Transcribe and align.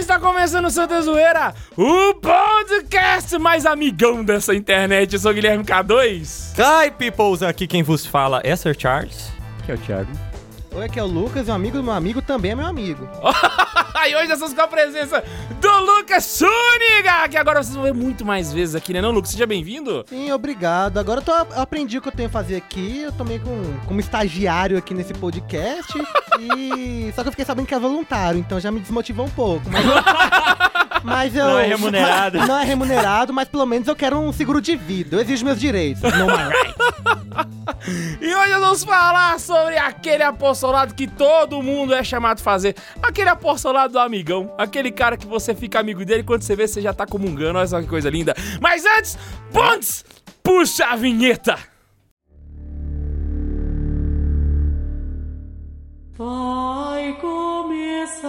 está 0.00 0.18
começando 0.18 0.64
o 0.64 0.70
Santa 0.70 1.00
Zoeira, 1.02 1.54
o 1.76 2.14
podcast 2.14 3.38
mais 3.38 3.66
amigão 3.66 4.24
dessa 4.24 4.54
internet. 4.54 5.12
Eu 5.12 5.20
sou 5.20 5.30
o 5.30 5.34
Guilherme 5.34 5.62
K2. 5.62 6.54
Hi, 6.58 6.90
peoples! 6.90 7.42
Aqui 7.42 7.66
quem 7.66 7.82
vos 7.82 8.06
fala 8.06 8.40
é 8.42 8.56
Sir 8.56 8.74
Charles. 8.78 9.30
Que 9.64 9.72
é 9.72 9.74
o 9.74 9.78
Thiago. 9.78 10.10
Oi, 10.74 10.84
aqui 10.84 10.98
é 10.98 11.02
o 11.02 11.06
Lucas, 11.06 11.48
um 11.48 11.52
amigo 11.52 11.76
do 11.76 11.82
meu 11.82 11.92
amigo 11.92 12.22
também 12.22 12.52
é 12.52 12.54
meu 12.54 12.66
amigo. 12.66 13.06
e 14.08 14.16
hoje 14.16 14.32
estamos 14.32 14.54
com 14.54 14.62
a 14.62 14.66
presença 14.66 15.22
do 15.60 15.80
Lucas 15.80 16.24
Suniga, 16.24 17.28
que 17.28 17.36
agora 17.36 17.62
vocês 17.62 17.74
vão 17.74 17.84
ver 17.84 17.92
muito 17.92 18.24
mais 18.24 18.50
vezes 18.50 18.74
aqui, 18.74 18.94
né 18.94 19.02
não, 19.02 19.10
Lucas? 19.10 19.30
Seja 19.30 19.46
bem-vindo. 19.46 20.04
Sim, 20.08 20.32
obrigado. 20.32 20.98
Agora 20.98 21.20
eu, 21.20 21.24
tô, 21.24 21.32
eu 21.32 21.60
aprendi 21.60 21.98
o 21.98 22.02
que 22.02 22.08
eu 22.08 22.12
tenho 22.12 22.28
que 22.28 22.32
fazer 22.32 22.56
aqui. 22.56 23.02
Eu 23.02 23.12
tô 23.12 23.24
meio 23.24 23.40
com, 23.40 23.78
como 23.86 24.00
estagiário 24.00 24.78
aqui 24.78 24.94
nesse 24.94 25.12
podcast. 25.12 25.92
e 26.40 27.12
Só 27.14 27.22
que 27.22 27.28
eu 27.28 27.32
fiquei 27.32 27.44
sabendo 27.44 27.66
que 27.66 27.74
é 27.74 27.78
voluntário, 27.78 28.40
então 28.40 28.58
já 28.58 28.70
me 28.70 28.80
desmotivou 28.80 29.26
um 29.26 29.30
pouco. 29.30 29.64
Mas. 29.68 29.84
Mas 31.02 31.34
eu... 31.34 31.44
Não 31.44 31.58
é 31.58 31.66
remunerado. 31.66 32.38
Não 32.38 32.58
é 32.58 32.64
remunerado, 32.64 33.32
mas 33.32 33.48
pelo 33.48 33.66
menos 33.66 33.88
eu 33.88 33.96
quero 33.96 34.18
um 34.18 34.32
seguro 34.32 34.60
de 34.60 34.76
vida. 34.76 35.16
Eu 35.16 35.20
exijo 35.20 35.44
meus 35.44 35.58
direitos. 35.58 36.02
No 36.02 36.26
my 36.26 36.32
rights. 36.32 37.50
E 38.20 38.34
hoje 38.34 38.52
vamos 38.52 38.84
falar 38.84 39.40
sobre 39.40 39.78
aquele 39.78 40.22
apostolado 40.22 40.94
que 40.94 41.06
todo 41.06 41.62
mundo 41.62 41.94
é 41.94 42.04
chamado 42.04 42.38
a 42.38 42.42
fazer. 42.42 42.76
Aquele 43.02 43.30
apostolado 43.30 43.94
do 43.94 43.98
amigão. 43.98 44.54
Aquele 44.58 44.92
cara 44.92 45.16
que 45.16 45.26
você 45.26 45.54
fica 45.54 45.80
amigo 45.80 46.04
dele 46.04 46.22
quando 46.22 46.42
você 46.42 46.54
vê 46.54 46.68
você 46.68 46.82
já 46.82 46.92
tá 46.92 47.06
comungando. 47.06 47.58
Olha 47.58 47.66
só 47.66 47.80
que 47.80 47.86
coisa 47.88 48.10
linda. 48.10 48.34
Mas 48.60 48.84
antes, 48.84 49.16
Pontes, 49.52 50.04
puxa 50.42 50.86
a 50.86 50.96
vinheta. 50.96 51.58
Vai 56.16 57.14
começar 57.20 58.28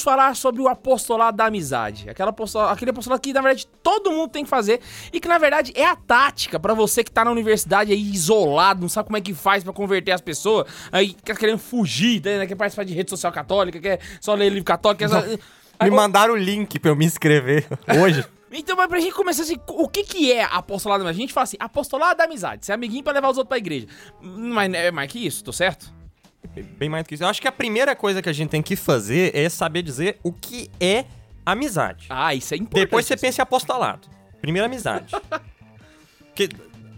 vamos 0.00 0.02
falar 0.02 0.34
sobre 0.34 0.62
o 0.62 0.68
apostolado 0.68 1.36
da 1.36 1.46
amizade. 1.46 2.08
Aquela 2.08 2.30
apostolado, 2.30 2.72
aquele 2.72 2.90
apostolado 2.90 3.20
que, 3.20 3.32
na 3.32 3.40
verdade, 3.40 3.66
todo 3.82 4.10
mundo 4.10 4.30
tem 4.30 4.44
que 4.44 4.50
fazer 4.50 4.80
e 5.12 5.20
que, 5.20 5.28
na 5.28 5.38
verdade, 5.38 5.72
é 5.74 5.84
a 5.84 5.94
tática 5.94 6.58
pra 6.58 6.74
você 6.74 7.04
que 7.04 7.10
tá 7.10 7.24
na 7.24 7.30
universidade 7.30 7.92
aí 7.92 8.00
isolado, 8.00 8.80
não 8.80 8.88
sabe 8.88 9.06
como 9.06 9.16
é 9.16 9.20
que 9.20 9.34
faz 9.34 9.62
pra 9.62 9.72
converter 9.72 10.12
as 10.12 10.20
pessoas, 10.20 10.66
aí 10.90 11.14
quer 11.24 11.36
querendo 11.36 11.58
fugir, 11.58 12.22
né, 12.24 12.46
quer 12.46 12.54
participar 12.54 12.84
de 12.84 12.94
rede 12.94 13.10
social 13.10 13.32
católica, 13.32 13.80
quer 13.80 14.00
só 14.20 14.34
ler 14.34 14.48
livro 14.48 14.64
católico, 14.64 14.98
quer 14.98 15.08
só... 15.08 15.22
Me 15.82 15.90
mandaram 15.90 16.34
o 16.34 16.36
link 16.36 16.78
pra 16.78 16.90
eu 16.90 16.96
me 16.96 17.06
inscrever 17.06 17.66
hoje. 18.02 18.24
Então, 18.52 18.76
mas 18.76 18.86
pra 18.88 18.98
gente 18.98 19.14
começar 19.14 19.44
assim, 19.44 19.56
o 19.68 19.88
que 19.88 20.02
que 20.02 20.32
é 20.32 20.42
apostolado 20.44 21.04
da 21.04 21.10
amizade? 21.10 21.22
A 21.22 21.26
gente 21.26 21.32
fala 21.32 21.44
assim, 21.44 21.56
apostolado 21.58 22.18
da 22.18 22.24
amizade, 22.24 22.66
ser 22.66 22.72
amiguinho 22.72 23.02
pra 23.02 23.12
levar 23.12 23.30
os 23.30 23.38
outros 23.38 23.48
pra 23.48 23.58
igreja. 23.58 23.86
Mas 24.20 24.72
é 24.74 24.90
mais 24.90 25.10
que 25.10 25.24
isso, 25.24 25.44
tô 25.44 25.52
certo? 25.52 25.99
Bem 26.78 26.88
mais 26.88 27.04
do 27.04 27.08
que 27.08 27.14
isso. 27.14 27.22
Eu 27.24 27.28
acho 27.28 27.40
que 27.40 27.48
a 27.48 27.52
primeira 27.52 27.94
coisa 27.94 28.20
que 28.22 28.28
a 28.28 28.32
gente 28.32 28.48
tem 28.50 28.62
que 28.62 28.74
fazer 28.76 29.34
é 29.36 29.48
saber 29.48 29.82
dizer 29.82 30.18
o 30.22 30.32
que 30.32 30.70
é 30.80 31.04
amizade. 31.44 32.06
Ah, 32.10 32.34
isso 32.34 32.54
é 32.54 32.56
importante. 32.56 32.84
Depois 32.84 33.06
você 33.06 33.16
pensa 33.16 33.40
em 33.40 33.44
apostolado. 33.44 34.08
Primeiro, 34.40 34.66
amizade. 34.66 35.14
Porque 36.26 36.48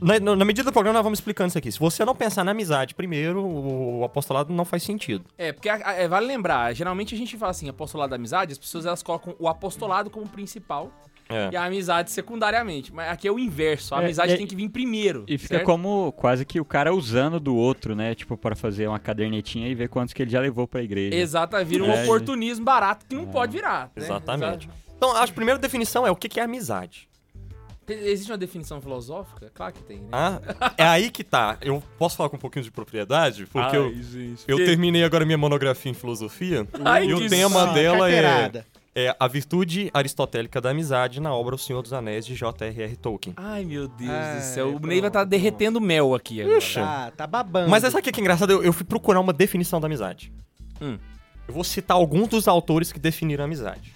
na, 0.00 0.18
na- 0.36 0.44
medida 0.44 0.64
do 0.70 0.72
programa 0.72 0.98
nós 0.98 1.04
vamos 1.04 1.18
explicando 1.18 1.48
isso 1.48 1.58
aqui. 1.58 1.70
Se 1.72 1.78
você 1.78 2.04
não 2.04 2.14
pensar 2.14 2.44
na 2.44 2.50
amizade 2.52 2.94
primeiro, 2.94 3.42
o, 3.42 4.00
o 4.00 4.04
apostolado 4.04 4.52
não 4.52 4.64
faz 4.64 4.82
sentido. 4.82 5.24
É, 5.38 5.52
porque 5.52 5.68
a- 5.68 5.80
a- 5.84 5.92
é, 5.94 6.08
vale 6.08 6.26
lembrar, 6.26 6.72
geralmente 6.74 7.14
a 7.14 7.18
gente 7.18 7.36
fala 7.36 7.50
assim, 7.50 7.68
apostolado 7.68 8.10
da 8.10 8.16
amizade, 8.16 8.52
as 8.52 8.58
pessoas 8.58 8.86
elas 8.86 9.02
colocam 9.02 9.34
o 9.38 9.48
apostolado 9.48 10.10
como 10.10 10.26
principal 10.28 10.90
É. 11.32 11.50
e 11.52 11.56
a 11.56 11.64
amizade 11.64 12.10
secundariamente. 12.10 12.92
Mas 12.92 13.10
aqui 13.10 13.26
é 13.26 13.32
o 13.32 13.38
inverso, 13.38 13.94
a 13.94 14.00
É, 14.00 14.04
amizade 14.04 14.32
é- 14.32 14.36
tem 14.36 14.46
que 14.46 14.54
vir 14.54 14.68
primeiro. 14.68 15.24
E 15.26 15.38
fica 15.38 15.54
certo? 15.56 15.66
como 15.66 16.12
quase 16.12 16.44
que 16.44 16.60
o 16.60 16.64
cara 16.64 16.94
usando 16.94 17.40
do 17.40 17.54
outro, 17.56 17.94
né? 17.94 18.14
Tipo, 18.14 18.36
para 18.36 18.54
fazer 18.54 18.86
uma 18.88 18.98
cadernetinha 18.98 19.68
e 19.68 19.74
ver 19.74 19.88
quantos 19.88 20.12
que 20.14 20.22
ele 20.22 20.30
já 20.30 20.40
levou 20.40 20.66
pra 20.68 20.82
igreja. 20.82 21.14
Exato, 21.16 21.56
vira 21.64 21.84
um 21.84 21.90
É, 21.90 22.02
oportunismo 22.02 22.64
barato 22.64 23.06
que 23.06 23.14
não 23.14 23.26
pode 23.26 23.52
virar. 23.52 23.90
né? 23.96 24.04
Exatamente. 24.04 24.68
Então, 24.96 25.10
acho 25.16 25.26
que 25.26 25.32
a 25.32 25.34
primeira 25.34 25.58
definição 25.58 26.06
é 26.06 26.10
o 26.10 26.16
que 26.16 26.38
é 26.38 26.42
amizade. 26.44 27.08
Exato. 27.88 28.06
Existe 28.06 28.30
uma 28.30 28.38
definição 28.38 28.80
filosófica? 28.80 29.50
Claro 29.52 29.72
que 29.74 29.82
tem, 29.82 29.98
né? 29.98 30.08
Ah, 30.12 30.40
é 30.78 30.84
aí 30.84 31.10
que 31.10 31.24
tá. 31.24 31.58
Eu 31.60 31.82
posso 31.98 32.16
falar 32.16 32.28
com 32.30 32.36
um 32.36 32.38
pouquinho 32.38 32.64
de 32.64 32.70
propriedade? 32.70 33.44
Porque 33.46 33.76
eu, 33.76 33.92
gente. 33.94 34.44
eu 34.46 34.56
terminei 34.58 35.02
agora 35.02 35.24
minha 35.26 35.36
monografia 35.36 35.90
em 35.90 35.94
filosofia 35.94 36.66
Ai, 36.84 37.06
e 37.06 37.14
o 37.14 37.28
tema 37.28 37.66
dela 37.74 38.08
é, 38.08 38.22
Carteirada. 38.22 38.58
é 38.60 38.71
A 39.18 39.26
Virtude 39.26 39.90
Aristotélica 39.94 40.60
da 40.60 40.70
Amizade 40.70 41.18
na 41.18 41.32
obra 41.34 41.54
O 41.54 41.58
Senhor 41.58 41.80
dos 41.80 41.94
Anéis 41.94 42.26
de 42.26 42.34
J.R.R. 42.34 42.96
Tolkien. 42.96 43.34
Ai, 43.38 43.64
meu 43.64 43.88
Deus 43.88 44.10
Ai, 44.10 44.36
do 44.36 44.42
céu. 44.42 44.76
O. 44.76 44.86
Ney 44.86 45.00
vai 45.00 45.08
estar 45.08 45.24
derretendo 45.24 45.80
mel 45.80 46.14
aqui 46.14 46.42
agora. 46.42 46.58
Ixi. 46.58 46.74
Tá, 46.74 47.10
tá 47.10 47.26
babando. 47.26 47.70
Mas 47.70 47.84
essa 47.84 47.98
aqui 47.98 48.12
que 48.12 48.20
é 48.20 48.22
engraçado, 48.22 48.50
eu, 48.50 48.62
eu 48.62 48.72
fui 48.72 48.84
procurar 48.84 49.20
uma 49.20 49.32
definição 49.32 49.80
da 49.80 49.86
amizade. 49.86 50.30
Hum. 50.80 50.98
Eu 51.48 51.54
vou 51.54 51.64
citar 51.64 51.96
alguns 51.96 52.28
dos 52.28 52.46
autores 52.46 52.92
que 52.92 52.98
definiram 52.98 53.42
a 53.42 53.46
amizade. 53.46 53.94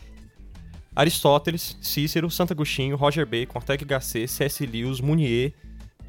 Aristóteles, 0.94 1.76
Cícero, 1.82 2.30
Santo 2.30 2.54
Agostinho, 2.54 2.96
Roger 2.96 3.26
Bacon, 3.26 3.58
Ortega 3.58 3.84
Gasset, 3.84 4.26
C.S. 4.26 4.64
Lewis, 4.64 4.98
Munier 4.98 5.52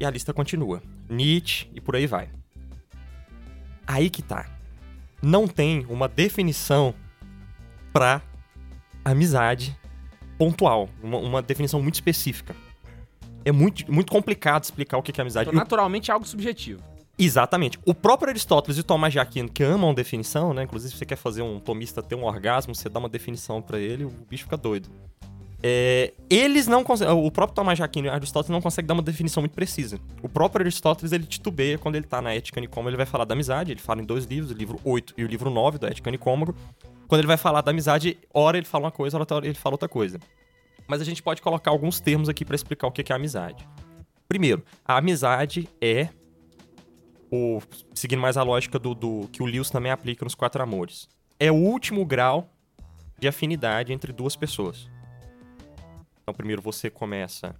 e 0.00 0.04
a 0.06 0.10
lista 0.10 0.32
continua. 0.32 0.82
Nietzsche 1.10 1.68
e 1.74 1.80
por 1.80 1.94
aí 1.94 2.06
vai. 2.06 2.30
Aí 3.86 4.08
que 4.08 4.22
tá. 4.22 4.48
Não 5.20 5.46
tem 5.46 5.84
uma 5.90 6.08
definição 6.08 6.94
pra 7.92 8.22
amizade 9.04 9.76
pontual, 10.38 10.88
uma, 11.02 11.18
uma 11.18 11.42
definição 11.42 11.82
muito 11.82 11.94
específica. 11.94 12.54
É 13.44 13.52
muito, 13.52 13.90
muito 13.92 14.12
complicado 14.12 14.64
explicar 14.64 14.98
o 14.98 15.02
que 15.02 15.18
é 15.18 15.22
amizade. 15.22 15.48
Então, 15.48 15.58
naturalmente 15.58 16.10
é 16.10 16.14
algo 16.14 16.26
subjetivo. 16.26 16.82
Exatamente. 17.18 17.78
O 17.84 17.92
próprio 17.92 18.30
Aristóteles 18.30 18.78
e 18.78 18.82
Tomás 18.82 19.12
de 19.12 19.18
Aquino, 19.18 19.48
que 19.48 19.64
amam 19.64 19.92
definição, 19.92 20.54
né? 20.54 20.62
Inclusive, 20.62 20.92
se 20.92 20.98
você 20.98 21.04
quer 21.04 21.16
fazer 21.16 21.42
um 21.42 21.58
tomista 21.58 22.00
ter 22.00 22.14
um 22.14 22.24
orgasmo, 22.24 22.74
você 22.74 22.88
dá 22.88 23.00
uma 23.00 23.08
definição 23.08 23.60
pra 23.60 23.78
ele, 23.78 24.04
o 24.04 24.10
bicho 24.30 24.44
fica 24.44 24.56
doido. 24.56 24.88
É, 25.62 26.12
eles 26.30 26.66
não 26.68 26.84
conseguem. 26.84 27.12
O 27.14 27.30
próprio 27.30 27.54
Tomás 27.54 27.76
de 27.76 27.82
Aquino 27.82 28.06
e 28.06 28.10
Aristóteles 28.10 28.50
não 28.50 28.60
conseguem 28.60 28.86
dar 28.86 28.94
uma 28.94 29.02
definição 29.02 29.42
muito 29.42 29.54
precisa. 29.54 29.98
O 30.22 30.28
próprio 30.28 30.62
Aristóteles 30.62 31.12
ele 31.12 31.26
titubeia 31.26 31.76
quando 31.76 31.96
ele 31.96 32.06
tá 32.06 32.22
na 32.22 32.32
Ética 32.32 32.60
Nicômago, 32.60 32.90
ele 32.90 32.96
vai 32.96 33.06
falar 33.06 33.24
da 33.24 33.34
amizade, 33.34 33.72
ele 33.72 33.80
fala 33.80 34.00
em 34.00 34.04
dois 34.04 34.24
livros, 34.24 34.52
o 34.52 34.54
livro 34.54 34.80
8 34.84 35.14
e 35.16 35.24
o 35.24 35.26
livro 35.26 35.50
9 35.50 35.78
da 35.78 35.88
Ética 35.88 36.10
Nicômago. 36.10 36.54
Quando 37.08 37.20
ele 37.20 37.28
vai 37.28 37.36
falar 37.36 37.60
da 37.62 37.70
amizade, 37.70 38.18
hora 38.32 38.56
ele 38.56 38.66
fala 38.66 38.84
uma 38.84 38.92
coisa, 38.92 39.16
hora 39.18 39.46
ele 39.46 39.54
fala 39.54 39.74
outra 39.74 39.88
coisa. 39.88 40.20
Mas 40.86 41.00
a 41.00 41.04
gente 41.04 41.22
pode 41.22 41.42
colocar 41.42 41.70
alguns 41.70 42.00
termos 42.00 42.28
aqui 42.28 42.44
pra 42.44 42.54
explicar 42.54 42.86
o 42.86 42.92
que 42.92 43.02
que 43.02 43.12
é 43.12 43.16
amizade. 43.16 43.66
Primeiro, 44.28 44.62
a 44.84 44.98
amizade 44.98 45.68
é 45.80 46.08
o, 47.30 47.60
seguindo 47.94 48.20
mais 48.20 48.36
a 48.36 48.42
lógica 48.42 48.78
do, 48.78 48.94
do 48.94 49.28
que 49.32 49.42
o 49.42 49.46
Lewis 49.46 49.70
também 49.70 49.90
aplica 49.90 50.24
nos 50.24 50.34
quatro 50.34 50.62
amores. 50.62 51.08
É 51.40 51.50
o 51.50 51.54
último 51.54 52.04
grau 52.04 52.50
de 53.18 53.26
afinidade 53.26 53.92
entre 53.92 54.12
duas 54.12 54.36
pessoas. 54.36 54.88
Então, 56.28 56.34
primeiro 56.36 56.60
você 56.60 56.90
começa 56.90 57.54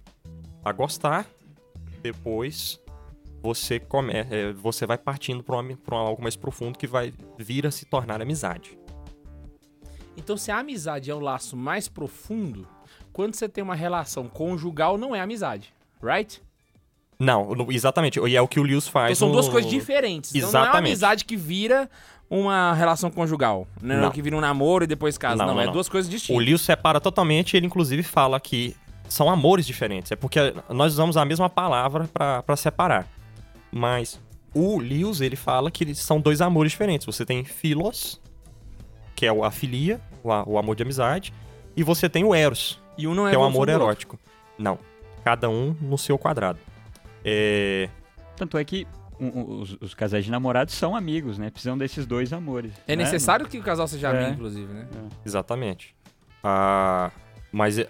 a 0.63 0.71
gostar, 0.71 1.25
depois 2.03 2.79
você 3.41 3.79
come, 3.79 4.13
é, 4.13 4.53
você 4.53 4.85
vai 4.85 4.95
partindo 4.95 5.43
para 5.43 5.97
algo 5.97 6.21
mais 6.21 6.35
profundo 6.35 6.77
que 6.77 6.85
vai 6.85 7.11
vir 7.35 7.65
a 7.65 7.71
se 7.71 7.85
tornar 7.87 8.21
amizade. 8.21 8.77
Então, 10.15 10.37
se 10.37 10.51
a 10.51 10.59
amizade 10.59 11.09
é 11.09 11.15
o 11.15 11.19
laço 11.19 11.57
mais 11.57 11.87
profundo, 11.87 12.67
quando 13.11 13.33
você 13.33 13.49
tem 13.49 13.63
uma 13.63 13.73
relação 13.73 14.27
conjugal, 14.27 14.99
não 14.99 15.15
é 15.15 15.19
amizade, 15.19 15.73
right? 15.99 16.39
Não, 17.17 17.71
exatamente. 17.71 18.19
E 18.19 18.35
é 18.35 18.41
o 18.41 18.47
que 18.47 18.59
o 18.59 18.63
Lewis 18.63 18.87
faz. 18.87 19.17
Então 19.17 19.27
são 19.27 19.27
no- 19.29 19.33
duas 19.33 19.49
coisas 19.49 19.71
diferentes. 19.71 20.29
Então 20.35 20.51
não 20.51 20.59
é 20.59 20.61
uma 20.61 20.65
Exatamente. 20.67 20.91
amizade 20.91 21.25
que 21.25 21.35
vira 21.35 21.89
uma 22.29 22.73
relação 22.73 23.09
conjugal. 23.09 23.67
Não, 23.81 23.95
é 23.95 24.01
Não. 24.01 24.11
que 24.11 24.21
vira 24.21 24.35
um 24.37 24.41
namoro 24.41 24.83
e 24.83 24.87
depois 24.87 25.17
casa. 25.17 25.37
Não, 25.37 25.47
Não, 25.47 25.55
não, 25.55 25.61
é 25.61 25.65
não. 25.65 25.73
duas 25.73 25.89
coisas 25.89 26.07
O 26.07 26.11
distintas. 26.11 26.45
Lewis 26.45 26.61
separa 26.61 26.99
totalmente, 26.99 27.57
ele 27.57 27.65
inclusive 27.65 28.03
fala 28.03 28.39
que 28.39 28.75
são 29.07 29.29
amores 29.29 29.65
diferentes. 29.65 30.11
É 30.11 30.15
porque 30.15 30.53
nós 30.69 30.93
usamos 30.93 31.17
a 31.17 31.25
mesma 31.25 31.49
palavra 31.49 32.07
pra 32.13 32.43
pra 32.43 32.55
separar. 32.55 33.07
Mas 33.71 34.19
o 34.53 34.79
Lewis, 34.79 35.21
ele 35.21 35.35
fala 35.35 35.69
que 35.71 35.83
eles 35.83 35.99
são 35.99 36.19
dois 36.21 36.41
amores 36.41 36.71
diferentes. 36.71 37.05
Você 37.05 37.25
tem 37.25 37.43
philos, 37.43 38.19
que 39.15 39.25
é 39.25 39.31
o- 39.31 39.43
a 39.43 39.51
filia, 39.51 39.99
o, 40.23 40.29
o 40.53 40.57
amor 40.57 40.75
de 40.75 40.83
amizade, 40.83 41.33
e 41.75 41.83
você 41.83 42.07
tem 42.09 42.23
o 42.23 42.33
eros, 42.35 42.79
E 42.97 43.07
um 43.07 43.13
não 43.15 43.27
é 43.27 43.31
que 43.31 43.35
é 43.35 43.39
o 43.39 43.43
amor 43.43 43.69
erótico. 43.69 44.19
Não. 44.57 44.77
Cada 45.23 45.49
um 45.49 45.75
no 45.81 45.97
seu 45.97 46.17
quadrado. 46.17 46.59
É... 47.23 47.89
Tanto 48.35 48.57
é 48.57 48.63
que 48.63 48.87
um- 49.19 49.61
os, 49.61 49.77
os 49.81 49.93
casais 49.93 50.25
de 50.25 50.31
namorados 50.31 50.73
são 50.73 50.95
amigos, 50.95 51.37
né? 51.37 51.49
Precisam 51.49 51.77
desses 51.77 52.05
dois 52.05 52.31
amores. 52.33 52.73
É 52.87 52.95
né? 52.95 53.03
necessário 53.03 53.47
que 53.47 53.57
o 53.57 53.63
casal 53.63 53.87
seja 53.87 54.09
É. 54.09 54.17
amigo, 54.17 54.33
inclusive, 54.35 54.73
né? 54.73 54.87
Exatamente. 55.25 55.95
Ah, 56.43 57.11
mas 57.51 57.77
é- 57.79 57.87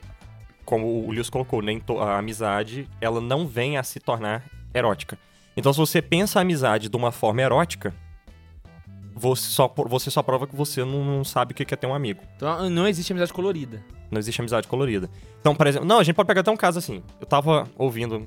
como 0.66 1.06
o 1.08 1.12
Lewis 1.12 1.30
colocou, 1.30 1.62
nem 1.62 1.82
a 2.00 2.18
amizade, 2.18 2.88
ela 3.02 3.20
não 3.22 3.48
vem 3.48 3.78
a 3.78 3.84
se 3.84 4.00
tornar 4.00 4.44
erótica. 4.74 5.18
Então, 5.58 5.74
se 5.74 5.80
você 5.80 6.02
pensa 6.02 6.40
a 6.40 6.42
amizade 6.42 6.90
de 6.90 6.96
uma 6.96 7.12
forma 7.12 7.42
erótica, 7.42 7.94
você 9.16 9.50
só, 9.50 9.68
você 9.88 10.10
só 10.10 10.24
prova 10.24 10.48
que 10.48 10.56
você 10.56 10.84
não, 10.86 11.04
não 11.04 11.24
sabe 11.24 11.52
o 11.52 11.56
que 11.56 11.74
é 11.74 11.78
ter 11.78 11.88
um 11.88 11.94
amigo. 11.94 12.22
Então 12.36 12.70
não 12.70 12.88
existe 12.88 13.12
amizade 13.12 13.34
colorida. 13.34 13.84
Não 14.10 14.18
existe 14.18 14.40
amizade 14.40 14.68
colorida. 14.68 15.10
Então, 15.42 15.54
por 15.54 15.68
exemplo, 15.68 15.86
não, 15.88 16.00
a 16.00 16.04
gente 16.04 16.16
pode 16.16 16.28
pegar 16.28 16.42
até 16.42 16.50
um 16.52 16.56
caso 16.58 16.80
assim. 16.80 17.04
Eu 17.20 17.28
tava 17.28 17.68
ouvindo 17.78 18.26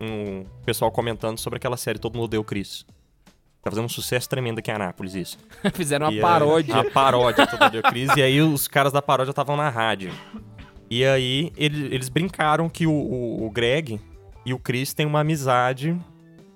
um 0.00 0.44
pessoal 0.64 0.90
comentando 0.90 1.38
sobre 1.38 1.56
aquela 1.58 1.76
série 1.76 1.98
Todo 1.98 2.16
Mundo 2.16 2.38
o 2.40 2.44
Chris. 2.44 2.84
Tá 3.62 3.70
fazendo 3.70 3.84
um 3.84 3.88
sucesso 3.90 4.28
tremendo 4.28 4.58
aqui 4.60 4.70
em 4.70 4.74
Anápolis, 4.74 5.14
isso. 5.14 5.38
Fizeram 5.74 6.06
uma 6.06 6.12
E 6.14 6.20
paródia. 6.20 6.74
Uma 6.74 6.90
paródia 6.90 7.46
Todo 7.46 7.60
Mundo 7.64 7.78
o 7.78 7.82
Chris. 7.82 8.08
E 8.16 8.22
aí 8.22 8.40
os 8.40 8.66
caras 8.66 8.92
da 8.92 9.02
paródia 9.02 9.30
estavam 9.30 9.56
na 9.56 9.68
rádio. 9.68 10.10
E 10.88 11.04
aí 11.04 11.52
ele- 11.56 11.94
eles 11.94 12.08
brincaram 12.08 12.68
que 12.68 12.86
o, 12.86 12.92
o- 12.92 13.46
o 13.46 13.50
Greg 13.50 14.00
e 14.46 14.54
o 14.54 14.58
Chris 14.58 14.94
têm 14.94 15.04
uma 15.06 15.20
amizade. 15.20 15.94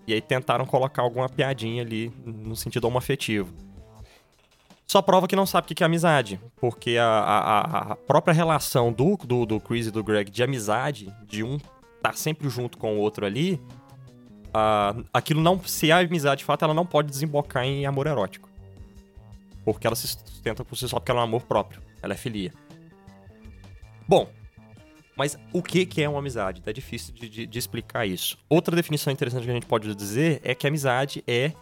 E 0.06 0.12
aí 0.14 0.20
tentaram 0.20 0.64
colocar 0.67 1.02
alguma 1.02 1.29
piadinha 1.29 1.82
ali 1.82 2.11
no 2.25 2.56
sentido 2.56 2.87
homoafetivo. 2.87 3.52
Só 4.87 5.00
prova 5.00 5.26
que 5.26 5.35
não 5.37 5.46
sabe 5.46 5.64
o 5.70 5.75
que 5.75 5.82
é 5.82 5.87
amizade. 5.87 6.38
Porque 6.56 6.96
a, 6.99 7.06
a- 7.06 7.61
a- 7.61 7.93
a 7.93 7.96
própria 7.96 8.32
relação 8.35 8.93
do, 8.93 9.17
do, 9.19 9.44
do 9.46 9.61
Chris 9.61 9.87
e 9.87 9.91
do 9.91 10.02
Greg 10.05 10.31
de 10.31 10.43
amizade, 10.43 11.12
de 11.26 11.43
um 11.43 11.58
tá 12.04 12.12
sempre 12.12 12.50
junto 12.50 12.76
com 12.76 12.96
o 12.96 12.98
outro 12.98 13.24
ali, 13.24 13.58
aquilo 15.10 15.40
não. 15.40 15.58
Se 15.64 15.90
a 15.90 16.00
amizade 16.00 16.40
de 16.40 16.44
fato, 16.44 16.62
ela 16.62 16.74
não 16.74 16.84
pode 16.84 17.08
desembocar 17.08 17.64
em 17.64 17.86
amor 17.86 18.06
erótico. 18.06 18.46
Porque 19.64 19.86
ela 19.86 19.96
se 19.96 20.06
sustenta 20.06 20.62
por 20.62 20.76
si 20.76 20.86
só, 20.86 20.98
porque 20.98 21.10
ela 21.10 21.20
é 21.20 21.22
um 21.22 21.26
amor 21.26 21.44
próprio. 21.44 21.80
Ela 22.02 22.12
é 22.12 22.16
filia. 22.18 22.52
Bom, 24.06 24.28
mas 25.16 25.38
o 25.50 25.62
que, 25.62 25.86
que 25.86 26.02
é 26.02 26.08
uma 26.08 26.18
amizade? 26.18 26.62
É 26.66 26.72
difícil 26.74 27.14
de, 27.14 27.26
de- 27.26 27.46
de 27.46 27.58
explicar 27.58 28.04
isso. 28.04 28.36
Outra 28.50 28.76
definição 28.76 29.10
interessante 29.10 29.44
que 29.44 29.50
a 29.50 29.54
gente 29.54 29.64
pode 29.64 29.94
dizer 29.94 30.42
é 30.44 30.54
que 30.54 30.66
amizade 30.66 31.24
é 31.26 31.52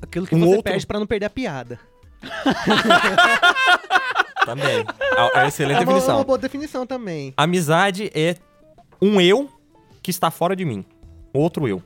Aquilo 0.00 0.24
que 0.28 0.36
Um 0.36 0.40
você 0.40 0.46
outro- 0.46 0.62
perde 0.62 0.86
pra 0.86 1.00
não 1.00 1.06
perder 1.06 1.26
a 1.26 1.30
piada. 1.30 1.80
também. 4.46 4.84
É 5.16 5.22
uma 5.38 5.46
excelente 5.48 5.76
É 5.76 5.78
uma, 5.78 5.82
é 5.82 5.86
definição. 5.86 6.16
uma 6.18 6.24
boa 6.24 6.38
definição 6.38 6.86
também. 6.86 7.34
Amizade 7.36 8.08
é 8.14 8.36
um 9.02 9.20
eu 9.20 9.50
que 10.02 10.10
está 10.10 10.30
fora 10.30 10.54
de 10.56 10.64
mim. 10.64 10.84
Outro 11.34 11.66
eu. 11.68 11.82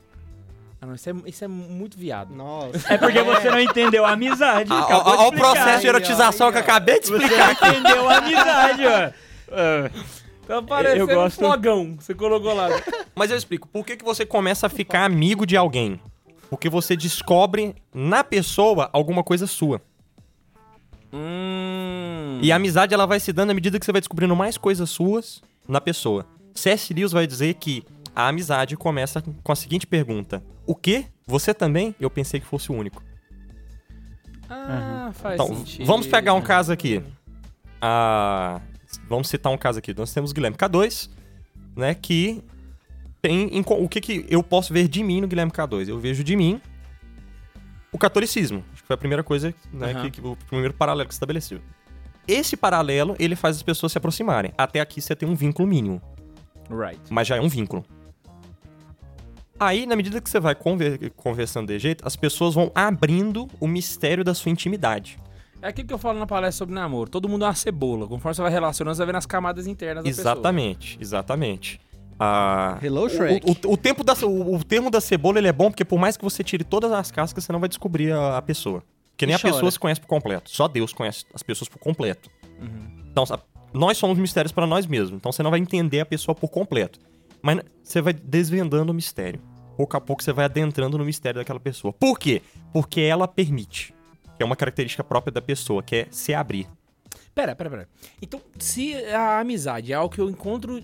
Ah, 0.79 0.85
não, 0.85 0.93
isso, 0.93 1.09
é, 1.09 1.13
isso 1.25 1.43
é 1.43 1.47
muito 1.47 1.97
viado. 1.97 2.33
Nossa. 2.35 2.93
É 2.93 2.97
porque 2.97 3.21
você 3.23 3.49
não 3.49 3.59
entendeu 3.59 4.05
a 4.05 4.11
amizade. 4.11 4.71
Olha 4.71 4.83
acabou 4.83 5.17
de 5.17 5.23
o 5.23 5.31
processo 5.31 5.81
de 5.81 5.87
erotização 5.87 6.51
que 6.51 6.57
eu 6.57 6.61
acabei 6.61 6.99
de 6.99 7.07
Você 7.07 7.15
explicar. 7.23 7.47
não 7.61 7.69
entendeu 7.69 8.09
a 8.09 8.17
amizade, 8.17 8.85
ó. 8.85 9.11
Ah, 9.51 9.89
Tá 10.47 10.61
parecendo 10.61 11.11
Eu 11.11 11.15
gosto- 11.15 11.39
um 11.43 11.47
flogão. 11.49 11.97
Você 11.99 12.13
colocou 12.13 12.53
lá. 12.53 12.69
Mas 13.13 13.29
eu 13.31 13.35
explico. 13.37 13.67
Por 13.67 13.85
que, 13.85 13.97
que 13.97 14.05
você 14.05 14.25
começa 14.25 14.67
a 14.67 14.69
ficar 14.69 15.03
amigo 15.03 15.45
de 15.45 15.57
alguém? 15.57 15.99
Porque 16.49 16.69
você 16.69 16.95
descobre 16.95 17.75
na 17.93 18.23
pessoa 18.23 18.89
alguma 18.93 19.23
coisa 19.25 19.45
sua. 19.45 19.81
hum. 21.11 22.39
E 22.41 22.51
a 22.51 22.55
amizade 22.55 22.93
ela 22.93 23.05
vai 23.05 23.19
se 23.19 23.33
dando 23.33 23.49
à 23.51 23.53
medida 23.53 23.77
que 23.79 23.85
você 23.85 23.91
vai 23.91 23.99
descobrindo 23.99 24.35
mais 24.35 24.57
coisas 24.57 24.89
suas 24.89 25.41
na 25.67 25.81
pessoa. 25.81 26.25
C.S. 26.57 26.93
Lewis 26.93 27.11
vai 27.11 27.25
dizer 27.27 27.53
que 27.55 27.83
a 28.15 28.27
amizade 28.27 28.75
começa 28.75 29.21
com 29.43 29.51
a 29.51 29.55
seguinte 29.55 29.85
pergunta: 29.87 30.43
O 30.65 30.75
quê? 30.75 31.05
Você 31.25 31.53
também? 31.53 31.93
Eu 31.99 32.09
pensei 32.09 32.39
que 32.39 32.45
fosse 32.45 32.71
o 32.71 32.75
único. 32.75 33.03
Ah, 34.49 35.11
faz 35.13 35.35
Então, 35.35 35.55
sentido. 35.55 35.85
vamos 35.85 36.07
pegar 36.07 36.33
um 36.33 36.41
caso 36.41 36.71
aqui. 36.71 37.03
Ah, 37.81 38.61
vamos 39.07 39.27
citar 39.27 39.51
um 39.51 39.57
caso 39.57 39.79
aqui. 39.79 39.93
Nós 39.93 40.13
temos 40.13 40.31
o 40.31 40.33
Guilherme 40.33 40.55
K2, 40.57 41.09
né? 41.75 41.93
Que 41.93 42.41
tem. 43.21 43.49
o 43.65 43.89
que, 43.89 43.99
que 44.01 44.25
eu 44.29 44.41
posso 44.41 44.73
ver 44.73 44.87
de 44.87 45.03
mim 45.03 45.21
no 45.21 45.27
Guilherme 45.27 45.51
K2? 45.51 45.89
Eu 45.89 45.99
vejo 45.99 46.23
de 46.23 46.35
mim 46.35 46.61
o 47.91 47.97
catolicismo. 47.97 48.63
Acho 48.73 48.81
que 48.83 48.87
foi 48.87 48.93
a 48.93 48.97
primeira 48.97 49.23
coisa, 49.23 49.53
né? 49.73 49.91
Aham. 49.91 50.01
Que, 50.03 50.11
que- 50.21 50.27
o 50.27 50.35
primeiro 50.47 50.73
paralelo 50.73 51.07
que 51.07 51.13
se 51.13 51.17
estabeleceu. 51.17 51.59
Esse 52.27 52.57
paralelo, 52.57 53.15
ele 53.19 53.35
faz 53.35 53.55
as 53.57 53.63
pessoas 53.63 53.91
se 53.91 53.97
aproximarem. 53.97 54.51
Até 54.57 54.79
aqui 54.81 54.99
você 55.01 55.15
tem 55.15 55.27
um 55.27 55.35
vínculo 55.35 55.67
mínimo, 55.67 56.01
Right. 56.69 56.99
mas 57.09 57.27
já 57.27 57.37
é 57.37 57.41
um 57.41 57.47
vínculo. 57.49 57.83
Aí, 59.59 59.85
na 59.87 59.95
medida 59.95 60.21
que 60.21 60.29
você 60.29 60.39
vai 60.39 60.53
conver- 60.53 61.11
conversando 61.15 61.67
de 61.67 61.79
jeito, 61.79 62.05
as 62.05 62.15
pessoas 62.15 62.53
vão 62.53 62.71
abrindo 62.75 63.47
o 63.59 63.67
mistério 63.67 64.23
da 64.23 64.33
sua 64.35 64.51
intimidade. 64.51 65.17
É 65.61 65.69
aquilo 65.69 65.87
que 65.87 65.93
eu 65.93 65.97
falo 65.97 66.19
na 66.19 66.27
palestra 66.27 66.59
sobre 66.59 66.75
namoro. 66.75 67.09
Todo 67.09 67.27
mundo 67.27 67.43
é 67.43 67.47
uma 67.47 67.55
cebola. 67.55 68.07
Conforme 68.07 68.35
você 68.35 68.41
vai 68.43 68.51
relacionando, 68.51 68.95
você 68.95 68.99
vai 68.99 69.07
vendo 69.07 69.15
as 69.15 69.25
camadas 69.25 69.65
internas 69.65 70.03
da 70.03 70.09
pessoa. 70.09 70.21
Exatamente, 70.23 70.97
exatamente. 71.01 71.81
Ah, 72.19 72.77
Hello, 72.83 73.09
Shrek. 73.09 73.43
o, 73.49 73.69
o- 73.69 73.73
o 73.73 73.77
tempo 73.77 74.03
da, 74.03 74.13
o, 74.23 74.55
o 74.55 74.63
termo 74.63 74.91
da 74.91 75.01
cebola 75.01 75.39
ele 75.39 75.47
é 75.47 75.51
bom 75.53 75.71
porque 75.71 75.85
por 75.85 75.97
mais 75.99 76.15
que 76.17 76.23
você 76.23 76.43
tire 76.43 76.63
todas 76.63 76.91
as 76.91 77.09
cascas, 77.11 77.43
você 77.43 77.51
não 77.51 77.59
vai 77.59 77.69
descobrir 77.69 78.11
a, 78.11 78.37
a 78.37 78.41
pessoa. 78.43 78.83
Porque 79.11 79.25
nem 79.25 79.33
E 79.33 79.35
a 79.35 79.39
pessoa 79.39 79.61
chora. 79.61 79.71
se 79.71 79.79
conhece 79.79 80.01
por 80.01 80.07
completo. 80.07 80.51
Só 80.51 80.67
Deus 80.67 80.93
conhece 80.93 81.25
as 81.33 81.41
pessoas 81.41 81.67
por 81.67 81.79
completo. 81.79 82.29
Uhum. 82.61 83.07
Então, 83.11 83.23
nós 83.77 83.97
somos 83.97 84.17
mistérios 84.17 84.51
para 84.51 84.67
nós 84.67 84.85
mesmos. 84.85 85.17
Então, 85.17 85.31
você 85.31 85.43
não 85.43 85.51
vai 85.51 85.59
entender 85.59 85.99
a 85.99 86.05
pessoa 86.05 86.35
por 86.35 86.49
completo. 86.49 86.99
Mas 87.41 87.61
você 87.83 88.01
vai 88.01 88.13
desvendando 88.13 88.91
o 88.91 88.95
mistério. 88.95 89.41
Pouco 89.75 89.95
a 89.95 90.01
pouco, 90.01 90.23
você 90.23 90.33
vai 90.33 90.45
adentrando 90.45 90.97
no 90.97 91.05
mistério 91.05 91.39
daquela 91.39 91.59
pessoa. 91.59 91.93
Por 91.93 92.17
quê? 92.17 92.41
Porque 92.73 93.01
ela 93.01 93.27
permite. 93.27 93.93
Que 94.35 94.43
é 94.43 94.45
uma 94.45 94.55
característica 94.55 95.03
própria 95.03 95.31
da 95.31 95.41
pessoa, 95.41 95.83
que 95.83 95.95
é 95.95 96.07
se 96.09 96.33
abrir. 96.33 96.67
Pera, 97.33 97.55
pera, 97.55 97.69
pera. 97.69 97.89
Então, 98.21 98.41
se 98.57 98.95
a 99.05 99.39
amizade 99.39 99.93
é 99.93 99.95
algo 99.95 100.13
que 100.13 100.19
eu 100.19 100.29
encontro 100.29 100.83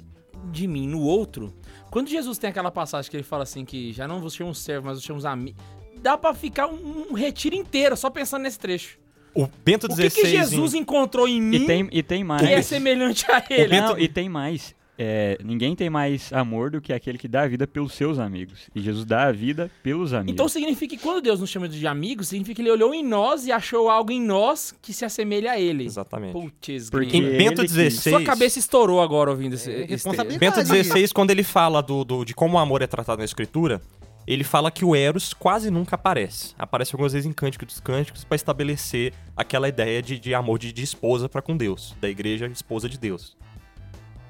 de 0.51 0.68
mim 0.68 0.88
no 0.88 1.01
outro, 1.01 1.54
quando 1.89 2.10
Jesus 2.10 2.38
tem 2.38 2.50
aquela 2.50 2.69
passagem 2.69 3.10
que 3.10 3.18
ele 3.18 3.24
fala 3.24 3.44
assim 3.44 3.66
que 3.66 3.92
já 3.94 4.07
não 4.07 4.19
vos 4.19 4.36
chamo 4.36 4.54
servo, 4.54 4.88
mas 4.88 4.98
vos 4.98 5.04
chamo 5.04 5.25
amigos, 5.25 5.62
dá 6.00 6.18
pra 6.18 6.34
ficar 6.34 6.68
um, 6.68 7.07
um 7.10 7.13
retiro 7.13 7.56
inteiro 7.56 7.98
só 7.98 8.10
pensando 8.10 8.44
nesse 8.44 8.60
trecho. 8.60 9.00
O 9.36 9.48
Bento 9.66 9.86
O 9.86 9.90
que, 9.90 9.96
16... 9.96 10.14
que 10.14 10.28
Jesus 10.32 10.74
encontrou 10.74 11.28
em 11.28 11.42
mim 11.42 11.56
E 11.58 11.66
tem, 11.66 11.90
e 11.92 12.04
tem 12.04 12.24
mais. 12.24 12.42
que 12.42 12.54
é 12.54 12.62
semelhante 12.62 13.26
a 13.32 13.44
ele? 13.50 13.80
Não, 13.82 13.98
e 13.98 14.08
tem 14.08 14.30
mais. 14.30 14.76
É, 14.96 15.40
ninguém 15.44 15.76
tem 15.76 15.90
mais 15.90 16.32
amor 16.32 16.70
do 16.70 16.80
que 16.80 16.94
aquele 16.94 17.18
que 17.18 17.28
dá 17.28 17.42
a 17.42 17.48
vida 17.48 17.66
pelos 17.66 17.94
seus 17.94 18.20
amigos. 18.20 18.70
E 18.76 18.80
Jesus 18.80 19.06
dá 19.06 19.24
a 19.24 19.32
vida 19.32 19.72
pelos 19.82 20.14
amigos. 20.14 20.32
Então 20.32 20.48
significa 20.48 20.96
que 20.96 21.02
quando 21.02 21.20
Deus 21.20 21.40
nos 21.40 21.50
chama 21.50 21.68
de 21.68 21.86
amigos, 21.88 22.28
significa 22.28 22.58
que 22.58 22.62
ele 22.62 22.70
olhou 22.70 22.94
em 22.94 23.04
nós 23.04 23.48
e 23.48 23.52
achou 23.52 23.90
algo 23.90 24.12
em 24.12 24.22
nós 24.22 24.74
que 24.84 24.94
se 24.94 25.04
assemelha 25.04 25.54
a 25.54 25.60
ele. 25.60 25.86
Exatamente. 25.86 26.34
Putz, 26.34 26.92
Porque 26.92 27.18
Em. 27.18 27.38
Bento. 27.38 27.64
16... 27.64 28.04
Sua 28.16 28.24
cabeça 28.24 28.60
estourou 28.60 29.02
agora 29.02 29.32
ouvindo 29.32 29.54
esse, 29.56 29.72
É, 29.72 29.80
esse 29.80 29.86
responsabilidade. 29.94 30.40
Bento. 30.40 30.63
16, 30.72 31.12
quando 31.12 31.32
ele 31.32 31.44
fala 31.44 31.82
do, 31.82 32.04
do- 32.06 32.24
de 32.24 32.36
como 32.36 32.56
o 32.56 32.60
amor 32.60 32.84
é 32.84 32.88
tratado 32.88 33.18
na 33.18 33.25
escritura, 33.25 33.82
ele 34.25 34.44
fala 34.44 34.72
que 34.72 34.86
o 34.86 34.96
Eros 34.96 35.34
quase 35.34 35.70
nunca 35.70 35.96
aparece. 35.96 36.56
Aparece 36.58 36.96
algumas 36.96 37.13
vezes 37.13 37.25
em 37.25 37.34
Cântico 37.34 37.65
dos 37.65 37.80
Cânticos 37.80 38.24
para 38.24 38.36
estabelecer 38.36 39.13
aquela 39.36 39.68
ideia 39.68 40.01
de, 40.01 40.18
de 40.18 40.34
amor 40.34 40.58
de, 40.60 40.72
de 40.72 40.84
esposa 40.84 41.27
para 41.27 41.42
com 41.42 41.58
Deus, 41.58 41.96
da 42.00 42.10
igreja 42.10 42.48
esposa 42.48 42.88
de 42.88 42.98
Deus. 42.98 43.36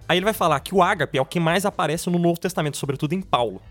Aí 0.08 0.18
ele 0.18 0.26
vai 0.26 0.34
falar 0.34 0.60
que 0.60 0.76
o 0.76 0.82
ágape 0.82 1.18
é 1.18 1.22
o 1.22 1.26
que 1.26 1.40
mais 1.40 1.66
aparece 1.66 2.10
no 2.10 2.20
Novo 2.20 2.40
Testamento, 2.40 2.78
sobretudo 2.78 3.14
em 3.14 3.22
Paulo. 3.22 3.62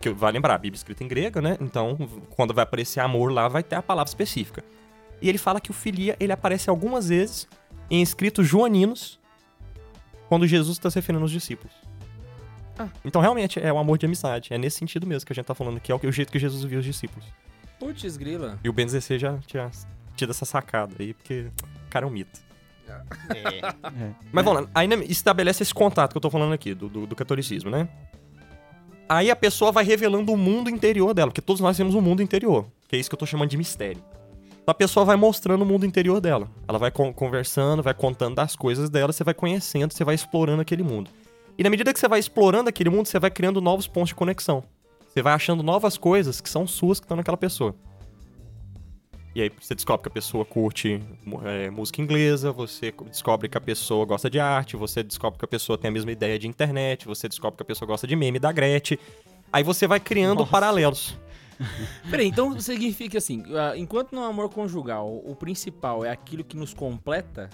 Que 0.00 0.10
vai 0.10 0.32
lembrar, 0.32 0.54
a 0.54 0.58
Bíblia 0.58 0.76
é 0.76 0.78
escrita 0.78 1.04
em 1.04 1.08
grega, 1.08 1.42
né? 1.42 1.58
Então, 1.60 1.96
quando 2.30 2.54
vai 2.54 2.62
aparecer 2.62 3.00
amor 3.00 3.30
lá, 3.30 3.46
vai 3.46 3.62
ter 3.62 3.76
a 3.76 3.82
palavra 3.82 4.08
específica. 4.08 4.64
E 5.20 5.28
ele 5.28 5.36
fala 5.36 5.60
que 5.60 5.70
o 5.70 5.74
filia, 5.74 6.16
ele 6.18 6.32
aparece 6.32 6.70
algumas 6.70 7.08
vezes 7.08 7.46
em 7.90 8.00
escritos 8.00 8.46
joaninos, 8.46 9.20
quando 10.28 10.46
Jesus 10.46 10.78
está 10.78 10.88
se 10.88 10.96
referindo 10.96 11.24
aos 11.24 11.30
discípulos. 11.30 11.74
Ah. 12.82 12.88
Então, 13.04 13.20
realmente, 13.20 13.58
é 13.60 13.72
o 13.72 13.78
amor 13.78 13.98
de 13.98 14.06
amizade. 14.06 14.52
É 14.52 14.58
nesse 14.58 14.78
sentido 14.78 15.06
mesmo 15.06 15.26
que 15.26 15.32
a 15.32 15.36
gente 15.36 15.44
tá 15.46 15.54
falando, 15.54 15.78
que 15.80 15.90
é 15.92 15.94
o, 15.94 15.98
que- 15.98 16.06
o 16.06 16.12
jeito 16.12 16.30
que 16.32 16.38
Jesus 16.38 16.62
viu 16.64 16.78
os 16.78 16.84
discípulos. 16.84 17.24
Putz, 17.78 18.16
grila. 18.16 18.58
E 18.62 18.68
o 18.68 18.72
Ben 18.72 18.86
16 18.86 19.20
já 19.20 19.38
tinha 19.46 19.70
tido 20.16 20.30
essa 20.30 20.44
sacada 20.44 20.94
aí, 20.98 21.14
porque 21.14 21.46
o 21.86 21.90
cara 21.90 22.04
é 22.04 22.08
um 22.08 22.12
mito. 22.12 22.40
É. 23.34 24.12
Mas 24.32 24.44
vamos 24.44 24.62
lá, 24.62 24.68
aí 24.74 24.88
né, 24.88 24.96
estabelece 25.04 25.62
esse 25.62 25.72
contato 25.72 26.10
que 26.12 26.16
eu 26.18 26.20
tô 26.20 26.28
falando 26.30 26.52
aqui, 26.52 26.74
do, 26.74 26.88
do, 26.88 27.06
do 27.06 27.14
catolicismo, 27.16 27.70
né? 27.70 27.88
Aí 29.08 29.30
a 29.30 29.36
pessoa 29.36 29.72
vai 29.72 29.84
revelando 29.84 30.32
o 30.32 30.36
mundo 30.36 30.70
interior 30.70 31.12
dela, 31.14 31.30
porque 31.30 31.40
todos 31.40 31.60
nós 31.60 31.76
temos 31.76 31.94
um 31.94 32.00
mundo 32.00 32.22
interior, 32.22 32.66
que 32.88 32.96
é 32.96 32.98
isso 32.98 33.08
que 33.08 33.14
eu 33.14 33.18
tô 33.18 33.26
chamando 33.26 33.48
de 33.50 33.56
mistério. 33.56 34.02
Então 34.62 34.72
a 34.72 34.74
pessoa 34.74 35.04
vai 35.06 35.16
mostrando 35.16 35.62
o 35.62 35.66
mundo 35.66 35.84
interior 35.86 36.20
dela. 36.20 36.48
Ela 36.68 36.78
vai 36.78 36.90
con- 36.90 37.12
conversando, 37.12 37.82
vai 37.82 37.94
contando 37.94 38.36
das 38.36 38.54
coisas 38.54 38.88
dela, 38.90 39.12
você 39.12 39.24
vai 39.24 39.34
conhecendo, 39.34 39.92
você 39.92 40.04
vai 40.04 40.14
explorando 40.14 40.60
aquele 40.62 40.82
mundo. 40.82 41.10
E 41.60 41.62
na 41.62 41.68
medida 41.68 41.92
que 41.92 42.00
você 42.00 42.08
vai 42.08 42.18
explorando 42.18 42.70
aquele 42.70 42.88
mundo, 42.88 43.04
você 43.04 43.18
vai 43.18 43.30
criando 43.30 43.60
novos 43.60 43.86
pontos 43.86 44.08
de 44.08 44.14
conexão. 44.14 44.64
Você 45.06 45.20
vai 45.20 45.34
achando 45.34 45.62
novas 45.62 45.98
coisas 45.98 46.40
que 46.40 46.48
são 46.48 46.66
suas 46.66 46.98
que 46.98 47.04
estão 47.04 47.18
naquela 47.18 47.36
pessoa. 47.36 47.74
E 49.34 49.42
aí 49.42 49.52
você 49.60 49.74
descobre 49.74 50.04
que 50.04 50.08
a 50.08 50.10
pessoa 50.10 50.42
curte 50.46 51.02
é, 51.44 51.68
música 51.68 52.00
inglesa, 52.00 52.50
você 52.50 52.90
co- 52.90 53.04
descobre 53.04 53.46
que 53.46 53.58
a 53.58 53.60
pessoa 53.60 54.06
gosta 54.06 54.30
de 54.30 54.40
arte, 54.40 54.74
você 54.74 55.02
descobre 55.02 55.38
que 55.38 55.44
a 55.44 55.48
pessoa 55.48 55.76
tem 55.76 55.90
a 55.90 55.92
mesma 55.92 56.10
ideia 56.10 56.38
de 56.38 56.48
internet, 56.48 57.06
você 57.06 57.28
descobre 57.28 57.58
que 57.58 57.62
a 57.62 57.66
pessoa 57.66 57.86
gosta 57.86 58.06
de 58.06 58.16
meme 58.16 58.38
da 58.38 58.50
Gretchen. 58.50 58.98
Aí 59.52 59.62
você 59.62 59.86
vai 59.86 60.00
criando 60.00 60.46
paralelos. 60.46 61.14
Peraí, 62.10 62.26
então 62.26 62.58
significa 62.58 63.18
assim, 63.18 63.44
ah, 63.54 63.76
enquanto 63.76 64.12
no 64.14 64.24
amor 64.24 64.48
conjugal 64.48 65.14
o 65.26 65.36
principal 65.36 66.06
é 66.06 66.10
aquilo 66.10 66.42
que 66.42 66.56
nos 66.56 66.72
completa, 66.72 67.50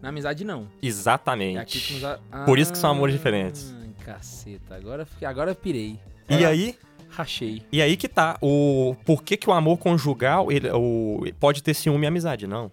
Na 0.00 0.10
amizade, 0.10 0.44
não. 0.44 0.68
É 0.82 0.86
Exatamente. 0.86 1.80
que 1.80 1.94
nos... 1.94 2.04
a- 2.04 2.18
Por 2.44 2.58
isso 2.58 2.72
que 2.72 2.78
são 2.78 2.90
amores 2.90 3.14
diferentes. 3.14 3.74
Ai, 3.80 3.90
caceta. 4.04 4.74
Agora, 4.76 5.06
agora 5.22 5.50
eu 5.50 5.54
pirei. 5.54 5.98
E 6.28 6.44
aí, 6.44 6.78
Rachei. 7.08 7.62
e 7.72 7.80
aí 7.82 7.96
que 7.96 8.06
tá. 8.08 8.38
O 8.40 8.94
por 9.04 9.22
que, 9.22 9.36
que 9.36 9.48
o 9.48 9.52
amor 9.52 9.78
conjugal 9.78 10.52
ele, 10.52 10.70
o, 10.70 11.22
pode 11.40 11.62
ter 11.62 11.74
ciúme 11.74 12.04
e 12.04 12.08
amizade? 12.08 12.46
Não. 12.46 12.70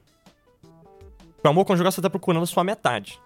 O 1.43 1.47
amor 1.47 1.65
conjugal 1.65 1.91
você 1.91 2.01
tá 2.01 2.09
procurando 2.09 2.43
a 2.43 2.47
sua 2.47 2.63
metade. 2.63 3.19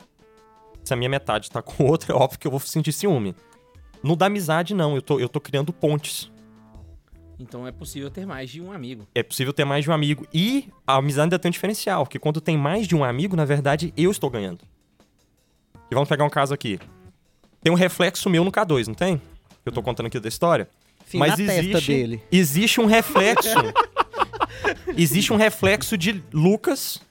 Se 0.83 0.93
a 0.93 0.95
minha 0.95 1.09
metade 1.09 1.49
tá 1.51 1.61
com 1.61 1.85
outra, 1.85 2.13
é 2.13 2.15
óbvio 2.17 2.39
que 2.39 2.47
eu 2.47 2.51
vou 2.51 2.59
sentir 2.59 2.91
ciúme. 2.93 3.35
No 4.01 4.15
da 4.15 4.27
amizade, 4.27 4.73
não. 4.73 4.95
Eu 4.95 5.01
tô, 5.01 5.19
eu 5.19 5.27
tô 5.27 5.41
criando 5.41 5.73
pontes. 5.73 6.31
Então 7.39 7.65
é 7.65 7.71
possível 7.71 8.11
ter 8.11 8.25
mais 8.25 8.49
de 8.49 8.61
um 8.61 8.71
amigo. 8.71 9.07
É 9.15 9.23
possível 9.23 9.53
ter 9.53 9.63
mais 9.63 9.83
de 9.85 9.89
um 9.89 9.93
amigo. 9.93 10.27
E 10.33 10.67
a 10.85 10.95
amizade 10.97 11.23
ainda 11.27 11.39
tem 11.39 11.49
um 11.49 11.51
diferencial, 11.51 12.05
que 12.05 12.19
quando 12.19 12.41
tem 12.41 12.57
mais 12.57 12.85
de 12.85 12.95
um 12.95 13.03
amigo, 13.03 13.35
na 13.35 13.45
verdade, 13.45 13.93
eu 13.95 14.11
estou 14.11 14.29
ganhando. 14.29 14.65
E 15.89 15.95
vamos 15.95 16.09
pegar 16.09 16.25
um 16.25 16.29
caso 16.29 16.53
aqui. 16.53 16.77
Tem 17.61 17.71
um 17.71 17.75
reflexo 17.75 18.29
meu 18.29 18.43
no 18.43 18.51
K2, 18.51 18.87
não 18.87 18.93
tem? 18.93 19.17
Que 19.17 19.67
eu 19.67 19.71
tô 19.71 19.81
contando 19.81 20.07
aqui 20.07 20.19
da 20.19 20.27
história. 20.27 20.69
Sim, 21.05 21.17
Mas 21.17 21.31
na 21.31 21.37
testa 21.37 21.59
existe, 21.61 21.87
dele. 21.91 22.23
existe 22.31 22.81
um 22.81 22.85
reflexo. 22.85 23.49
existe 24.95 25.33
um 25.33 25.37
reflexo 25.37 25.97
de 25.97 26.23
Lucas 26.31 27.01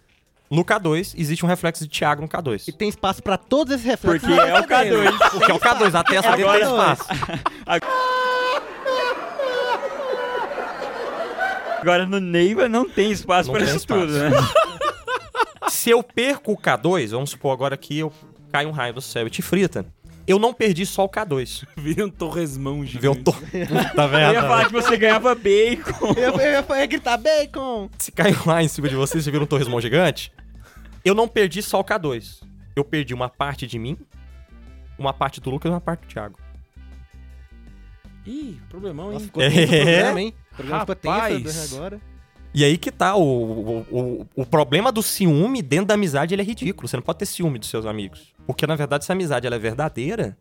no 0.51 0.65
K2, 0.65 1.15
existe 1.17 1.45
um 1.45 1.49
reflexo 1.49 1.85
de 1.85 1.91
Thiago 1.91 2.23
no 2.23 2.27
E 2.27 2.31
K2. 2.31 2.75
tem 2.77 2.89
espaço 2.89 3.23
pra 3.23 3.37
todos 3.37 3.75
esses 3.75 3.85
reflexos. 3.85 4.29
Porque 4.29 4.41
é 4.41 4.55
o 4.55 4.63
testa 4.63 4.85
dele. 4.85 5.09
K2. 5.09 5.31
Porque 5.31 5.51
é 5.51 5.55
o 5.55 5.61
K2, 5.61 5.95
a 5.95 6.05
testa 6.05 6.37
dele 6.37 6.49
tem 6.51 6.63
espaço. 6.63 7.05
Agora 11.81 12.07
no 12.07 12.19
Neiva 12.21 12.69
não 12.69 12.89
tem 12.89 13.11
espaço 13.11 13.51
Não 13.51 13.59
tem 13.59 13.67
isso 13.69 13.77
espaço. 13.79 14.01
tudo, 14.01 14.13
né? 14.13 14.31
Se 15.71 15.91
eu 15.91 16.03
perco 16.03 16.53
o 16.53 16.57
K2, 16.57 17.11
vamos 17.11 17.31
supor 17.31 17.53
agora 17.53 17.77
que 17.77 17.99
eu 17.99 18.13
cai 18.53 18.67
um 18.67 18.71
raio 18.71 18.95
do 18.95 19.01
céu 19.01 19.27
e 19.27 19.31
te 19.31 19.43
frita. 19.43 19.85
Eu 20.27 20.39
não 20.39 20.53
perdi 20.53 20.85
só 20.85 21.05
o 21.05 21.09
K2. 21.09 21.65
Vira 21.77 22.05
um 22.05 22.11
torresmão 22.11 22.85
gigante. 22.85 23.01
Viu? 23.01 23.13
Eu 23.15 23.25
tô... 23.25 23.33
Tá 23.95 24.05
Eu 24.05 24.09
vendo? 24.09 24.33
ia 24.35 24.43
falar 24.43 24.67
que 24.67 24.73
você 24.73 24.97
ganhava 24.97 25.35
bacon. 25.35 26.13
Eu, 26.17 26.39
eu, 26.39 26.65
eu 26.69 26.77
ia 26.77 26.87
gritar 26.87 27.17
bacon. 27.17 27.89
Se 27.99 28.13
caiu 28.13 28.37
lá 28.45 28.63
em 28.63 28.69
cima 28.69 28.89
de 28.89 28.95
você, 28.95 29.21
você 29.21 29.31
vira 29.31 29.43
um 29.43 29.47
torresmão 29.47 29.81
gigante. 29.81 30.31
Eu 31.05 31.15
não 31.15 31.27
perdi 31.29 31.63
só 31.63 31.81
o 31.81 31.85
K2. 31.85 32.43
Eu 32.77 32.85
perdi 32.85 33.15
uma 33.15 33.29
parte 33.31 33.67
de 33.67 33.79
mim, 33.79 33.97
uma 34.99 35.13
parte 35.15 35.41
do 35.41 35.49
Lucas 35.51 35.71
e 35.71 35.73
uma 35.73 35.81
parte 35.81 36.03
do 36.03 36.09
Thiago. 36.09 36.39
Ih, 38.27 38.59
problemão, 38.69 39.07
hein? 39.07 39.13
Nossa, 39.15 39.25
ficou 39.27 39.43
É. 39.43 39.51
programa, 39.67 40.21
hein? 40.21 40.35
Programa 40.59 40.81
ficou 40.87 41.11
Rapaz. 41.13 41.43
tenso 41.43 41.77
agora. 41.77 42.01
E 42.55 42.65
aí 42.65 42.77
que 42.79 42.91
tá, 42.91 43.15
o, 43.15 43.23
o, 43.23 43.87
o, 43.91 44.27
o 44.37 44.47
problema 44.47 44.91
do 44.91 45.03
ciúme 45.03 45.63
dentro 45.63 45.87
da 45.87 45.95
amizade, 45.95 46.35
ele 46.35 46.43
é 46.43 46.45
ridículo. 46.45 46.89
Você 46.89 46.97
não 46.97 47.03
pode 47.03 47.19
ter 47.19 47.27
ciúme 47.27 47.59
dos 47.59 47.69
seus 47.69 47.85
amigos. 47.87 48.33
Porque, 48.47 48.67
na 48.67 48.75
verdade, 48.75 49.05
se 49.05 49.13
a 49.13 49.15
amizade 49.15 49.47
ela 49.47 49.57
é 49.57 49.59
verdadeira, 49.59 50.37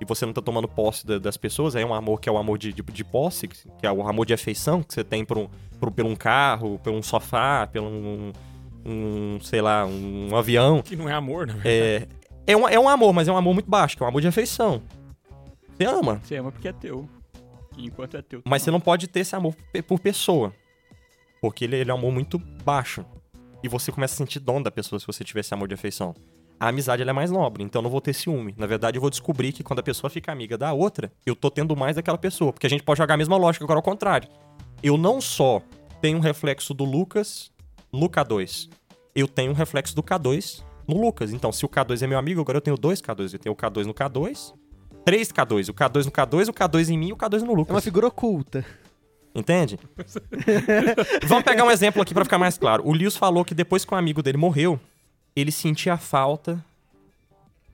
e 0.00 0.04
você 0.04 0.24
não 0.26 0.32
tá 0.32 0.40
tomando 0.42 0.68
posse 0.68 1.06
da- 1.06 1.18
das 1.18 1.36
pessoas, 1.36 1.74
aí 1.74 1.82
é 1.82 1.86
um 1.86 1.94
amor 1.94 2.20
que 2.20 2.28
é 2.28 2.32
o 2.32 2.36
amor 2.38 2.58
de, 2.58 2.72
de, 2.72 2.82
de 2.82 3.04
posse, 3.04 3.48
que 3.48 3.66
é 3.82 3.90
o 3.90 4.06
amor 4.06 4.26
de 4.26 4.34
afeição 4.34 4.82
que 4.82 4.92
você 4.94 5.02
tem 5.02 5.24
por 5.24 5.38
um, 5.38 5.48
por, 5.78 5.90
por 5.90 6.04
um 6.04 6.14
carro, 6.14 6.78
por 6.82 6.92
um 6.92 7.02
sofá, 7.02 7.66
por 7.66 7.80
um, 7.82 8.32
um, 8.84 9.38
sei 9.42 9.60
lá, 9.62 9.84
um 9.86 10.36
avião. 10.36 10.82
Que 10.82 10.94
não 10.96 11.08
é 11.08 11.12
amor, 11.14 11.46
né? 11.46 11.54
É, 11.64 12.06
é, 12.46 12.56
um, 12.56 12.68
é 12.68 12.78
um 12.78 12.88
amor, 12.88 13.12
mas 13.14 13.28
é 13.28 13.32
um 13.32 13.36
amor 13.36 13.54
muito 13.54 13.68
baixo, 13.70 13.96
que 13.96 14.02
é 14.02 14.06
um 14.06 14.08
amor 14.08 14.20
de 14.20 14.28
afeição. 14.28 14.82
Você 15.76 15.84
ama, 15.84 16.20
Você 16.22 16.36
ama 16.36 16.52
porque 16.52 16.68
é 16.68 16.72
teu. 16.72 17.08
Enquanto 17.86 18.16
é 18.16 18.22
teu. 18.22 18.42
mas 18.44 18.62
você 18.62 18.70
não 18.70 18.80
pode 18.80 19.08
ter 19.08 19.20
esse 19.20 19.34
amor 19.34 19.54
por 19.86 19.98
pessoa. 19.98 20.52
Porque 21.40 21.64
ele, 21.64 21.76
ele 21.76 21.90
é 21.90 21.94
um 21.94 21.98
amor 21.98 22.12
muito 22.12 22.38
baixo. 22.38 23.04
E 23.62 23.68
você 23.68 23.92
começa 23.92 24.14
a 24.14 24.16
sentir 24.16 24.40
dom 24.40 24.62
da 24.62 24.70
pessoa 24.70 24.98
se 24.98 25.06
você 25.06 25.24
tiver 25.24 25.40
esse 25.40 25.52
amor 25.52 25.68
de 25.68 25.74
afeição. 25.74 26.14
A 26.58 26.68
amizade 26.68 27.02
é 27.02 27.12
mais 27.12 27.30
nobre, 27.30 27.62
então 27.62 27.80
eu 27.80 27.84
não 27.84 27.90
vou 27.90 28.02
ter 28.02 28.12
ciúme. 28.12 28.54
Na 28.58 28.66
verdade, 28.66 28.98
eu 28.98 29.00
vou 29.00 29.08
descobrir 29.08 29.50
que 29.50 29.62
quando 29.62 29.78
a 29.78 29.82
pessoa 29.82 30.10
fica 30.10 30.30
amiga 30.30 30.58
da 30.58 30.72
outra, 30.74 31.10
eu 31.24 31.34
tô 31.34 31.50
tendo 31.50 31.74
mais 31.74 31.96
daquela 31.96 32.18
pessoa. 32.18 32.52
Porque 32.52 32.66
a 32.66 32.70
gente 32.70 32.82
pode 32.82 32.98
jogar 32.98 33.14
a 33.14 33.16
mesma 33.16 33.36
lógica, 33.38 33.64
agora 33.64 33.78
ao 33.78 33.82
contrário. 33.82 34.28
Eu 34.82 34.98
não 34.98 35.22
só 35.22 35.62
tenho 36.02 36.18
um 36.18 36.20
reflexo 36.20 36.74
do 36.74 36.84
Lucas 36.84 37.50
no 37.90 38.10
K2, 38.10 38.68
eu 39.14 39.26
tenho 39.26 39.52
um 39.52 39.54
reflexo 39.54 39.94
do 39.94 40.02
K2 40.02 40.62
no 40.86 41.00
Lucas. 41.00 41.32
Então, 41.32 41.50
se 41.50 41.64
o 41.64 41.68
K2 41.68 42.02
é 42.02 42.06
meu 42.06 42.18
amigo, 42.18 42.40
agora 42.40 42.58
eu 42.58 42.62
tenho 42.62 42.76
dois 42.76 43.00
K2. 43.00 43.32
Eu 43.32 43.38
tenho 43.38 43.52
o 43.54 43.56
K2 43.56 43.86
no 43.86 43.94
K2, 43.94 44.54
três 45.04 45.32
K2. 45.32 45.68
O 45.70 45.74
K2 45.74 46.04
no 46.06 46.12
K2, 46.12 46.48
o 46.48 46.52
K2 46.52 46.88
em 46.90 46.98
mim 46.98 47.08
e 47.08 47.12
o 47.12 47.16
K2 47.16 47.40
no 47.42 47.52
É 47.52 47.56
Lucas. 47.56 47.74
uma 47.74 47.80
figura 47.80 48.06
oculta. 48.06 48.64
Entende? 49.34 49.78
Vamos 51.26 51.44
pegar 51.44 51.64
um 51.64 51.70
exemplo 51.70 52.02
aqui 52.02 52.12
pra 52.14 52.24
ficar 52.24 52.38
mais 52.38 52.58
claro. 52.58 52.82
O 52.86 52.92
Lewis 52.92 53.16
falou 53.16 53.44
que 53.44 53.54
depois 53.54 53.84
que 53.84 53.94
um 53.94 53.96
amigo 53.96 54.22
dele 54.22 54.38
morreu, 54.38 54.78
ele 55.36 55.52
sentia 55.52 55.96
falta 55.96 56.64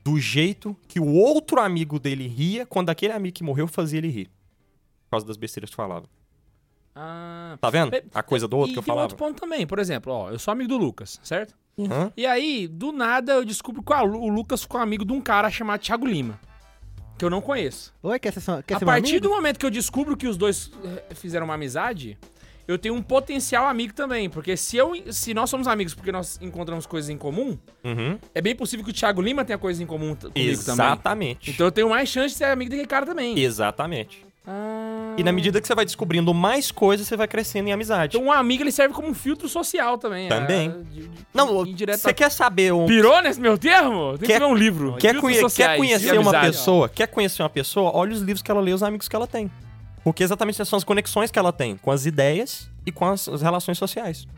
do 0.05 0.19
jeito 0.21 0.77
que 0.87 1.01
o 1.01 1.07
outro 1.15 1.59
amigo 1.61 1.99
dele 1.99 2.27
ria 2.29 2.67
quando 2.67 2.91
aquele 2.91 3.13
amigo 3.13 3.35
que 3.35 3.43
morreu 3.43 3.67
fazia 3.67 3.99
ele 3.99 4.09
rir. 4.09 4.27
Por 5.07 5.13
causa 5.13 5.27
das 5.27 5.37
besteiras 5.37 5.71
que 5.71 5.77
falava. 5.77 6.07
Ah, 6.95 7.57
Tá 7.61 7.71
vendo? 7.71 7.91
A 8.15 8.23
coisa 8.23 8.47
do 8.47 8.57
outro 8.57 8.71
e 8.71 8.75
que 8.75 8.79
eu 8.79 8.83
falava. 8.83 9.05
outro 9.05 9.17
ponto 9.17 9.41
também. 9.41 9.67
Por 9.67 9.79
exemplo, 9.79 10.13
ó, 10.13 10.31
eu 10.31 10.39
sou 10.39 10.53
amigo 10.53 10.69
do 10.69 10.77
Lucas, 10.77 11.19
certo? 11.23 11.55
Hã? 11.79 12.11
E 12.17 12.25
aí, 12.27 12.67
do 12.69 12.91
nada, 12.93 13.33
eu 13.33 13.45
descubro 13.45 13.83
que 13.83 13.93
o 13.93 14.29
Lucas 14.29 14.63
ficou 14.63 14.81
amigo 14.81 15.05
de 15.05 15.13
um 15.13 15.21
cara 15.21 15.51
chamado 15.51 15.81
Thiago 15.81 16.07
Lima. 16.07 16.39
Que 17.19 17.25
eu 17.25 17.31
não 17.31 17.41
conheço. 17.41 17.95
Oi, 18.03 18.19
quer 18.19 18.33
ser, 18.33 18.63
quer 18.65 18.75
a 18.75 18.79
ser 18.79 18.85
partir 18.85 19.11
amigo? 19.13 19.29
do 19.29 19.31
momento 19.35 19.59
que 19.59 19.65
eu 19.67 19.71
descubro 19.71 20.17
que 20.17 20.27
os 20.29 20.37
dois 20.37 20.71
eh, 20.85 21.15
fizeram 21.15 21.47
uma 21.47 21.55
amizade, 21.55 22.19
eu 22.69 22.77
tenho 22.77 22.95
um 22.95 23.01
potencial 23.03 23.67
amigo 23.67 23.95
também. 23.95 24.29
Porque 24.29 24.55
se, 24.57 24.77
eu, 24.77 24.93
se 25.11 25.33
nós 25.33 25.49
somos 25.49 25.67
amigos 25.67 25.95
porque 25.95 26.13
nós 26.13 26.39
encontramos 26.43 26.85
coisas 26.85 27.09
em 27.09 27.17
comum, 27.17 27.57
Uhum. 27.83 28.19
é 28.35 28.41
bem 28.43 28.55
possível 28.55 28.85
que 28.85 28.91
o 28.91 28.95
Thiago 28.95 29.23
Lima 29.23 29.45
tenha 29.45 29.57
coisas 29.57 29.81
em 29.81 29.87
comum 29.87 30.09
comigo 30.15 30.33
também. 30.33 30.49
Exatamente. 30.51 31.51
Então 31.53 31.67
eu 31.67 31.73
tenho 31.73 31.89
mais 31.89 32.09
chance 32.09 32.31
de 32.35 32.39
ser 32.39 32.45
amigo 32.47 32.71
daquele 32.71 32.89
cara 32.89 33.07
também. 33.07 33.39
Exatamente. 33.39 34.26
Ah. 34.47 35.15
E 35.19 35.25
na 35.25 35.33
medida 35.33 35.61
que 35.61 35.67
você 35.67 35.75
vai 35.75 35.85
descobrindo 35.85 36.33
mais 36.33 36.71
coisas, 36.71 37.07
você 37.09 37.17
vai 37.17 37.27
crescendo 37.27 37.69
em 37.69 37.73
amizade. 37.73 38.17
Então 38.17 38.29
um 38.29 38.33
amigo 38.33 38.63
ele 38.63 38.71
serve 38.71 38.95
como 38.95 39.09
um 39.09 39.15
filtro 39.15 39.49
social 39.49 39.99
também. 39.99 40.29
Também. 40.29 40.69
ah, 40.71 40.83
de- 40.93 41.09
de- 41.09 41.27
Não, 41.35 41.65
você 41.65 42.15
quer 42.15 42.31
saber 42.31 42.73
um, 42.73 42.87
Pirou 42.87 43.21
nesse 43.23 43.41
meu 43.41 43.59
termo? 43.59 44.11
Tem 44.11 44.19
que 44.21 44.27
Quer- 44.27 44.33
escrever 44.35 44.53
um 44.53 44.55
livro. 44.57 44.97
Quer, 44.99 45.21
conhe- 45.21 45.51
quer 45.51 45.77
conhecer 45.77 46.19
uma 46.19 46.41
pessoa? 46.41 46.89
Quer 46.89 47.07
conhecer 47.09 47.43
uma 47.43 47.51
pessoa? 47.51 47.91
Olha 47.95 48.13
os 48.13 48.21
livros 48.21 48.43
que 48.43 48.51
ela 48.51 48.61
lê, 48.61 48.73
os 48.73 48.83
amigos 48.83 49.09
que 49.09 49.17
ela 49.17 49.27
tem. 49.27 49.51
Porque 50.05 50.23
exatamente 50.23 50.55
essas 50.57 50.69
são 50.69 50.77
as 50.77 50.85
conexões 50.85 51.31
que 51.33 51.39
ela 51.39 51.53
tem 51.53 51.77
com 51.77 51.91
as 51.91 52.07
ideias 52.07 52.71
e 52.87 52.93
com 52.93 53.05
as, 53.07 53.27
as 53.29 53.43
relações 53.43 53.77
sociais. 53.79 54.29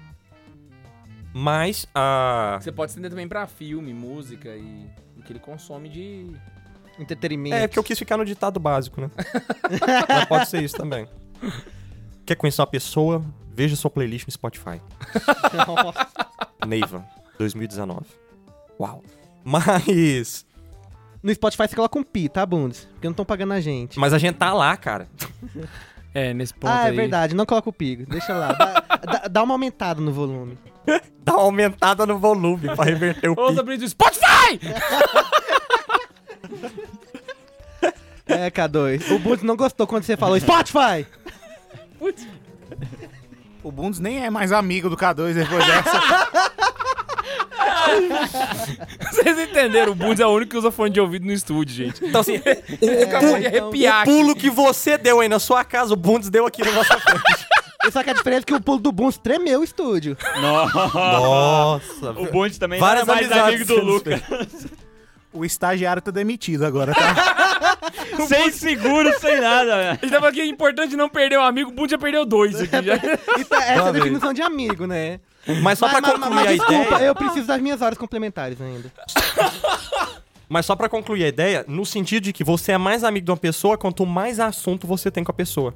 Mas 1.35 1.87
a. 1.95 2.59
Você 2.61 2.73
pode 2.73 2.91
estender 2.91 3.11
também 3.11 3.29
pra 3.29 3.47
filme, 3.47 3.93
música 3.93 4.49
e 4.57 4.87
o 5.19 5.23
que 5.23 5.33
ele 5.33 5.39
consome 5.39 5.89
de. 5.89 6.27
Entretenimento. 6.99 7.55
É 7.57 7.67
porque 7.67 7.79
eu 7.79 7.85
quis 7.85 7.99
ficar 7.99 8.17
no 8.17 8.25
ditado 8.25 8.59
básico, 8.59 9.01
né? 9.01 9.11
Mas 10.09 10.25
pode 10.27 10.49
ser 10.49 10.63
isso 10.63 10.77
também. 10.77 11.09
Quer 12.27 12.35
conhecer 12.35 12.61
uma 12.61 12.67
pessoa? 12.67 13.25
Veja 13.55 13.75
sua 13.77 13.91
playlist 13.91 14.27
no 14.27 14.33
Spotify. 14.33 14.81
Nossa. 15.67 16.09
Neiva, 16.67 17.05
2019. 17.39 18.01
Uau. 18.79 19.03
Mas. 19.45 20.47
No 21.23 21.35
Spotify 21.35 21.69
você 21.69 21.75
coloca 21.75 21.99
um 21.99 22.05
pi, 22.05 22.29
tá, 22.29 22.45
Bundes? 22.47 22.85
Porque 22.93 23.07
não 23.07 23.13
estão 23.13 23.25
pagando 23.25 23.53
a 23.53 23.61
gente. 23.61 23.99
Mas 23.99 24.13
a 24.13 24.19
gente 24.19 24.37
tá 24.37 24.53
lá, 24.53 24.77
cara. 24.77 25.09
É, 26.15 26.33
nesse 26.33 26.55
ponto 26.55 26.71
ah, 26.71 26.87
é 26.87 26.91
aí. 26.91 26.97
verdade, 26.97 27.35
não 27.35 27.45
coloca 27.45 27.69
o 27.69 27.73
pi. 27.73 28.05
Deixa 28.07 28.33
lá. 28.35 28.53
Dá, 28.53 28.81
dá- 29.05 29.29
dá 29.29 29.43
uma 29.43 29.55
aumentada 29.55 30.01
no 30.01 30.13
volume. 30.13 30.57
Dá 31.23 31.35
uma 31.35 31.43
aumentada 31.43 32.07
no 32.07 32.19
volume 32.19 32.75
pra 32.75 32.85
reverter 32.85 33.29
o 33.29 33.37
pico. 33.37 33.61
abrindo 33.61 33.81
do 33.81 33.89
Spotify! 33.89 34.59
É, 38.27 38.51
K2. 38.51 39.11
O 39.15 39.19
Bundes 39.19 39.43
não 39.43 39.57
gostou 39.57 39.87
quando 39.87 40.03
você 40.05 40.17
falou 40.17 40.39
Spotify! 40.39 41.07
Putz. 41.99 42.27
O 43.63 43.73
Bundes 43.73 43.99
nem 44.01 44.25
é 44.25 44.31
mais 44.31 44.53
amigo 44.53 44.89
do 44.91 44.97
K2 44.97 45.33
depois 45.35 45.65
dessa. 45.67 46.29
Vocês 49.11 49.39
entenderam? 49.39 49.93
O 49.93 49.95
Bundes 49.95 50.21
é 50.21 50.27
o 50.27 50.31
único 50.31 50.51
que 50.51 50.57
usa 50.57 50.71
fone 50.71 50.91
de 50.91 51.01
ouvido 51.01 51.25
no 51.27 51.33
estúdio, 51.33 51.75
gente. 51.75 52.05
Então, 52.05 52.21
assim, 52.21 52.37
Acabou 53.07 53.39
de 53.39 53.47
arrepiar 53.47 54.03
o 54.03 54.05
pulo 54.05 54.31
aqui. 54.33 54.41
que 54.41 54.51
você 54.51 54.97
deu 54.99 55.21
aí 55.21 55.29
na 55.29 55.39
sua 55.39 55.65
casa, 55.65 55.93
o 55.93 55.97
Bundes 55.97 56.29
deu 56.31 56.47
aqui 56.47 56.63
na 56.65 56.73
nossa 56.73 56.99
frente. 57.01 57.47
Só 57.91 58.03
que 58.03 58.11
a 58.11 58.13
diferença 58.13 58.43
é 58.43 58.45
que 58.45 58.55
o 58.55 58.61
pulo 58.61 58.79
do 58.79 58.93
Bundes 58.93 59.17
tremeu 59.19 59.61
o 59.61 59.65
estúdio. 59.65 60.17
Nossa, 60.41 62.11
O 62.11 62.27
Bonde 62.31 62.59
também 62.59 62.79
Várias 62.79 63.07
não 63.07 63.15
era 63.15 63.27
mais 63.29 63.43
amigo 63.45 63.65
do 63.65 63.81
Lucas. 63.83 64.21
O 65.33 65.45
estagiário 65.45 66.01
tá 66.01 66.11
demitido 66.11 66.65
agora, 66.65 66.95
tá? 66.95 67.79
sem 68.27 68.51
seguro, 68.51 69.13
sem 69.21 69.41
nada. 69.41 69.77
né? 69.77 69.91
A 69.91 69.95
gente 69.95 70.11
tava 70.11 70.29
aqui, 70.29 70.41
é 70.41 70.47
importante 70.47 70.97
não 70.97 71.09
perder 71.09 71.39
um 71.39 71.43
amigo, 71.43 71.71
o 71.71 71.73
Bundes 71.73 71.93
já 71.93 71.99
perdeu 71.99 72.25
dois 72.25 72.61
aqui 72.61 72.83
já. 72.83 72.95
Então, 73.39 73.59
essa 73.61 73.83
é 73.85 73.89
a 73.89 73.93
definição 73.93 74.33
de 74.33 74.43
amigo, 74.43 74.87
né? 74.87 75.21
Mas 75.63 75.79
só 75.79 75.89
pra 75.89 76.01
mas, 76.01 76.13
concluir 76.13 76.35
mas 76.35 76.47
a 76.47 76.53
desculpa, 76.53 76.95
ideia. 76.95 77.09
eu 77.09 77.15
preciso 77.15 77.47
das 77.47 77.61
minhas 77.61 77.81
horas 77.83 77.99
complementares 77.99 78.61
ainda. 78.61 78.93
Mas 80.51 80.65
só 80.65 80.75
pra 80.75 80.89
concluir 80.89 81.25
a 81.25 81.29
ideia, 81.29 81.63
no 81.69 81.85
sentido 81.85 82.25
de 82.25 82.33
que 82.33 82.43
você 82.43 82.73
é 82.73 82.79
mais 82.79 83.05
amigo 83.05 83.27
de 83.27 83.31
uma 83.31 83.37
pessoa 83.37 83.77
quanto 83.77 84.07
mais 84.07 84.41
assunto 84.41 84.87
você 84.87 85.11
tem 85.11 85.23
com 85.23 85.31
a 85.31 85.35
pessoa. 85.35 85.75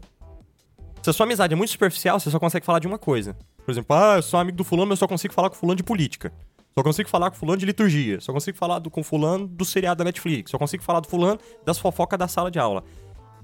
Se 1.02 1.10
a 1.10 1.12
sua 1.12 1.26
amizade 1.26 1.52
é 1.52 1.56
muito 1.56 1.68
superficial, 1.68 2.18
você 2.18 2.30
só 2.30 2.38
consegue 2.38 2.64
falar 2.64 2.78
de 2.78 2.86
uma 2.86 2.96
coisa. 2.96 3.36
Por 3.66 3.70
exemplo, 3.70 3.94
ah, 3.94 4.16
eu 4.16 4.22
sou 4.22 4.40
amigo 4.40 4.56
do 4.56 4.64
fulano, 4.64 4.88
mas 4.88 4.96
eu 4.96 5.00
só 5.00 5.06
consigo 5.08 5.34
falar 5.34 5.50
com 5.50 5.56
o 5.56 5.58
fulano 5.58 5.76
de 5.76 5.82
política. 5.82 6.32
Só 6.74 6.82
consigo 6.82 7.08
falar 7.08 7.30
com 7.30 7.36
fulano 7.36 7.58
de 7.58 7.66
liturgia. 7.66 8.20
Só 8.20 8.32
consigo 8.32 8.56
falar 8.56 8.78
do, 8.78 8.90
com 8.90 9.02
fulano 9.02 9.46
do 9.46 9.64
seriado 9.64 9.98
da 9.98 10.04
Netflix. 10.04 10.50
Só 10.50 10.58
consigo 10.58 10.82
falar 10.82 11.00
do 11.00 11.08
fulano 11.08 11.38
das 11.66 11.78
fofocas 11.78 12.18
da 12.18 12.26
sala 12.28 12.50
de 12.50 12.58
aula. 12.58 12.82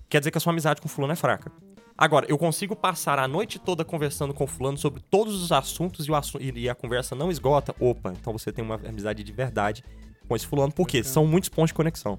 Quer 0.08 0.20
dizer 0.20 0.30
que 0.30 0.38
a 0.38 0.40
sua 0.40 0.52
amizade 0.52 0.80
com 0.80 0.88
fulano 0.88 1.12
é 1.12 1.16
fraca. 1.16 1.52
Agora, 1.96 2.24
eu 2.28 2.38
consigo 2.38 2.74
passar 2.76 3.18
a 3.18 3.26
noite 3.28 3.58
toda 3.58 3.84
conversando 3.84 4.32
com 4.32 4.46
fulano 4.46 4.78
sobre 4.78 5.02
todos 5.10 5.42
os 5.42 5.50
assuntos 5.52 6.06
e, 6.06 6.14
assu- 6.14 6.38
e- 6.40 6.68
a 6.68 6.74
conversa 6.74 7.14
não 7.14 7.30
esgota. 7.30 7.74
Opa, 7.80 8.12
então 8.12 8.32
você 8.32 8.50
tem 8.52 8.64
uma 8.64 8.76
amizade 8.76 9.22
de 9.24 9.32
verdade 9.32 9.84
com 10.26 10.34
esse 10.36 10.46
fulano. 10.46 10.72
Por 10.72 10.86
quê? 10.86 11.02
São 11.02 11.26
muitos 11.26 11.50
pontos 11.50 11.70
de 11.70 11.74
conexão. 11.74 12.18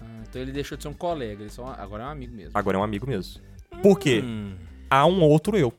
Ah, 0.00 0.06
então 0.28 0.40
ele 0.40 0.52
deixou 0.52 0.76
de 0.78 0.84
ser 0.84 0.88
um 0.88 0.94
colega, 0.94 1.42
ele 1.42 1.50
só, 1.50 1.74
agora 1.76 2.04
é 2.04 2.06
um 2.06 2.10
amigo 2.10 2.34
mesmo. 2.34 2.52
Agora 2.54 2.76
é 2.78 2.80
um 2.80 2.84
amigo 2.84 3.06
mesmo. 3.06 3.42
Por 3.82 3.98
quê? 3.98 4.22
Hum, 4.24 4.54
há 4.88 5.04
um 5.04 5.20
outro 5.22 5.56
eu. 5.58 5.72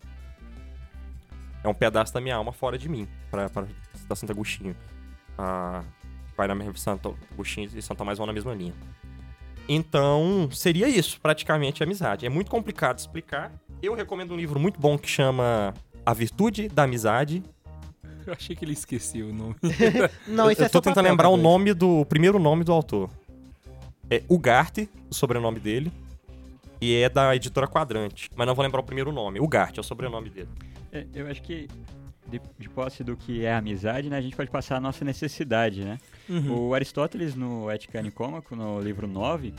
É 1.63 1.67
um 1.67 1.73
pedaço 1.73 2.13
da 2.13 2.21
minha 2.21 2.35
alma 2.35 2.51
fora 2.51 2.77
de 2.77 2.87
mim, 2.89 3.07
pra, 3.29 3.49
pra 3.49 3.65
citar 3.93 4.17
Santo 4.17 4.31
Agostinho. 4.31 4.75
Ah, 5.37 5.83
vai 6.35 6.47
na 6.47 6.55
mesma 6.55 6.75
Santo 6.75 7.17
Agostinho 7.31 7.69
e 7.73 7.81
Santo 7.81 7.97
Tomás 7.97 8.17
vão 8.17 8.27
na 8.27 8.33
mesma 8.33 8.53
linha. 8.53 8.73
Então, 9.67 10.47
seria 10.51 10.87
isso, 10.87 11.19
praticamente, 11.19 11.81
a 11.81 11.85
amizade. 11.85 12.25
É 12.25 12.29
muito 12.29 12.51
complicado 12.51 12.99
explicar. 12.99 13.51
Eu 13.81 13.95
recomendo 13.95 14.33
um 14.33 14.37
livro 14.37 14.59
muito 14.59 14.79
bom 14.79 14.97
que 14.97 15.09
chama 15.09 15.73
A 16.05 16.13
Virtude 16.13 16.69
da 16.69 16.83
Amizade. 16.83 17.43
eu 18.25 18.33
achei 18.33 18.55
que 18.55 18.63
ele 18.63 18.73
esqueceu 18.73 19.29
o 19.29 19.33
nome. 19.33 19.55
Não, 20.27 20.45
eu, 20.45 20.51
isso 20.51 20.61
eu 20.61 20.65
é 20.65 20.69
tô 20.69 20.77
só 20.77 20.81
tentando 20.81 21.05
lembrar 21.05 21.29
o 21.29 21.37
nome 21.37 21.73
do. 21.73 22.01
o 22.01 22.05
primeiro 22.05 22.37
nome 22.37 22.63
do 22.63 22.71
autor. 22.71 23.09
É 24.09 24.21
Ugarte, 24.29 24.87
o 25.09 25.15
sobrenome 25.15 25.59
dele. 25.59 25.91
E 26.79 26.95
é 26.95 27.09
da 27.09 27.35
editora 27.35 27.67
Quadrante. 27.67 28.29
Mas 28.35 28.45
não 28.45 28.53
vou 28.53 28.63
lembrar 28.63 28.81
o 28.81 28.83
primeiro 28.83 29.11
nome. 29.11 29.39
Ugarte 29.39 29.79
é 29.79 29.81
o 29.81 29.83
sobrenome 29.83 30.29
dele. 30.29 30.49
É, 30.91 31.05
eu 31.13 31.27
acho 31.27 31.41
que, 31.41 31.67
de, 32.29 32.41
de 32.57 32.69
posse 32.69 33.03
do 33.03 33.15
que 33.15 33.45
é 33.45 33.53
amizade, 33.53 34.09
né, 34.09 34.17
a 34.17 34.21
gente 34.21 34.35
pode 34.35 34.49
passar 34.49 34.77
a 34.77 34.79
nossa 34.79 35.05
necessidade, 35.05 35.83
né? 35.83 35.97
Uhum. 36.29 36.67
O 36.69 36.73
Aristóteles, 36.73 37.35
no 37.35 37.69
Ética 37.69 38.01
Nicômaco, 38.01 38.55
no 38.55 38.79
livro 38.79 39.07
9, 39.07 39.53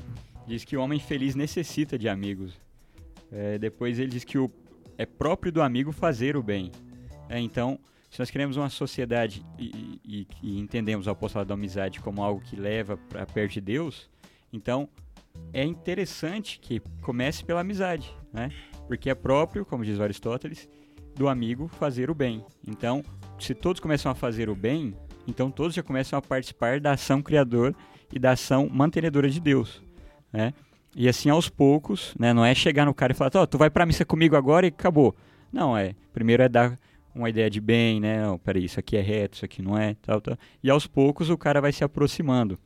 diz 0.46 0.64
que 0.64 0.76
o 0.76 0.80
homem 0.82 0.98
feliz 0.98 1.34
necessita 1.34 1.98
de 1.98 2.08
amigos. 2.08 2.58
É, 3.30 3.58
depois 3.58 3.98
ele 3.98 4.10
diz 4.10 4.24
que 4.24 4.38
o, 4.38 4.50
é 4.98 5.06
próprio 5.06 5.50
do 5.52 5.62
amigo 5.62 5.92
fazer 5.92 6.36
o 6.36 6.42
bem. 6.42 6.70
É, 7.28 7.38
então, 7.40 7.78
se 8.10 8.18
nós 8.20 8.30
queremos 8.30 8.56
uma 8.56 8.68
sociedade 8.70 9.44
e, 9.58 10.00
e- 10.04 10.26
e 10.42 10.58
entendemos 10.58 11.06
o 11.06 11.10
apostolado 11.10 11.48
da 11.48 11.54
amizade 11.54 12.00
como 12.00 12.22
algo 12.22 12.40
que 12.40 12.56
leva 12.56 12.96
para 12.96 13.26
perto 13.26 13.52
de 13.54 13.60
Deus, 13.60 14.08
então 14.52 14.88
é 15.52 15.64
interessante 15.64 16.58
que 16.60 16.80
comece 17.02 17.44
pela 17.44 17.60
amizade, 17.60 18.14
né? 18.32 18.50
Porque 18.86 19.10
é 19.10 19.14
próprio, 19.14 19.66
como 19.66 19.84
diz 19.84 20.00
Aristóteles, 20.00 20.68
do 21.16 21.28
amigo 21.28 21.68
fazer 21.68 22.10
o 22.10 22.14
bem. 22.14 22.44
Então, 22.66 23.02
se 23.38 23.54
todos 23.54 23.80
começam 23.80 24.12
a 24.12 24.14
fazer 24.14 24.48
o 24.48 24.54
bem, 24.54 24.94
então 25.26 25.50
todos 25.50 25.74
já 25.74 25.82
começam 25.82 26.18
a 26.18 26.22
participar 26.22 26.80
da 26.80 26.92
ação 26.92 27.22
criadora 27.22 27.74
e 28.12 28.18
da 28.18 28.32
ação 28.32 28.68
mantenedora 28.70 29.28
de 29.28 29.40
Deus, 29.40 29.82
né? 30.32 30.52
E 30.94 31.08
assim 31.08 31.28
aos 31.28 31.48
poucos, 31.48 32.14
né? 32.18 32.32
Não 32.32 32.44
é 32.44 32.54
chegar 32.54 32.86
no 32.86 32.94
cara 32.94 33.12
e 33.12 33.14
falar, 33.14 33.30
ó, 33.34 33.46
tu 33.46 33.58
vai 33.58 33.68
pra 33.68 33.84
missa 33.84 34.04
comigo 34.04 34.36
agora 34.36 34.66
e 34.66 34.68
acabou. 34.68 35.14
Não, 35.52 35.76
é. 35.76 35.94
Primeiro 36.12 36.42
é 36.42 36.48
dar 36.48 36.78
uma 37.14 37.28
ideia 37.28 37.50
de 37.50 37.60
bem, 37.60 38.00
né? 38.00 38.22
Não, 38.22 38.38
peraí, 38.38 38.64
isso 38.64 38.78
aqui 38.78 38.96
é 38.96 39.00
reto, 39.00 39.36
isso 39.36 39.44
aqui 39.44 39.60
não 39.60 39.76
é, 39.76 39.94
tal, 40.02 40.20
tal. 40.20 40.36
E 40.62 40.70
aos 40.70 40.86
poucos 40.86 41.28
o 41.28 41.36
cara 41.36 41.60
vai 41.60 41.72
se 41.72 41.82
aproximando. 41.82 42.58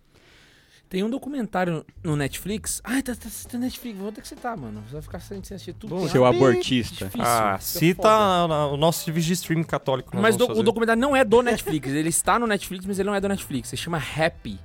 Tem 0.90 1.04
um 1.04 1.08
documentário 1.08 1.86
no 2.02 2.16
Netflix. 2.16 2.80
Ai, 2.82 3.00
tá, 3.00 3.14
tá, 3.14 3.28
tá 3.48 3.56
Netflix. 3.58 3.96
Vou 3.96 4.10
ter 4.10 4.22
que 4.22 4.26
citar, 4.28 4.56
mano. 4.56 4.82
Você 4.88 4.94
vai 4.94 5.02
ficar 5.02 5.20
sem 5.20 5.38
assistir 5.38 5.72
tudo. 5.72 6.08
Seu 6.08 6.24
Ah, 6.26 6.30
abortista. 6.30 7.04
difícil, 7.04 7.24
Ah, 7.24 7.58
cita 7.60 8.02
foda. 8.02 8.66
o 8.74 8.76
nosso 8.76 9.04
serviço 9.04 9.28
de 9.28 9.34
streaming 9.34 9.62
católico. 9.62 10.10
Mas 10.16 10.36
do- 10.36 10.50
o 10.50 10.62
documentário 10.64 11.00
não 11.00 11.14
é 11.14 11.24
do 11.24 11.42
Netflix. 11.42 11.88
ele 11.90 12.08
está 12.08 12.40
no 12.40 12.46
Netflix, 12.48 12.84
mas 12.86 12.98
ele 12.98 13.08
não 13.08 13.14
é 13.14 13.20
do 13.20 13.28
Netflix. 13.28 13.72
Ele 13.72 13.80
chama 13.80 13.98
Happy. 13.98 14.58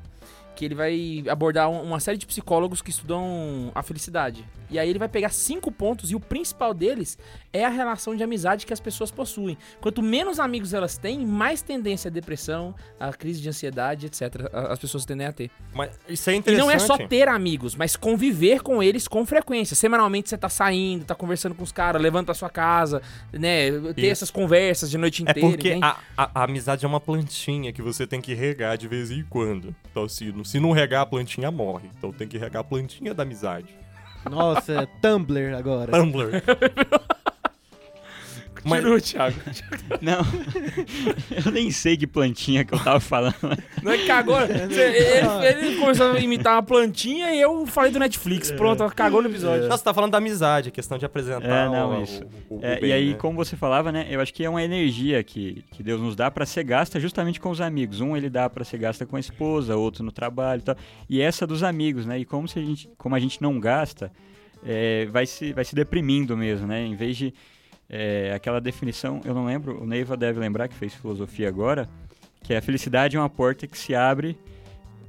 Que 0.56 0.66
ele 0.66 0.76
vai 0.76 1.24
abordar 1.30 1.70
um- 1.70 1.82
uma 1.84 2.00
série 2.00 2.18
de 2.18 2.26
psicólogos 2.26 2.82
que 2.82 2.90
estudam 2.90 3.72
a 3.76 3.84
felicidade. 3.84 4.46
E 4.72 4.80
aí 4.80 4.90
ele 4.90 4.98
vai 4.98 5.08
pegar 5.08 5.30
cinco 5.30 5.72
pontos 5.72 6.10
e 6.12 6.16
o 6.16 6.20
principal 6.20 6.74
deles 6.74 7.18
é 7.54 7.64
a 7.64 7.70
relação 7.70 8.16
de 8.16 8.24
amizade 8.24 8.66
que 8.66 8.74
as 8.74 8.80
pessoas 8.80 9.12
possuem. 9.12 9.56
Quanto 9.80 10.02
menos 10.02 10.40
amigos 10.40 10.74
elas 10.74 10.98
têm, 10.98 11.24
mais 11.26 11.62
tendência 11.62 12.08
à 12.10 12.12
depressão, 12.12 12.74
à 13.00 13.14
crise 13.14 13.40
de 13.42 13.48
ansiedade, 13.50 14.08
etc. 14.08 14.50
As 14.52 14.80
pessoas 14.80 15.06
tendem 15.06 15.28
a 15.28 15.32
ter. 15.32 15.52
Mas 15.74 15.92
isso 16.10 16.30
é 16.30 16.34
E 16.34 16.38
interessante. 16.38 16.66
não 16.66 16.72
é 16.72 16.80
só 16.80 16.98
ter 16.98 17.28
amigos, 17.28 17.76
mas 17.76 17.96
conviver 17.96 18.64
com 18.64 18.82
eles 18.82 19.08
com 19.08 19.24
frequência. 19.26 19.76
Semanalmente 19.76 20.30
você 20.30 20.38
tá 20.38 20.50
saindo, 20.50 21.06
tá 21.06 21.14
conversando 21.14 21.54
com 21.54 21.64
os 21.64 21.72
caras, 21.72 22.02
levando 22.02 22.26
pra 22.26 22.34
sua 22.34 22.50
casa, 22.50 23.02
né? 23.32 23.70
Ter 23.94 24.02
Isso. 24.04 24.12
essas 24.12 24.32
conversas 24.32 24.90
de 24.90 24.98
noite 24.98 25.22
É 25.28 25.30
inteira. 25.30 25.48
porque 25.50 25.70
entende? 25.70 25.86
a, 25.86 25.98
a- 26.18 26.32
a 26.42 26.44
amizade 26.44 26.84
é 26.86 26.88
uma 26.88 27.00
plantinha 27.00 27.72
que 27.72 27.82
você 27.84 28.08
tem 28.08 28.20
que 28.20 28.34
regar 28.34 28.78
de 28.78 28.88
vez 28.88 29.12
em 29.12 29.24
quando. 29.30 29.76
Se, 30.10 30.32
não- 30.32 30.44
se 30.46 30.60
não 30.60 30.72
regar, 30.72 31.02
a 31.02 31.06
plantinha 31.06 31.52
morre. 31.52 31.90
Então 31.98 32.12
tem 32.12 32.28
que 32.28 32.38
regar 32.38 32.62
a 32.62 32.64
plantinha 32.64 33.14
da 33.14 33.24
amizade. 33.24 33.68
Nossa, 34.30 34.88
Tumblr 35.02 35.56
agora. 35.56 35.92
Tumblr. 35.92 36.42
Mas- 38.70 39.04
Thiago. 39.04 39.36
Não, 40.02 40.20
eu 41.46 41.52
nem 41.52 41.72
sei 41.72 41.96
que 41.96 42.08
plantinha 42.08 42.66
que 42.66 42.74
eu 42.74 42.80
tava 42.80 43.00
falando. 43.00 43.36
Não 43.84 43.92
é 43.92 43.98
que 43.98 44.10
agora. 44.12 44.48
cê- 44.70 44.82
ele, 44.82 45.68
ele 45.68 45.80
começou 45.80 46.12
a 46.12 46.20
imitar 46.20 46.56
uma 46.56 46.64
plantinha 46.64 47.32
e 47.34 47.40
eu 47.40 47.66
falei 47.68 47.92
do 47.92 48.00
Netflix. 48.00 48.52
Pronto, 48.52 48.84
cagou 48.96 49.22
no 49.22 49.30
episódio. 49.30 49.68
Não, 49.68 49.78
você 49.78 49.84
tá 49.84 49.94
falando 49.94 50.12
da 50.12 50.18
amizade, 50.18 50.70
a 50.70 50.72
questão 50.72 50.98
de 50.98 51.06
apresentar 51.06 51.44
É, 51.68 51.70
não, 51.70 52.00
o, 52.00 52.04
isso. 52.04 52.24
o- 52.50 52.56
o 52.58 52.60
É, 52.66 52.80
bem, 52.80 52.90
e 52.90 52.94
aí, 52.94 53.10
né? 53.12 53.16
como 53.16 53.36
você 53.38 53.56
falava, 53.56 53.92
né? 53.92 54.08
Eu 54.10 54.20
acho 54.20 54.34
que 54.34 54.44
é 54.44 54.50
uma 54.50 54.64
energia 54.64 55.24
que, 55.24 55.64
que 55.72 55.84
Deus 55.84 56.02
nos 56.02 56.16
dá 56.16 56.30
para 56.32 56.46
ser 56.46 56.64
gasta 56.64 57.00
justamente 57.00 57.40
com 57.40 57.50
os 57.50 57.62
amigos. 57.62 58.02
Um 58.02 58.16
ele 58.18 58.30
dá 58.30 58.50
para 58.50 58.64
ser 58.64 58.78
gasta 58.78 59.06
com 59.06 59.16
a 59.16 59.20
esposa, 59.20 59.76
outro 59.76 60.04
no 60.04 60.12
trabalho 60.12 60.60
e 60.60 60.64
tal. 60.64 60.76
E 61.10 61.22
essa 61.22 61.46
dos 61.46 61.64
amigos, 61.64 62.06
né? 62.06 62.20
E 62.20 62.26
como, 62.26 62.48
se 62.48 62.60
a, 62.60 62.62
gente, 62.62 62.90
como 62.98 63.16
a 63.16 63.20
gente 63.20 63.42
não 63.42 63.60
gasta, 63.60 64.12
é, 64.66 65.06
vai, 65.12 65.26
se, 65.26 65.54
vai 65.54 65.64
se 65.64 65.76
deprimindo 65.76 66.36
mesmo, 66.36 66.66
né? 66.68 66.84
Em 66.86 66.96
vez 66.96 67.16
de 67.18 67.34
é, 67.90 68.34
aquela 68.34 68.60
definição, 68.62 69.22
eu 69.26 69.34
não 69.34 69.46
lembro, 69.46 69.82
o 69.82 69.86
Neiva 69.86 70.16
deve 70.18 70.40
lembrar 70.40 70.68
que 70.68 70.76
fez 70.76 70.94
filosofia 70.94 71.48
agora, 71.48 71.88
que 72.44 72.54
a 72.54 72.62
felicidade 72.62 73.16
é 73.16 73.20
uma 73.20 73.30
porta 73.30 73.66
que 73.68 73.78
se 73.78 73.94
abre 73.96 74.38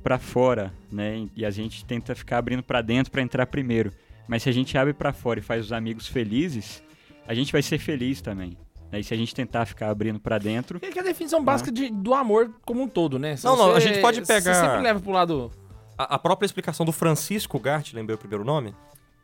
para 0.02 0.18
fora, 0.18 0.72
né? 0.90 1.26
E 1.34 1.44
a 1.44 1.50
gente 1.50 1.84
tenta 1.84 2.14
ficar 2.14 2.38
abrindo 2.38 2.62
para 2.62 2.80
dentro 2.80 3.10
para 3.10 3.20
entrar 3.22 3.46
primeiro. 3.46 3.90
Mas 4.28 4.42
se 4.42 4.48
a 4.48 4.52
gente 4.52 4.76
abre 4.78 4.92
para 4.92 5.12
fora 5.12 5.38
e 5.40 5.42
faz 5.42 5.64
os 5.66 5.72
amigos 5.72 6.06
felizes, 6.06 6.82
a 7.26 7.34
gente 7.34 7.52
vai 7.52 7.62
ser 7.62 7.78
feliz 7.78 8.20
também. 8.20 8.56
né? 8.90 9.00
E 9.00 9.04
se 9.04 9.12
a 9.12 9.16
gente 9.16 9.34
tentar 9.34 9.66
ficar 9.66 9.90
abrindo 9.90 10.20
para 10.20 10.38
dentro, 10.38 10.78
É 10.80 10.90
que 10.92 10.98
é 10.98 11.02
a 11.02 11.04
definição 11.04 11.42
básica 11.44 11.72
de- 11.72 11.90
do 11.90 12.14
amor 12.14 12.52
como 12.64 12.82
um 12.82 12.88
todo, 12.88 13.18
né? 13.18 13.36
Se 13.36 13.44
Não, 13.44 13.56
não, 13.56 13.64
você- 13.72 13.76
a 13.78 13.80
gente 13.80 14.00
pode 14.00 14.24
Você 14.24 14.32
pegar- 14.32 14.54
sempre 14.54 14.80
leva 14.80 15.00
pro 15.00 15.10
lado. 15.10 15.50
A, 15.98 16.14
a 16.14 16.18
própria 16.20 16.46
explicação 16.46 16.86
do 16.86 16.92
Francisco 16.92 17.58
Gart, 17.58 17.92
lembrei 17.92 18.14
o 18.14 18.18
primeiro 18.18 18.44
nome, 18.44 18.72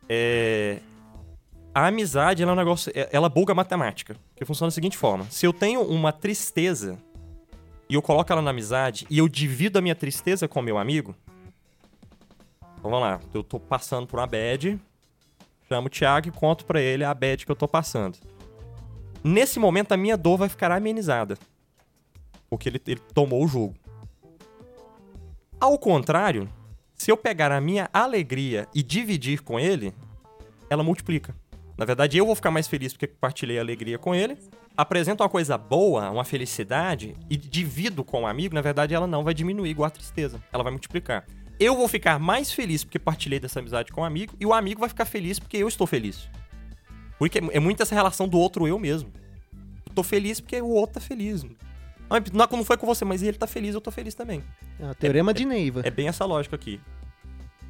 é... 0.09 0.79
A 1.73 1.87
amizade, 1.87 2.43
ela 2.43 2.51
é 2.51 2.53
um 2.53 2.57
negócio... 2.57 2.91
é- 2.95 3.09
Ela 3.11 3.29
buga 3.29 3.51
a 3.51 3.55
matemática, 3.55 4.15
que 4.35 4.45
funciona 4.45 4.69
da 4.69 4.75
seguinte 4.75 4.97
forma. 4.97 5.25
Se 5.29 5.45
eu 5.45 5.51
tenho 5.53 5.81
uma 5.81 6.11
tristeza 6.11 6.97
e 7.89 7.95
eu 7.95 8.01
coloco 8.01 8.31
ela 8.31 8.41
na 8.41 8.51
amizade 8.51 9.07
e 9.09 9.17
eu 9.17 9.27
divido 9.27 9.79
a 9.79 9.81
minha 9.81 9.95
tristeza 9.95 10.47
com 10.47 10.59
o 10.59 10.63
meu 10.63 10.77
amigo... 10.77 11.15
Então 12.77 12.91
vamos 12.91 13.07
lá, 13.07 13.19
eu 13.33 13.41
tô 13.41 13.61
passando 13.61 14.05
por 14.05 14.19
uma 14.19 14.27
bad, 14.27 14.77
chamo 15.69 15.87
o 15.87 15.89
Thiago 15.89 16.27
e 16.27 16.31
conto 16.31 16.65
pra 16.65 16.81
ele 16.81 17.05
a 17.05 17.13
bad 17.13 17.45
que 17.45 17.49
eu 17.51 17.55
tô 17.55 17.65
passando. 17.65 18.17
Nesse 19.23 19.57
momento, 19.57 19.93
a 19.93 19.97
minha 19.97 20.17
dor 20.17 20.37
vai 20.37 20.49
ficar 20.49 20.69
amenizada. 20.69 21.37
Porque 22.49 22.67
ele, 22.67 22.81
ele 22.85 22.99
tomou 23.13 23.41
o 23.41 23.47
jogo. 23.47 23.73
Ao 25.61 25.79
contrário, 25.79 26.49
se 26.93 27.09
eu 27.09 27.15
pegar 27.15 27.53
a 27.53 27.61
minha 27.61 27.89
alegria 27.93 28.67
e 28.75 28.83
dividir 28.83 29.41
com 29.43 29.57
ele, 29.57 29.93
ela 30.69 30.83
multiplica. 30.83 31.33
Na 31.77 31.85
verdade, 31.85 32.17
eu 32.17 32.25
vou 32.25 32.35
ficar 32.35 32.51
mais 32.51 32.67
feliz 32.67 32.93
porque 32.93 33.07
compartilhei 33.07 33.57
a 33.57 33.61
alegria 33.61 33.97
com 33.97 34.13
ele. 34.13 34.37
Apresento 34.77 35.23
uma 35.23 35.29
coisa 35.29 35.57
boa, 35.57 36.09
uma 36.09 36.23
felicidade, 36.23 37.15
e 37.29 37.37
divido 37.37 38.03
com 38.03 38.23
o 38.23 38.27
amigo, 38.27 38.55
na 38.55 38.61
verdade, 38.61 38.93
ela 38.93 39.07
não 39.07 39.23
vai 39.23 39.33
diminuir 39.33 39.69
igual 39.69 39.87
a 39.87 39.89
tristeza. 39.89 40.41
Ela 40.51 40.63
vai 40.63 40.71
multiplicar. 40.71 41.25
Eu 41.59 41.75
vou 41.75 41.87
ficar 41.87 42.17
mais 42.19 42.51
feliz 42.51 42.83
porque 42.83 42.97
partilhei 42.97 43.39
dessa 43.39 43.59
amizade 43.59 43.91
com 43.91 44.01
o 44.01 44.03
amigo, 44.03 44.35
e 44.39 44.45
o 44.45 44.53
amigo 44.53 44.79
vai 44.79 44.89
ficar 44.89 45.05
feliz 45.05 45.39
porque 45.39 45.57
eu 45.57 45.67
estou 45.67 45.85
feliz. 45.85 46.27
Porque 47.19 47.39
é 47.51 47.59
muito 47.59 47.81
essa 47.81 47.95
relação 47.95 48.27
do 48.27 48.37
outro 48.37 48.67
eu 48.67 48.79
mesmo. 48.79 49.11
Eu 49.85 49.93
tô 49.93 50.03
feliz 50.03 50.39
porque 50.39 50.59
o 50.59 50.69
outro 50.69 50.95
tá 50.95 50.99
feliz. 50.99 51.43
Não, 51.43 51.51
não 52.33 52.57
não 52.57 52.65
foi 52.65 52.77
com 52.77 52.85
você, 52.85 53.05
mas 53.05 53.21
ele 53.23 53.37
tá 53.37 53.47
feliz, 53.47 53.75
eu 53.75 53.81
tô 53.81 53.91
feliz 53.91 54.13
também. 54.13 54.43
É 54.79 54.89
o 54.89 54.95
teorema 54.95 55.33
de 55.33 55.45
Neiva. 55.45 55.81
É 55.83 55.91
bem 55.91 56.07
essa 56.07 56.25
lógica 56.25 56.55
aqui. 56.55 56.79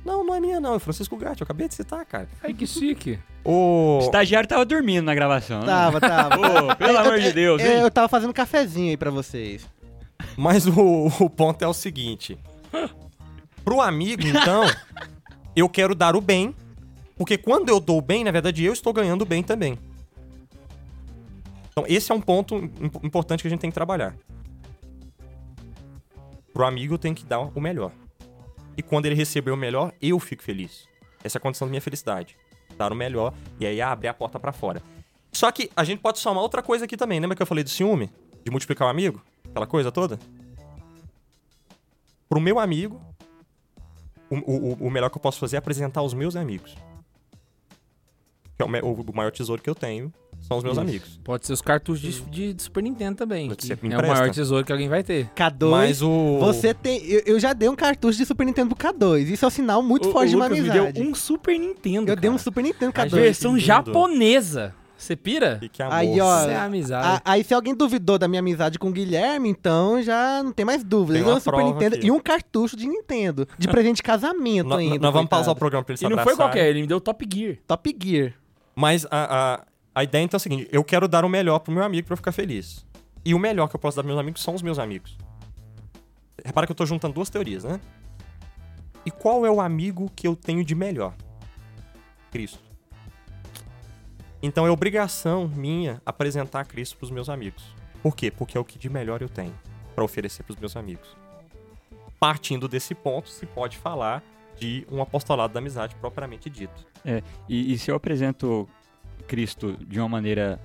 Não, 0.05 0.23
não 0.23 0.35
é 0.35 0.39
minha 0.39 0.59
não, 0.59 0.75
é 0.75 0.79
Francisco 0.79 1.15
Gatti, 1.15 1.41
eu 1.41 1.45
acabei 1.45 1.67
de 1.67 1.75
citar, 1.75 2.05
cara. 2.05 2.27
Ai, 2.43 2.53
que 2.53 2.67
chique. 2.67 3.17
O... 3.43 3.97
o 3.97 3.99
estagiário 4.01 4.47
tava 4.49 4.65
dormindo 4.65 5.05
na 5.05 5.15
gravação. 5.15 5.61
né? 5.61 5.65
Tava, 5.65 6.01
tava. 6.01 6.35
Pô, 6.37 6.75
pelo 6.75 6.91
Eu- 6.91 6.99
amor 6.99 7.13
eu- 7.15 7.21
de 7.21 7.31
Deus, 7.31 7.61
eu, 7.61 7.71
hein? 7.71 7.79
eu 7.81 7.89
tava 7.91 8.09
fazendo 8.09 8.33
cafezinho 8.33 8.89
aí 8.89 8.97
pra 8.97 9.09
vocês. 9.11 9.65
Mas 10.37 10.65
o, 10.67 11.07
o 11.19 11.29
ponto 11.29 11.61
é 11.63 11.67
o 11.67 11.73
seguinte. 11.73 12.37
Pro 13.63 13.79
amigo, 13.79 14.23
então, 14.27 14.63
eu 15.55 15.69
quero 15.69 15.95
dar 15.95 16.15
o 16.17 16.21
bem, 16.21 16.53
porque 17.17 17.37
quando 17.37 17.69
eu 17.69 17.79
dou 17.79 17.97
o 17.99 18.01
bem, 18.01 18.23
na 18.25 18.31
verdade, 18.31 18.63
eu 18.63 18.73
estou 18.73 18.91
ganhando 18.91 19.21
o 19.21 19.25
bem 19.25 19.41
também. 19.41 19.77
Então, 21.71 21.85
esse 21.87 22.11
é 22.11 22.15
um 22.15 22.21
ponto 22.21 22.55
im- 22.55 22.71
importante 23.03 23.41
que 23.41 23.47
a 23.47 23.49
gente 23.49 23.61
tem 23.61 23.69
que 23.69 23.73
trabalhar. 23.75 24.13
Pro 26.53 26.65
amigo 26.65 26.93
eu 26.95 26.97
tenho 26.99 27.15
que 27.15 27.25
dar 27.25 27.39
o 27.39 27.59
melhor. 27.61 27.91
E 28.77 28.81
quando 28.83 29.05
ele 29.05 29.15
receber 29.15 29.51
o 29.51 29.57
melhor, 29.57 29.93
eu 30.01 30.19
fico 30.19 30.41
feliz. 30.43 30.87
Essa 31.23 31.37
é 31.37 31.39
a 31.39 31.41
condição 31.41 31.67
da 31.67 31.69
minha 31.69 31.81
felicidade. 31.81 32.35
Dar 32.77 32.91
o 32.91 32.95
melhor 32.95 33.33
e 33.59 33.65
aí 33.65 33.81
abrir 33.81 34.07
a 34.07 34.13
porta 34.13 34.39
pra 34.39 34.51
fora. 34.51 34.81
Só 35.31 35.51
que 35.51 35.69
a 35.75 35.83
gente 35.83 35.99
pode 35.99 36.19
somar 36.19 36.41
outra 36.43 36.61
coisa 36.63 36.85
aqui 36.85 36.97
também. 36.97 37.19
Lembra 37.19 37.35
que 37.35 37.41
eu 37.41 37.45
falei 37.47 37.63
do 37.63 37.69
ciúme? 37.69 38.11
De 38.43 38.51
multiplicar 38.51 38.87
o 38.87 38.91
amigo? 38.91 39.21
Aquela 39.49 39.67
coisa 39.67 39.91
toda? 39.91 40.19
Pro 42.27 42.39
meu 42.41 42.59
amigo, 42.59 42.99
o, 44.29 44.35
o- 44.37 44.87
o 44.87 44.89
melhor 44.91 45.09
que 45.09 45.17
eu 45.17 45.21
posso 45.21 45.39
fazer 45.39 45.55
é 45.55 45.59
apresentar 45.59 46.01
os 46.01 46.13
meus 46.13 46.35
amigos. 46.35 46.75
Que 48.57 48.63
é 48.63 48.65
o, 48.65 48.93
o 48.93 49.15
maior 49.15 49.31
tesouro 49.31 49.61
que 49.61 49.69
eu 49.69 49.75
tenho, 49.75 50.11
são 50.47 50.57
os 50.57 50.63
meus 50.63 50.77
amigos. 50.77 51.19
Pode 51.23 51.47
ser 51.47 51.53
os 51.53 51.61
cartuchos 51.61 52.01
de, 52.29 52.51
de 52.53 52.63
Super 52.63 52.83
Nintendo 52.83 53.17
também. 53.17 53.47
Pode 53.47 53.57
que 53.57 53.65
ser, 53.67 53.79
me 53.81 53.93
é 53.93 53.97
o 53.97 54.01
maior 54.07 54.29
tesouro 54.29 54.63
que 54.65 54.71
alguém 54.71 54.87
vai 54.89 55.01
ter. 55.03 55.27
K2. 55.35 55.69
Mas 55.69 56.01
o. 56.01 56.37
Você 56.39 56.73
tem. 56.73 57.03
Eu, 57.05 57.21
eu 57.25 57.39
já 57.39 57.53
dei 57.53 57.67
um 57.69 57.75
cartucho 57.75 58.17
de 58.17 58.25
Super 58.25 58.45
Nintendo 58.45 58.75
pro 58.75 58.89
K2. 58.93 59.27
Isso 59.29 59.45
é 59.45 59.47
um 59.47 59.51
sinal 59.51 59.81
muito 59.81 60.09
O- 60.09 60.11
forte 60.11 60.27
o 60.27 60.29
de 60.31 60.35
uma 60.35 60.45
Lucas 60.47 60.63
me 60.63 60.69
amizade. 60.69 61.01
deu 61.01 61.09
um 61.11 61.15
Super 61.15 61.57
Nintendo. 61.57 62.11
Eu 62.11 62.15
dei 62.15 62.29
um 62.29 62.33
cara. 62.33 62.43
Super 62.43 62.61
Nintendo 62.63 62.91
A 62.95 63.05
K2. 63.05 63.09
versão 63.09 63.51
que 63.53 63.57
lindo. 63.59 63.65
japonesa. 63.67 64.75
Você 64.95 65.17
pira? 65.17 65.57
Que, 65.59 65.67
que 65.67 65.83
amor. 65.83 65.95
Aí, 65.95 66.21
ó, 66.21 66.39
Isso 66.41 66.49
é 66.49 66.55
amizade. 66.55 67.21
A- 67.25 67.31
aí, 67.33 67.43
se 67.43 67.53
alguém 67.53 67.75
duvidou 67.75 68.17
da 68.17 68.25
minha 68.25 68.39
amizade 68.39 68.79
com 68.79 68.87
o 68.87 68.91
Guilherme, 68.91 69.49
então 69.49 70.01
já 70.01 70.41
não 70.41 70.53
tem 70.53 70.63
mais 70.65 70.81
dúvida. 70.81 71.19
Tem 71.19 71.27
Ele 71.27 71.35
um 71.37 71.39
Super 71.41 71.63
Nintendo 71.65 71.95
aqui. 71.95 72.07
e 72.07 72.11
um 72.11 72.19
cartucho 72.21 72.77
de 72.77 72.87
Nintendo. 72.87 73.45
De 73.57 73.67
presente 73.67 73.97
de 73.97 74.03
casamento 74.03 74.73
ainda. 74.73 74.99
Nós 74.99 75.11
vamos 75.13 75.29
pausar 75.29 75.51
o 75.53 75.57
programa 75.57 75.83
pra 75.83 75.91
eles 75.91 75.99
se 75.99 76.05
e 76.05 76.09
não 76.09 76.17
foi 76.23 76.35
qualquer, 76.37 76.69
ele 76.69 76.81
me 76.81 76.87
deu 76.87 77.01
Top 77.01 77.27
Gear. 77.33 77.57
Top 77.67 77.95
Gear. 78.01 78.33
Mas 78.75 79.05
a, 79.11 79.55
a, 79.55 79.61
a 79.95 80.03
ideia 80.03 80.23
então 80.23 80.35
é 80.35 80.39
a 80.39 80.39
seguinte: 80.39 80.67
eu 80.71 80.83
quero 80.83 81.07
dar 81.07 81.23
o 81.23 81.29
melhor 81.29 81.59
pro 81.59 81.73
meu 81.73 81.83
amigo 81.83 82.07
pra 82.07 82.13
eu 82.13 82.17
ficar 82.17 82.31
feliz. 82.31 82.85
E 83.25 83.33
o 83.33 83.39
melhor 83.39 83.67
que 83.69 83.75
eu 83.75 83.79
posso 83.79 83.95
dar 83.95 84.03
pros 84.03 84.13
meus 84.13 84.19
amigos 84.19 84.41
são 84.41 84.53
os 84.53 84.61
meus 84.61 84.79
amigos. 84.79 85.17
Repara 86.43 86.67
que 86.67 86.71
eu 86.71 86.75
tô 86.75 86.85
juntando 86.85 87.13
duas 87.13 87.29
teorias, 87.29 87.63
né? 87.63 87.79
E 89.05 89.11
qual 89.11 89.45
é 89.45 89.51
o 89.51 89.61
amigo 89.61 90.11
que 90.15 90.27
eu 90.27 90.35
tenho 90.35 90.63
de 90.63 90.75
melhor? 90.75 91.13
Cristo. 92.31 92.59
Então 94.41 94.67
é 94.67 94.71
obrigação 94.71 95.47
minha 95.47 96.01
apresentar 96.05 96.65
Cristo 96.65 96.97
pros 96.97 97.11
meus 97.11 97.29
amigos. 97.29 97.63
Por 98.01 98.15
quê? 98.15 98.29
Porque 98.29 98.57
é 98.57 98.59
o 98.59 98.65
que 98.65 98.77
de 98.77 98.89
melhor 98.89 99.21
eu 99.21 99.29
tenho 99.29 99.53
pra 99.95 100.03
oferecer 100.03 100.43
pros 100.43 100.57
meus 100.57 100.75
amigos. 100.75 101.15
Partindo 102.19 102.67
desse 102.67 102.93
ponto, 102.93 103.29
se 103.29 103.45
pode 103.45 103.77
falar 103.77 104.21
de 104.57 104.85
um 104.91 105.01
apostolado 105.01 105.53
da 105.53 105.59
amizade 105.59 105.95
propriamente 105.95 106.49
dito. 106.49 106.85
E, 107.47 107.73
e 107.73 107.77
se 107.77 107.89
eu 107.89 107.95
apresento 107.95 108.67
Cristo 109.27 109.77
de 109.87 109.99
uma 109.99 110.09
maneira 110.09 110.59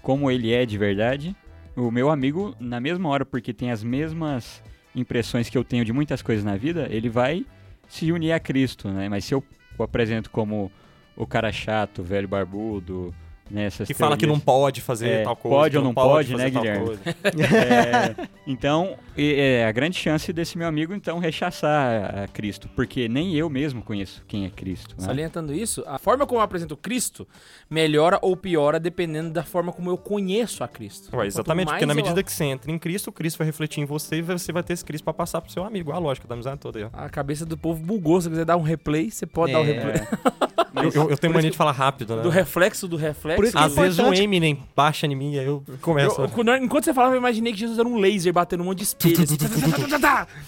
como 0.00 0.30
ele 0.30 0.52
é 0.52 0.66
de 0.66 0.76
verdade, 0.76 1.36
o 1.76 1.90
meu 1.90 2.10
amigo, 2.10 2.54
na 2.60 2.80
mesma 2.80 3.08
hora, 3.08 3.24
porque 3.24 3.52
tem 3.52 3.70
as 3.70 3.82
mesmas 3.82 4.62
impressões 4.94 5.48
que 5.48 5.56
eu 5.56 5.64
tenho 5.64 5.84
de 5.84 5.92
muitas 5.92 6.20
coisas 6.20 6.44
na 6.44 6.56
vida, 6.56 6.86
ele 6.90 7.08
vai 7.08 7.46
se 7.88 8.10
unir 8.12 8.32
a 8.32 8.40
Cristo, 8.40 8.88
né? 8.88 9.08
Mas 9.08 9.24
se 9.24 9.34
eu 9.34 9.42
o 9.78 9.82
apresento 9.82 10.30
como 10.30 10.70
o 11.16 11.26
cara 11.26 11.50
chato, 11.50 12.02
velho 12.02 12.28
barbudo, 12.28 13.14
né? 13.52 13.68
Que 13.86 13.92
fala 13.94 14.16
que 14.16 14.26
não 14.26 14.34
teorias- 14.40 14.44
pode 14.44 14.80
fazer 14.80 15.08
É, 15.08 15.22
tal 15.22 15.36
coisa. 15.36 15.56
pode 15.56 15.78
ou 15.78 15.84
não 15.84 15.94
pode, 15.94 16.32
fazer 16.32 16.44
né, 16.44 16.50
tal 16.50 16.62
Guilherme? 16.62 16.86
coisa. 16.86 17.02
É, 18.22 18.28
então, 18.46 18.96
é 19.16 19.64
a 19.66 19.72
grande 19.72 19.96
chance 19.98 20.32
desse 20.32 20.56
meu 20.58 20.66
amigo, 20.66 20.94
então, 20.94 21.18
rechaçar 21.18 22.22
a 22.24 22.28
Cristo, 22.28 22.68
porque 22.74 23.08
nem 23.08 23.34
eu 23.34 23.48
mesmo 23.50 23.82
conheço 23.82 24.22
quem 24.26 24.46
é 24.46 24.50
Cristo. 24.50 24.94
né? 24.98 25.04
Salientando 25.04 25.52
isso, 25.54 25.84
a 25.86 25.98
forma 25.98 26.26
como 26.26 26.40
eu 26.40 26.44
apresento 26.44 26.76
Cristo 26.76 27.26
melhora 27.70 28.18
ou 28.22 28.36
piora 28.36 28.80
dependendo 28.80 29.30
da 29.30 29.42
forma 29.44 29.72
como 29.72 29.90
eu 29.90 29.98
conheço 29.98 30.64
a 30.64 30.68
Cristo. 30.68 31.14
Ué, 31.16 31.26
exatamente, 31.26 31.68
porque 31.68 31.86
na 31.86 31.94
mais 31.94 31.98
eu- 31.98 32.04
medida 32.04 32.22
que 32.22 32.32
você 32.32 32.44
entra 32.44 32.70
em 32.70 32.78
Cristo, 32.78 33.08
o 33.08 33.12
Cristo 33.12 33.38
vai 33.38 33.46
refletir 33.46 33.80
em 33.80 33.84
você 33.84 34.16
e 34.16 34.22
você 34.22 34.50
vai 34.52 34.62
ter 34.62 34.72
esse 34.72 34.84
Cristo 34.84 35.04
pra 35.04 35.12
passar 35.12 35.40
pro 35.40 35.52
seu 35.52 35.64
amigo. 35.64 35.92
A 35.92 35.98
lógica 35.98 36.26
da 36.26 36.34
amizade 36.34 36.58
toda 36.58 36.78
aí, 36.78 36.84
ó. 36.84 36.88
A 36.92 37.08
cabeça 37.08 37.44
do 37.44 37.56
povo 37.58 37.80
bugou. 37.84 38.20
Se 38.20 38.24
você 38.24 38.30
quiser 38.30 38.44
dar 38.44 38.56
um 38.56 38.62
replay, 38.62 39.10
você 39.10 39.26
pode 39.26 39.52
dar 39.52 39.60
o 39.60 39.64
É. 39.64 39.66
replay. 39.72 39.94
Eu, 40.74 40.82
Mas- 40.84 40.94
eu, 40.94 41.10
eu 41.10 41.18
tenho 41.18 41.34
mania 41.34 41.50
de 41.50 41.56
falar 41.56 41.72
rápido, 41.72 42.16
né? 42.16 42.22
Do 42.22 42.30
reflexo 42.30 42.88
do 42.88 42.96
reflexo. 42.96 43.36
Por 43.36 43.44
isso 43.46 43.56
que 43.56 43.62
Às 43.62 43.76
é 43.76 43.80
vezes 43.82 43.98
o 43.98 44.02
importante- 44.02 44.22
Eminem 44.22 44.58
baixa 44.74 45.06
em 45.06 45.14
mim 45.14 45.34
e 45.34 45.38
aí 45.38 45.44
eu 45.46 45.62
começo. 45.82 46.20
Eu- 46.20 46.28
quando- 46.30 46.56
enquanto 46.56 46.84
você 46.84 46.94
falava, 46.94 47.14
eu 47.14 47.18
imaginei 47.18 47.52
que 47.52 47.58
Jesus 47.58 47.78
era 47.78 47.86
um 47.86 47.98
laser 47.98 48.32
batendo 48.32 48.62
um 48.62 48.66
monte 48.66 48.78
de 48.78 48.84
espelho. 48.84 49.22
assim. 49.22 49.36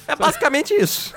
É 0.08 0.16
basicamente 0.16 0.72
isso. 0.74 1.12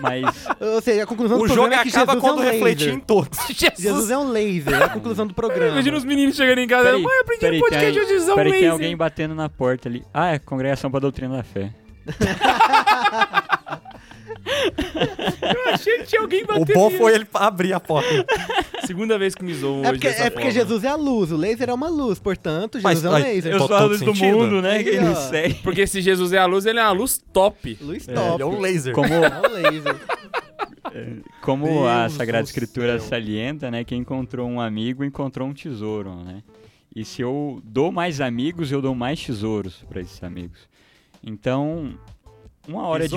Mas 0.00 0.24
Ou 0.60 0.80
seja, 0.82 1.04
a 1.04 1.06
conclusão 1.06 1.38
do 1.38 1.44
o 1.44 1.48
jogo 1.48 1.60
programa 1.60 1.80
é 1.80 1.84
que 1.84 1.88
acaba 1.90 2.12
Jesus 2.12 2.24
é 2.24 2.26
um 2.26 2.34
quando 2.36 2.44
refletir 2.44 2.84
laser. 2.86 2.94
em 2.94 3.00
todos. 3.00 3.38
Jesus. 3.48 3.78
Jesus 3.80 4.10
é 4.10 4.18
um 4.18 4.30
laser, 4.30 4.74
é 4.74 4.84
a 4.84 4.88
conclusão 4.90 5.26
do 5.26 5.32
programa. 5.34 5.72
Imagina 5.72 5.96
os 5.96 6.04
meninos 6.04 6.36
chegando 6.36 6.58
em 6.58 6.66
casa. 6.68 6.84
Peraí, 6.84 7.02
Mãe, 7.02 7.14
eu 7.14 7.20
aprendi 7.22 7.40
peraí, 7.40 7.58
no 7.58 7.64
podcast 7.64 7.92
tem- 7.94 8.02
de 8.02 8.08
Jesus 8.12 8.28
é 8.28 8.32
um 8.32 8.36
peraí, 8.36 8.52
tem 8.52 8.60
laser. 8.60 8.72
alguém 8.72 8.96
batendo 8.96 9.34
na 9.34 9.48
porta 9.48 9.88
ali. 9.88 10.02
Ah, 10.12 10.34
é 10.34 10.38
Congregação 10.38 10.90
para 10.90 11.00
Doutrina 11.00 11.36
da 11.38 11.42
Fé. 11.42 11.70
Eu 15.66 15.72
achei 15.74 15.98
que 15.98 16.04
tinha 16.06 16.20
alguém 16.20 16.42
O 16.44 16.46
batendo. 16.46 16.72
bom 16.74 16.86
nisso. 16.88 16.98
foi 16.98 17.14
ele 17.14 17.26
abrir 17.34 17.72
a 17.72 17.80
porta. 17.80 18.08
Segunda 18.86 19.18
vez 19.18 19.34
que 19.34 19.44
me 19.44 19.54
zoam 19.54 19.78
É 19.78 19.80
hoje 19.80 19.90
porque, 19.92 20.08
dessa 20.08 20.22
é 20.24 20.30
porque 20.30 20.46
forma. 20.46 20.58
Jesus 20.60 20.84
é 20.84 20.88
a 20.88 20.94
luz, 20.96 21.32
o 21.32 21.36
laser 21.36 21.68
é 21.70 21.74
uma 21.74 21.88
luz, 21.88 22.18
portanto, 22.18 22.78
Mas, 22.82 22.98
Jesus 23.00 23.14
é 23.14 23.16
um 23.16 23.22
laser. 23.22 23.52
eu 23.52 23.58
sou 23.66 23.76
a 23.76 23.84
luz 23.84 24.00
do 24.00 24.14
mundo, 24.14 24.62
né? 24.62 24.82
Segue. 25.30 25.54
Porque 25.62 25.86
se 25.86 26.00
Jesus 26.00 26.32
é 26.32 26.38
a 26.38 26.46
luz, 26.46 26.66
ele 26.66 26.78
é 26.78 26.82
uma 26.82 26.92
luz 26.92 27.22
top. 27.32 27.78
Luz 27.80 28.06
Ele 28.08 28.16
top. 28.16 28.42
é 28.42 28.46
um 28.46 28.60
laser. 28.60 28.94
Como, 28.94 29.12
É 29.12 29.18
um 29.48 29.52
laser. 29.52 29.96
como 31.40 31.86
a 31.86 32.02
Deus 32.06 32.12
Sagrada 32.14 32.42
do 32.44 32.46
Escritura 32.46 32.98
céu. 32.98 33.08
salienta, 33.08 33.70
né? 33.70 33.84
Quem 33.84 34.00
encontrou 34.00 34.48
um 34.48 34.60
amigo 34.60 35.04
encontrou 35.04 35.48
um 35.48 35.52
tesouro, 35.54 36.14
né? 36.16 36.42
E 36.94 37.04
se 37.04 37.22
eu 37.22 37.60
dou 37.64 37.90
mais 37.90 38.20
amigos, 38.20 38.70
eu 38.70 38.82
dou 38.82 38.94
mais 38.94 39.22
tesouros 39.24 39.84
para 39.88 40.00
esses 40.02 40.22
amigos. 40.22 40.68
Então, 41.24 41.94
uma 42.68 42.86
hora 42.86 43.08
de 43.08 43.14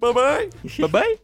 Mamãe. 0.00 0.48
Babai? 0.80 1.18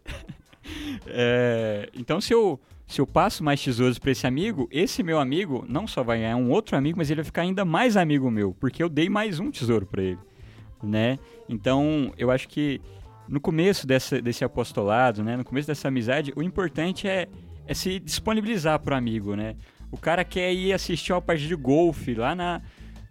É, 1.07 1.89
então, 1.95 2.21
se 2.21 2.33
eu, 2.33 2.61
se 2.87 3.01
eu 3.01 3.07
passo 3.07 3.45
mais 3.45 3.63
tesouros 3.63 3.99
pra 3.99 4.11
esse 4.11 4.27
amigo, 4.27 4.69
esse 4.71 5.03
meu 5.03 5.19
amigo 5.19 5.65
não 5.69 5.87
só 5.87 6.03
vai 6.03 6.19
ganhar 6.19 6.37
um 6.37 6.51
outro 6.51 6.77
amigo, 6.77 6.99
mas 6.99 7.11
ele 7.11 7.17
vai 7.17 7.25
ficar 7.25 7.43
ainda 7.43 7.65
mais 7.65 7.97
amigo 7.97 8.31
meu, 8.31 8.55
porque 8.55 8.83
eu 8.83 8.89
dei 8.89 9.09
mais 9.09 9.39
um 9.39 9.51
tesouro 9.51 9.87
pra 9.87 10.03
ele, 10.03 10.19
né? 10.83 11.19
Então, 11.49 12.13
eu 12.17 12.31
acho 12.31 12.49
que 12.49 12.81
no 13.29 13.41
começo 13.41 13.87
dessa, 13.87 14.21
desse 14.21 14.45
apostolado, 14.45 15.23
né, 15.23 15.37
no 15.37 15.45
começo 15.45 15.67
dessa 15.67 15.89
amizade, 15.89 16.33
o 16.37 16.43
importante 16.43 17.09
é, 17.09 17.29
é 17.67 17.75
se 17.75 17.99
disponibilizar 17.99 18.79
pro 18.81 18.95
amigo, 18.95 19.35
né? 19.35 19.57
O 19.91 19.97
cara 19.97 20.25
quer 20.25 20.53
ir 20.53 20.73
assistir 20.73 21.13
uma 21.13 21.23
partida 21.23 21.49
de 21.49 21.55
golfe 21.55 22.15
lá 22.15 22.35
na, 22.35 22.61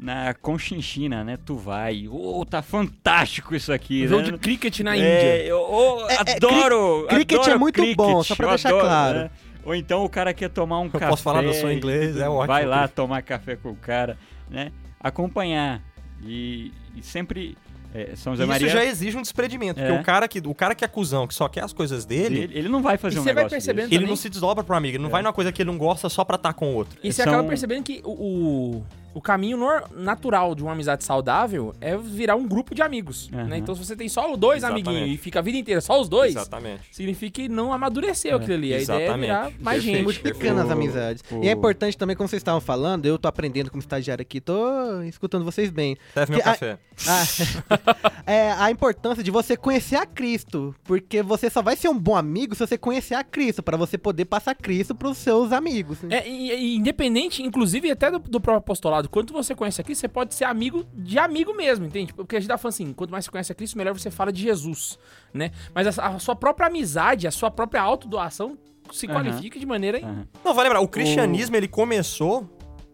na 0.03 0.33
Conchinchina, 0.33 1.23
né? 1.23 1.37
Tu 1.45 1.55
vai, 1.55 2.07
ô, 2.09 2.45
tá 2.45 2.61
fantástico 2.61 3.55
isso 3.55 3.71
aqui, 3.71 4.03
Um 4.03 4.07
jogo 4.09 4.21
né? 4.23 4.31
de 4.31 4.37
cricket 4.37 4.79
na 4.81 4.95
É, 4.95 4.99
Índia. 4.99 5.45
eu 5.47 5.59
ô, 5.61 6.09
É, 6.09 6.13
é, 6.15 6.35
adoro! 6.35 7.05
cri- 7.07 7.15
cricket 7.15 7.37
adoro 7.39 7.51
é 7.53 7.57
muito 7.57 7.75
cricket, 7.75 7.95
bom, 7.95 8.21
só 8.21 8.35
pra 8.35 8.49
deixar 8.49 8.69
adoro, 8.69 8.85
claro. 8.85 9.17
né? 9.19 9.31
Ou 9.63 9.73
então 9.73 10.03
o 10.03 10.09
cara 10.09 10.33
quer 10.33 10.49
tomar 10.49 10.79
um 10.81 10.85
Eu 10.85 10.91
café. 10.91 11.07
posso 11.07 11.23
falar 11.23 11.41
do 11.41 11.53
seu 11.53 11.71
inglês, 11.71 12.17
é 12.17 12.27
ótimo. 12.27 12.47
Vai 12.47 12.65
lá 12.65 12.85
tomar 12.89 13.21
café 13.21 13.55
com 13.55 13.69
o 13.71 13.75
cara, 13.77 14.17
né? 14.49 14.73
Acompanhar. 14.99 15.81
E, 16.21 16.71
e 16.95 17.01
sempre. 17.01 17.57
É, 17.95 18.15
São 18.15 18.33
José 18.33 18.43
Isso 18.43 18.51
Maria. 18.51 18.69
já 18.69 18.83
exige 18.83 19.15
um 19.17 19.21
desprendimento. 19.21 19.79
É. 19.79 19.85
Porque 19.87 20.01
o 20.01 20.03
cara, 20.03 20.27
que, 20.27 20.39
o 20.43 20.53
cara 20.55 20.73
que 20.73 20.83
é 20.83 20.87
cuzão, 20.87 21.27
que 21.27 21.33
só 21.33 21.47
quer 21.47 21.63
as 21.63 21.71
coisas 21.71 22.05
dele, 22.05 22.39
ele, 22.39 22.57
ele 22.57 22.67
não 22.69 22.81
vai 22.81 22.97
fazer 22.97 23.17
E 23.17 23.19
um 23.19 23.23
você 23.23 23.33
vai 23.33 23.43
negócio 23.43 23.55
percebendo 23.55 23.89
desse. 23.89 24.01
ele 24.01 24.07
não 24.09 24.15
se 24.15 24.29
desdobra 24.29 24.63
pro 24.63 24.75
amigo. 24.75 24.97
Ele 24.97 25.03
não 25.03 25.11
vai 25.11 25.21
numa 25.21 25.31
coisa 25.31 25.51
que 25.51 25.61
ele 25.61 25.69
não 25.69 25.77
gosta 25.77 26.09
só 26.09 26.23
pra 26.25 26.35
estar 26.35 26.53
com 26.53 26.71
o 26.73 26.75
outro. 26.75 26.97
E 27.03 27.13
você 27.13 27.23
São- 27.23 27.31
acaba 27.33 27.47
percebendo 27.47 27.83
que 27.83 28.01
o, 28.03 28.09
o, 28.11 28.85
o 29.13 29.21
caminho 29.21 29.57
natural 29.95 30.55
de 30.55 30.63
uma 30.63 30.71
amizade 30.71 31.03
saudável 31.03 31.73
é 31.79 31.95
virar 31.97 32.35
um 32.35 32.47
grupo 32.47 32.73
de 32.75 32.81
amigos. 32.81 33.29
Aham. 33.33 33.43
né? 33.45 33.57
Então, 33.57 33.75
se 33.75 33.85
você 33.85 33.95
tem 33.95 34.09
só 34.09 34.35
dois 34.35 34.57
Exatamente. 34.59 34.87
amiguinhos 34.89 35.15
e 35.15 35.17
fica 35.17 35.39
a 35.39 35.41
vida 35.41 35.57
inteira 35.57 35.81
só 35.81 35.99
os 36.01 36.09
dois, 36.09 36.35
Exatamente. 36.35 36.81
significa 36.91 37.31
que 37.41 37.49
não 37.49 37.71
amadureceu 37.73 38.37
aquilo 38.37 38.53
ali. 38.53 38.73
A 38.73 38.79
ideia 38.81 38.97
é 38.99 39.03
Exatamente. 39.03 39.21
virar 39.27 39.43
mais 39.59 39.77
Perfeito. 39.77 39.81
gente. 39.83 40.03
Multiplicando 40.03 40.61
as 40.61 40.69
amizades. 40.71 41.23
o- 41.31 41.43
E 41.43 41.47
é 41.47 41.51
importante 41.51 41.97
também, 41.97 42.15
como 42.15 42.27
vocês 42.27 42.39
estavam 42.39 42.61
falando, 42.61 43.05
eu 43.05 43.17
tô 43.17 43.27
aprendendo 43.27 43.69
como 43.69 43.81
estagiário 43.81 44.21
aqui, 44.21 44.39
tô 44.41 45.01
escutando 45.03 45.43
vocês 45.45 45.69
bem. 45.69 45.95
Serve 46.13 46.31
meu 46.33 46.41
a- 46.41 46.43
café. 46.43 46.77
Ah, 47.07 47.23
é, 48.25 48.51
a 48.53 48.69
importância 48.71 49.23
de 49.23 49.31
você 49.31 49.55
conhecer 49.57 49.95
a 49.95 50.05
Cristo. 50.05 50.75
Porque 50.83 51.21
você 51.21 51.49
só 51.49 51.61
vai 51.61 51.75
ser 51.75 51.87
um 51.89 51.97
bom 51.97 52.15
amigo 52.15 52.55
se 52.55 52.65
você 52.65 52.77
conhecer 52.77 53.15
a 53.15 53.23
Cristo, 53.23 53.61
pra 53.63 53.77
você 53.77 53.97
poder 53.97 54.25
passar 54.25 54.55
Cristo 54.55 54.93
pros 54.95 55.17
seus 55.17 55.51
amigos. 55.51 56.01
né? 56.01 56.17
É, 56.19 56.29
e, 56.29 56.51
e 56.53 56.75
independente, 56.77 57.41
inclusive 57.43 57.89
até 57.91 58.11
do, 58.11 58.19
do 58.19 58.39
próprio 58.39 58.59
apostolado, 58.59 59.02
quanto 59.09 59.33
você 59.33 59.53
conhece 59.55 59.79
aqui, 59.81 59.95
você 59.95 60.07
pode 60.07 60.33
ser 60.33 60.45
amigo 60.45 60.85
de 60.93 61.17
amigo 61.19 61.53
mesmo, 61.55 61.85
entende? 61.85 62.13
Porque 62.13 62.35
a 62.35 62.39
gente 62.39 62.49
tá 62.49 62.57
falando 62.57 62.73
assim, 62.73 62.93
quanto 62.93 63.11
mais 63.11 63.25
você 63.25 63.31
conhece 63.31 63.51
a 63.51 63.55
Cristo, 63.55 63.77
melhor 63.77 63.93
você 63.97 64.11
fala 64.11 64.31
de 64.31 64.41
Jesus, 64.41 64.97
né? 65.33 65.51
Mas 65.73 65.97
a, 65.99 66.07
a 66.07 66.19
sua 66.19 66.35
própria 66.35 66.67
amizade, 66.67 67.27
a 67.27 67.31
sua 67.31 67.49
própria 67.51 67.81
autodoação 67.81 68.57
se 68.91 69.05
Aham. 69.07 69.13
qualifica 69.15 69.59
de 69.59 69.65
maneira... 69.65 69.99
Aham. 69.99 70.27
Não, 70.43 70.53
vai 70.53 70.63
lembrar, 70.65 70.81
o 70.81 70.87
cristianismo 70.87 71.55
ele 71.55 71.67
começou 71.67 72.43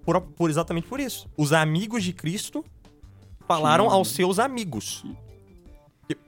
por, 0.03 0.21
por 0.21 0.49
exatamente 0.49 0.87
por 0.87 0.99
isso. 0.99 1.27
Os 1.37 1.51
amigos 1.53 2.03
de 2.03 2.13
Cristo 2.13 2.63
falaram 3.47 3.89
Sim. 3.89 3.95
aos 3.95 4.07
seus 4.09 4.39
amigos. 4.39 5.03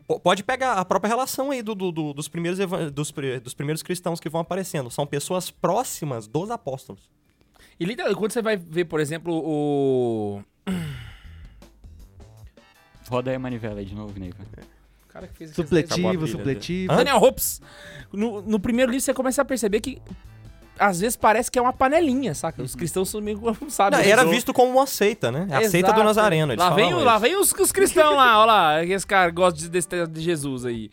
Po- 0.07 0.19
Pode 0.19 0.43
pegar 0.43 0.73
a 0.73 0.85
própria 0.85 1.09
relação 1.09 1.49
aí 1.51 1.61
do, 1.63 1.73
do- 1.73 1.91
do- 1.91 2.13
dos, 2.13 2.27
primeiros 2.27 2.59
dos, 2.93 3.11
dos 3.43 3.53
primeiros 3.53 3.81
cristãos 3.81 4.19
que 4.19 4.29
vão 4.29 4.41
aparecendo. 4.41 4.91
São 4.91 5.07
pessoas 5.07 5.49
próximas 5.49 6.27
dos 6.27 6.51
apóstolos. 6.51 7.09
E 7.81 7.85
literalmente, 7.85 8.19
quando 8.19 8.31
você 8.31 8.43
vai 8.43 8.55
ver, 8.57 8.85
por 8.85 8.99
exemplo, 8.99 9.33
o... 9.33 10.39
Roda 13.09 13.31
aí 13.31 13.35
a 13.35 13.39
manivela 13.39 13.79
aí 13.79 13.85
de 13.85 13.95
novo, 13.95 14.17
Neiva. 14.19 14.37
cara 15.09 15.25
que 15.27 15.33
fez 15.35 15.49
esse 15.49 15.59
Supletivo, 15.61 16.27
supletivo. 16.27 16.95
Daniel 16.95 17.17
Hopes. 17.17 17.59
No, 18.13 18.39
no 18.43 18.59
primeiro 18.59 18.91
livro 18.91 19.03
você 19.03 19.15
começa 19.15 19.41
a 19.41 19.45
perceber 19.45 19.81
que 19.81 19.99
às 20.77 20.99
vezes 21.01 21.15
parece 21.15 21.49
que 21.49 21.57
é 21.57 21.61
uma 21.61 21.73
panelinha, 21.73 22.35
saca? 22.35 22.61
Os 22.61 22.75
cristãos 22.75 23.09
são 23.09 23.19
meio, 23.19 23.39
sabe? 23.67 23.97
Não, 23.97 24.03
era 24.03 24.23
visto 24.25 24.53
como 24.53 24.71
uma 24.71 24.85
seita, 24.85 25.31
né? 25.31 25.47
A 25.51 25.67
seita 25.67 25.91
do. 25.91 26.03
Nazareno. 26.03 26.53
Eles 26.53 26.63
Lá 26.63 26.69
vem, 26.75 26.93
o- 26.93 26.99
lá 27.03 27.17
vem 27.17 27.35
os, 27.35 27.51
os 27.51 27.71
cristãos 27.71 28.15
lá, 28.15 28.39
ó 28.41 28.45
lá. 28.45 28.85
Esse 28.85 29.07
cara 29.07 29.29
gosta 29.31 29.59
de, 29.59 29.69
desse- 29.69 30.07
de 30.07 30.21
Jesus 30.21 30.65
aí. 30.65 30.91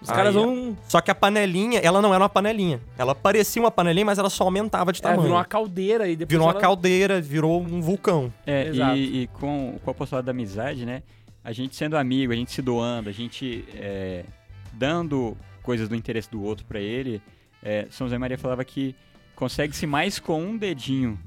Os 0.00 0.10
Aí, 0.10 0.16
caras 0.16 0.34
vão. 0.34 0.76
Só 0.86 1.00
que 1.00 1.10
a 1.10 1.14
panelinha, 1.14 1.78
ela 1.80 2.02
não 2.02 2.12
era 2.12 2.22
uma 2.22 2.28
panelinha. 2.28 2.80
Ela 2.98 3.14
parecia 3.14 3.62
uma 3.62 3.70
panelinha, 3.70 4.04
mas 4.04 4.18
ela 4.18 4.28
só 4.28 4.44
aumentava 4.44 4.92
de 4.92 4.98
É, 5.00 5.02
tamanho. 5.02 5.22
virou 5.22 5.36
uma 5.36 5.44
caldeira 5.44 6.06
e 6.08 6.14
depois. 6.16 6.30
Virou 6.30 6.46
uma 6.46 6.52
ela- 6.52 6.60
caldeira, 6.60 7.20
virou 7.20 7.62
um 7.62 7.80
vulcão. 7.80 8.32
É, 8.46 8.68
Exato. 8.68 8.96
e, 8.96 9.22
e 9.22 9.26
com, 9.28 9.78
com 9.82 9.88
o 9.88 9.90
apostolado 9.90 10.26
da 10.26 10.30
amizade, 10.32 10.84
né? 10.84 11.02
A 11.42 11.52
gente 11.52 11.74
sendo 11.76 11.96
amigo, 11.96 12.32
a 12.32 12.36
gente 12.36 12.52
se 12.52 12.60
doando, 12.60 13.08
a 13.08 13.12
gente 13.12 13.64
é, 13.74 14.24
dando 14.72 15.36
coisas 15.62 15.88
do 15.88 15.94
interesse 15.96 16.30
do 16.30 16.42
outro 16.42 16.64
pra 16.66 16.80
ele. 16.80 17.22
É, 17.62 17.86
São 17.90 18.06
José 18.06 18.18
Maria 18.18 18.36
falava 18.38 18.64
que 18.64 18.94
consegue-se 19.34 19.86
mais 19.86 20.18
com 20.18 20.40
um 20.42 20.56
dedinho 20.56 21.18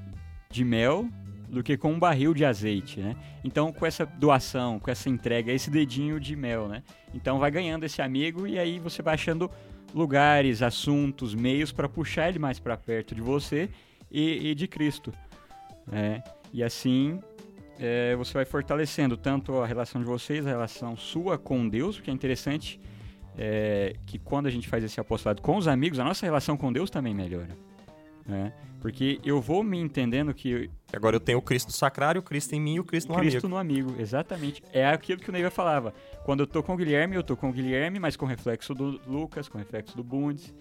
de 0.52 0.64
mel 0.64 1.08
do 1.48 1.64
que 1.64 1.78
com 1.78 1.94
um 1.94 2.00
barril 2.00 2.34
de 2.34 2.44
azeite, 2.44 3.00
né? 3.00 3.16
Então, 3.44 3.72
com 3.72 3.86
essa 3.86 4.06
doação, 4.06 4.80
com 4.80 4.92
essa 4.92 5.10
entrega, 5.10 5.52
esse 5.52 5.70
dedinho 5.70 6.20
de 6.20 6.36
mel, 6.36 6.68
né? 6.68 6.84
Então, 7.14 7.40
vai 7.40 7.50
ganhando 7.50 7.86
esse 7.86 8.02
amigo 8.02 8.46
e 8.46 8.60
aí 8.60 8.80
você 8.80 9.02
vai 9.02 9.14
achando 9.14 9.50
lugares, 9.94 10.62
assuntos, 10.62 11.34
meios 11.34 11.72
para 11.72 11.88
puxar 11.88 12.30
ele 12.30 12.40
mais 12.40 12.60
para 12.60 12.76
perto 12.76 13.16
de 13.16 13.22
você 13.22 13.70
e, 14.12 14.50
e 14.50 14.56
de 14.56 14.68
Cristo. 14.68 15.14
né? 15.86 16.22
E 16.54 16.64
assim 16.64 17.20
é, 17.80 18.16
você 18.16 18.34
vai 18.34 18.46
fortalecendo 18.46 19.16
tanto 19.16 19.58
a 19.60 19.66
relação 19.66 20.02
de 20.02 20.08
vocês, 20.08 20.46
a 20.46 20.50
relação 20.50 20.96
sua 20.98 21.38
com 21.38 21.68
Deus, 21.68 21.98
porque 21.98 22.10
é 22.10 22.14
interessante 22.14 22.80
é, 23.38 23.96
que 24.06 24.18
quando 24.18 24.48
a 24.48 24.50
gente 24.50 24.68
faz 24.68 24.84
esse 24.84 25.00
apostolado 25.00 25.42
com 25.42 25.58
os 25.58 25.68
amigos, 25.68 26.00
a 26.00 26.04
nossa 26.04 26.26
relação 26.26 26.58
com 26.58 26.74
Deus 26.74 26.90
também 26.90 27.14
melhora. 27.14 27.56
Né? 28.28 28.54
Porque 28.80 29.20
eu 29.24 29.42
vou 29.42 29.64
me 29.64 29.80
entendendo 29.80 30.34
que 30.34 30.70
Agora 30.94 31.16
eu 31.16 31.20
tenho 31.20 31.40
o 31.40 31.42
Cristo 31.42 31.72
sacrário, 31.72 32.20
o 32.20 32.24
Cristo 32.24 32.54
em 32.54 32.62
mim 32.62 32.76
e 32.76 32.80
o 32.80 32.84
Cristo 32.84 33.12
no 33.12 33.16
Cristo 33.18 33.38
amigo. 33.38 33.48
no 33.50 33.58
amigo, 33.58 33.96
exatamente. 34.00 34.64
É 34.72 34.88
aquilo 34.88 35.20
que 35.20 35.30
o 35.30 35.34
Neiva 35.34 35.50
falava. 35.50 35.94
Quando 36.24 36.42
eu 36.42 36.48
tô 36.48 36.62
com 36.62 36.74
o 36.74 36.78
Guilherme, 36.78 37.16
eu 37.16 37.24
tô 37.24 37.36
com 37.36 37.50
o 37.50 37.54
Guilherme, 37.54 38.00
mas 38.00 38.16
com 38.16 38.26
reflexo 38.26 38.74
do 38.74 39.02
Lucas, 39.08 39.50
com 39.50 39.58
reflexo 39.58 39.98
do 39.98 40.04
Bundes, 40.04 40.54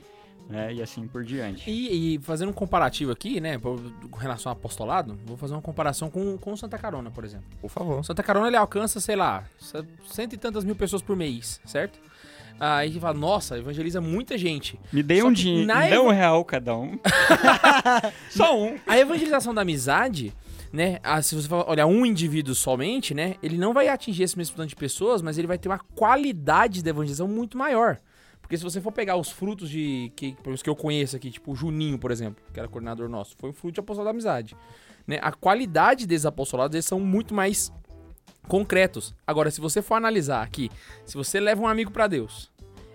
né? 0.49 0.73
E 0.73 0.83
assim 0.83 1.07
por 1.07 1.25
diante. 1.25 1.71
E, 1.71 2.15
e 2.15 2.19
fazendo 2.21 2.49
um 2.49 2.53
comparativo 2.53 3.13
aqui, 3.13 3.41
né, 3.41 3.59
com 3.59 4.19
relação 4.19 4.51
ao 4.51 4.57
apostolado, 4.57 5.19
vou 5.25 5.37
fazer 5.37 5.55
uma 5.55 5.63
comparação 5.63 6.09
com, 6.09 6.39
com 6.39 6.53
o 6.53 6.57
Santa 6.57 6.79
Carona, 6.79 7.11
por 7.11 7.25
exemplo. 7.25 7.47
Por 7.61 7.71
favor. 7.71 8.05
Santa 8.05 8.23
Carona 8.23 8.47
ele 8.47 8.57
alcança, 8.57 9.01
sei 9.01 9.17
lá, 9.17 9.45
cento 10.07 10.33
e 10.33 10.37
tantas 10.37 10.65
mil 10.65 10.75
pessoas 10.75 11.03
por 11.03 11.17
mês, 11.17 11.61
certo? 11.65 12.01
Aí 12.59 12.89
a 12.89 12.91
gente 12.91 13.01
fala, 13.01 13.19
nossa, 13.19 13.59
evangeliza 13.59 14.01
muita 14.01 14.39
gente. 14.39 14.79
Me 14.93 15.03
dê 15.03 15.21
Só 15.21 15.29
um 15.29 15.33
dinheiro, 15.33 15.75
me 15.75 15.91
dê 15.91 15.99
um 15.99 16.09
real 16.09 16.45
cada 16.45 16.77
um. 16.77 16.99
Só 18.31 18.59
um. 18.59 18.79
A 18.87 18.99
evangelização 18.99 19.55
da 19.55 19.63
amizade, 19.63 20.33
né? 20.73 20.99
ah, 21.03 21.21
se 21.21 21.35
você 21.35 21.49
olhar 21.67 21.87
um 21.87 22.07
indivíduo 22.07 22.55
somente, 22.55 23.15
né? 23.15 23.37
Ele 23.43 23.59
não 23.59 23.75
vai 23.75 23.89
atingir 23.89 24.23
esse 24.23 24.39
mesmo 24.39 24.57
tanto 24.57 24.71
de 24.71 24.77
pessoas, 24.77 25.21
mas 25.21 25.37
ele 25.37 25.47
vai 25.47 25.59
ter 25.59 25.69
uma 25.69 25.79
qualidade 25.79 26.83
da 26.83 26.91
evangelização 26.91 27.29
muito 27.29 27.59
maior. 27.59 27.99
Porque 28.41 28.57
se 28.57 28.63
você 28.63 28.81
for 28.81 28.93
pegar 28.93 29.17
os 29.17 29.31
frutos 29.31 29.69
de. 29.69 30.13
Que, 30.15 30.37
pelos 30.43 30.63
que 30.63 30.71
eu 30.71 30.77
conheço 30.77 31.17
aqui, 31.17 31.31
tipo 31.31 31.53
o 31.53 31.57
Juninho, 31.57 31.99
por 31.99 32.11
exemplo, 32.11 32.43
que 32.55 32.61
era 32.61 32.69
coordenador 32.69 33.09
nosso, 33.09 33.35
foi 33.39 33.51
um 33.51 33.53
fruto 33.53 33.75
de 33.75 33.81
apostolado 33.81 34.07
da 34.07 34.11
amizade. 34.13 34.57
Né? 35.07 35.19
A 35.21 35.33
qualidade 35.33 36.07
desses 36.07 36.27
apostolados, 36.27 36.75
eles 36.75 36.87
são 36.87 37.01
muito 37.01 37.35
mais 37.35 37.73
concretos. 38.49 39.15
Agora, 39.27 39.51
se 39.51 39.61
você 39.61 39.83
for 39.83 39.95
analisar 39.95 40.43
aqui, 40.43 40.71
se 41.05 41.15
você 41.17 41.39
leva 41.41 41.61
um 41.63 41.67
amigo 41.69 41.91
pra 41.91 42.07
Deus, 42.07 42.51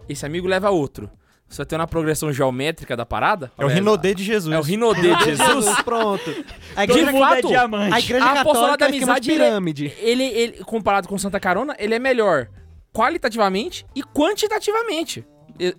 esse 0.09 0.25
amigo 0.25 0.47
leva 0.47 0.69
outro. 0.69 1.09
Você 1.47 1.57
vai 1.57 1.65
ter 1.65 1.75
uma 1.75 1.87
progressão 1.87 2.31
geométrica 2.31 2.95
da 2.95 3.05
parada? 3.05 3.51
É 3.57 3.65
o 3.65 3.67
Rinodê 3.67 4.15
de 4.15 4.23
Jesus. 4.23 4.55
É 4.55 4.57
o 4.57 4.61
Rinodê 4.61 5.13
de 5.17 5.23
Jesus. 5.35 5.81
pronto. 5.83 6.23
A 6.77 6.85
igreja, 6.85 7.09
é 7.09 7.19
fato, 7.19 7.47
diamante. 7.49 7.93
a 7.93 7.99
igreja 7.99 8.25
A 8.25 8.39
apostolado 8.41 8.77
católica 8.77 8.77
da 8.77 8.85
é 8.85 8.91
de 8.91 8.97
amizade, 8.97 9.31
ele 9.31 9.41
é- 9.43 9.45
pirâmide. 9.47 9.93
ele, 9.99 10.23
ele, 10.23 10.63
comparado 10.63 11.09
com 11.09 11.17
Santa 11.17 11.41
Carona, 11.41 11.75
ele 11.77 11.93
é 11.93 11.99
melhor 11.99 12.47
qualitativamente 12.93 13.85
e 13.95 14.01
quantitativamente. 14.03 15.25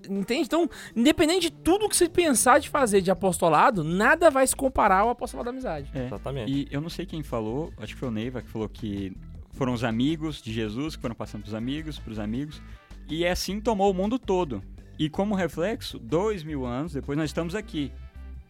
Entende? 0.09 0.43
Então, 0.43 0.69
independente 0.95 1.41
de 1.49 1.51
tudo 1.51 1.89
que 1.89 1.97
você 1.97 2.09
pensar 2.09 2.61
de 2.61 2.69
fazer 2.69 3.01
de 3.01 3.11
apostolado, 3.11 3.83
nada 3.83 4.31
vai 4.31 4.47
se 4.47 4.55
comparar 4.55 4.99
ao 5.01 5.09
apostolado 5.11 5.47
da 5.47 5.51
amizade. 5.51 5.91
É. 5.95 6.05
Exatamente. 6.07 6.53
E 6.53 6.69
eu 6.71 6.81
não 6.81 6.89
sei 6.91 7.07
quem 7.07 7.23
falou, 7.23 7.73
acho 7.79 7.95
que 7.95 7.99
foi 7.99 8.09
o 8.09 8.13
Neiva 8.13 8.43
que 8.43 8.49
falou 8.49 8.69
que 8.69 9.17
foram 9.63 9.75
os 9.75 9.85
amigos 9.85 10.43
de 10.43 10.53
Jesus 10.53 10.97
que 10.97 11.03
foram 11.03 11.15
passando 11.15 11.43
pros 11.43 11.55
amigos, 11.55 11.97
pros 11.97 12.19
amigos, 12.19 12.61
e 13.09 13.25
assim 13.25 13.61
tomou 13.61 13.93
o 13.93 13.95
mundo 13.95 14.19
todo. 14.19 14.61
E 14.99 15.09
como 15.09 15.37
reflexo, 15.37 16.01
dois 16.01 16.43
mil 16.43 16.67
anos 16.67 16.93
depois 16.93 17.17
nós 17.17 17.31
estamos 17.31 17.55
aqui. 17.55 17.93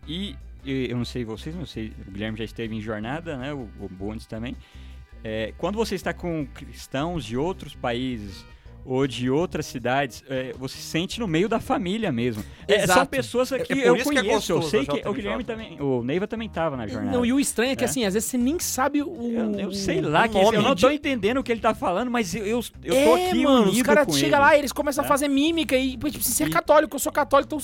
E, 0.08 0.34
eu 0.64 0.96
não 0.96 1.04
sei 1.04 1.22
vocês, 1.22 1.54
não 1.54 1.66
sei, 1.66 1.92
o 2.08 2.12
Guilherme 2.12 2.38
já 2.38 2.44
esteve 2.44 2.74
em 2.74 2.80
jornada, 2.80 3.36
né? 3.36 3.52
O, 3.52 3.68
o 3.78 4.16
também. 4.26 4.56
É, 5.22 5.52
quando 5.58 5.76
você 5.76 5.96
está 5.96 6.14
com 6.14 6.46
cristãos 6.46 7.26
de 7.26 7.36
outros 7.36 7.74
países 7.74 8.46
ou 8.84 9.06
de 9.06 9.30
outras 9.30 9.66
cidades, 9.66 10.24
é, 10.28 10.52
você 10.58 10.76
se 10.76 10.82
sente 10.82 11.20
no 11.20 11.28
meio 11.28 11.48
da 11.48 11.60
família 11.60 12.10
mesmo. 12.10 12.44
É, 12.66 12.86
são 12.86 13.06
pessoas 13.06 13.48
que 13.50 13.54
É- 13.54 13.60
é 13.60 13.64
por 13.64 13.76
eu 13.76 13.96
isso 13.96 14.10
que 14.10 14.18
é 14.18 14.20
conheço, 14.22 14.52
eu 14.52 14.56
gostoso 14.60 14.70
sei 14.70 14.86
que 14.86 15.08
o. 15.08 15.12
Guilherme 15.12 15.44
também, 15.44 15.80
o 15.80 16.02
Neiva 16.02 16.26
também 16.26 16.48
estava 16.48 16.76
na 16.76 16.86
jornada. 16.86 17.16
Não, 17.16 17.24
e 17.24 17.32
o 17.32 17.38
estranho 17.38 17.72
é 17.72 17.76
que 17.76 17.84
É. 17.84 17.86
assim, 17.86 18.04
às 18.04 18.14
vezes 18.14 18.28
você 18.28 18.36
nem 18.38 18.58
sabe 18.58 19.02
o. 19.02 19.32
Eu, 19.32 19.60
eu 19.60 19.72
sei 19.72 20.00
lá 20.00 20.24
é 20.24 20.28
esse- 20.28 20.54
Eu 20.54 20.62
não 20.62 20.74
de- 20.74 20.80
tô 20.82 20.90
entendendo 20.90 21.38
o 21.38 21.42
que 21.44 21.52
ele 21.52 21.60
tá 21.60 21.74
falando, 21.74 22.10
mas 22.10 22.34
eu, 22.34 22.44
eu, 22.46 22.60
eu 22.84 22.94
é, 22.94 23.04
tô 23.04 23.14
aqui 23.14 23.42
mano, 23.44 23.70
os 23.70 23.82
caras 23.82 24.16
chegam 24.16 24.40
lá 24.40 24.56
e 24.56 24.58
eles 24.58 24.72
começam 24.72 25.02
a 25.02 25.06
É. 25.06 25.08
fazer 25.08 25.28
mímica 25.28 25.76
e, 25.76 25.96
tipo, 25.96 26.10
você 26.22 26.44
é 26.44 26.50
católico, 26.50 26.94
eu 26.96 27.00
sou 27.00 27.12
católico, 27.12 27.46
então 27.54 27.58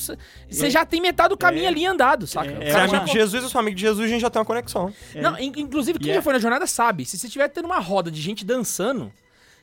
você- 0.49 0.71
já 0.71 0.85
tem 0.87 1.01
metade 1.01 1.31
do 1.31 1.37
caminho 1.37 1.65
É. 1.65 1.69
ali 1.69 1.87
andado, 1.87 2.27
saca? 2.27 2.51
É, 2.51 2.71
Você 2.71 2.77
é 2.77 2.81
amigo 2.81 3.05
de 3.07 3.13
Jesus, 3.13 3.43
eu 3.43 3.49
sou 3.49 3.61
amigo 3.61 3.75
de 3.77 3.83
Jesus, 3.83 4.07
a 4.07 4.09
gente 4.09 4.21
já 4.21 4.31
tem 4.31 4.39
uma 4.41 4.45
conexão. 4.47 4.93
É. 5.15 5.21
Não, 5.21 5.39
in- 5.39 5.53
inclusive, 5.57 5.99
quem 5.99 6.15
já 6.15 6.23
foi 6.23 6.33
na 6.33 6.39
jornada 6.39 6.67
sabe. 6.67 7.05
Se 7.05 7.17
você 7.19 7.27
estiver 7.27 7.49
tendo 7.49 7.65
uma 7.67 7.79
roda 7.79 8.11
de 8.11 8.21
gente 8.21 8.45
dançando, 8.45 9.11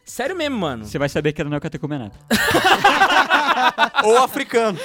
sério 0.05 0.35
mesmo, 0.35 0.57
mano. 0.57 0.85
Você 0.85 0.97
vai 0.97 1.09
saber 1.09 1.33
que 1.33 1.41
ela 1.41 1.49
não 1.49 1.57
é 1.57 1.59
catecumenato. 1.59 2.17
Ou 4.03 4.17
africano. 4.23 4.77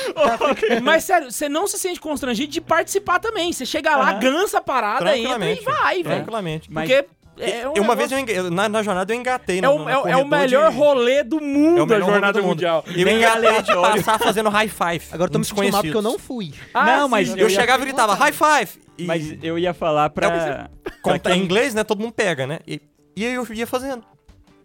Mas 0.83 1.05
sério, 1.05 1.31
você 1.31 1.49
não 1.49 1.67
se 1.67 1.79
sente 1.79 2.01
constrangido 2.01 2.51
de 2.53 2.61
participar 2.61 3.19
também. 3.19 3.53
Você 3.53 3.67
chega 3.67 3.97
lá, 3.97 4.11
Aham. 4.13 4.21
gança 4.21 4.59
a 4.59 4.63
parada, 4.63 5.17
entra 5.17 5.17
e 5.17 5.23
Tranquilamente. 5.23 5.65
vai, 5.65 5.95
velho. 6.03 6.15
Tranquilamente. 6.17 6.73
Mas- 6.73 6.89
Porque 6.89 7.09
é 7.43 7.69
um 7.69 7.73
E 7.77 7.81
uma 7.81 7.95
vez 7.97 8.11
negócio- 8.11 8.35
eu 8.37 8.41
enga- 8.47 8.51
na, 8.51 8.69
na 8.69 8.83
jornada 8.83 9.13
eu 9.13 9.19
engatei. 9.19 9.59
é 9.59 9.63
no- 9.63 9.73
o, 9.73 9.79
no 9.81 9.89
é, 9.89 9.97
o- 9.97 10.09
é 10.09 10.17
o 10.17 10.21
corredor 10.25 10.27
melhor 10.39 10.71
de- 10.71 10.77
rolê 10.77 11.23
do 11.25 11.41
mundo 11.41 11.79
É 11.79 11.83
o 11.83 11.87
melhor 11.87 12.09
a 12.09 12.13
jornada 12.13 12.39
mundo. 12.41 12.49
mundial. 12.51 12.85
Eu 12.87 13.09
engatei 13.09 13.63
de 13.63 13.75
passar 13.75 14.19
fazendo 14.19 14.49
high 14.49 14.69
five. 14.69 15.05
Agora 15.13 15.29
eu 15.29 15.33
tô 15.33 15.39
me 15.39 15.45
sentindo 15.45 15.73
mal 15.73 15.83
porque 15.83 15.97
eu 15.97 16.03
não 16.03 16.19
fui. 16.19 16.53
Ah, 16.75 16.85
Não, 16.85 17.05
sim, 17.05 17.11
mas 17.11 17.29
eu 17.31 17.37
Eu 17.37 17.49
ia- 17.51 17.61
chegava 17.61 17.83
e 17.83 17.87
gritava 17.87 18.15
high 18.15 18.33
five. 18.33 18.81
E 18.99 19.05
Mas 19.05 19.37
eu 19.43 19.59
ia 19.59 19.73
falar 19.73 20.11
pra. 20.11 20.69
como 21.03 21.15
pra 21.15 21.19
tá 21.19 21.31
em 21.31 21.35
quem- 21.35 21.43
inglês, 21.45 21.73
né? 21.75 21.83
Todo 21.83 22.01
mundo 22.01 22.13
pega, 22.13 22.47
né? 22.47 22.59
E, 22.67 22.81
e 23.17 23.25
aí 23.25 23.33
eu 23.35 23.47
ia 23.55 23.67
fazendo. 23.67 24.05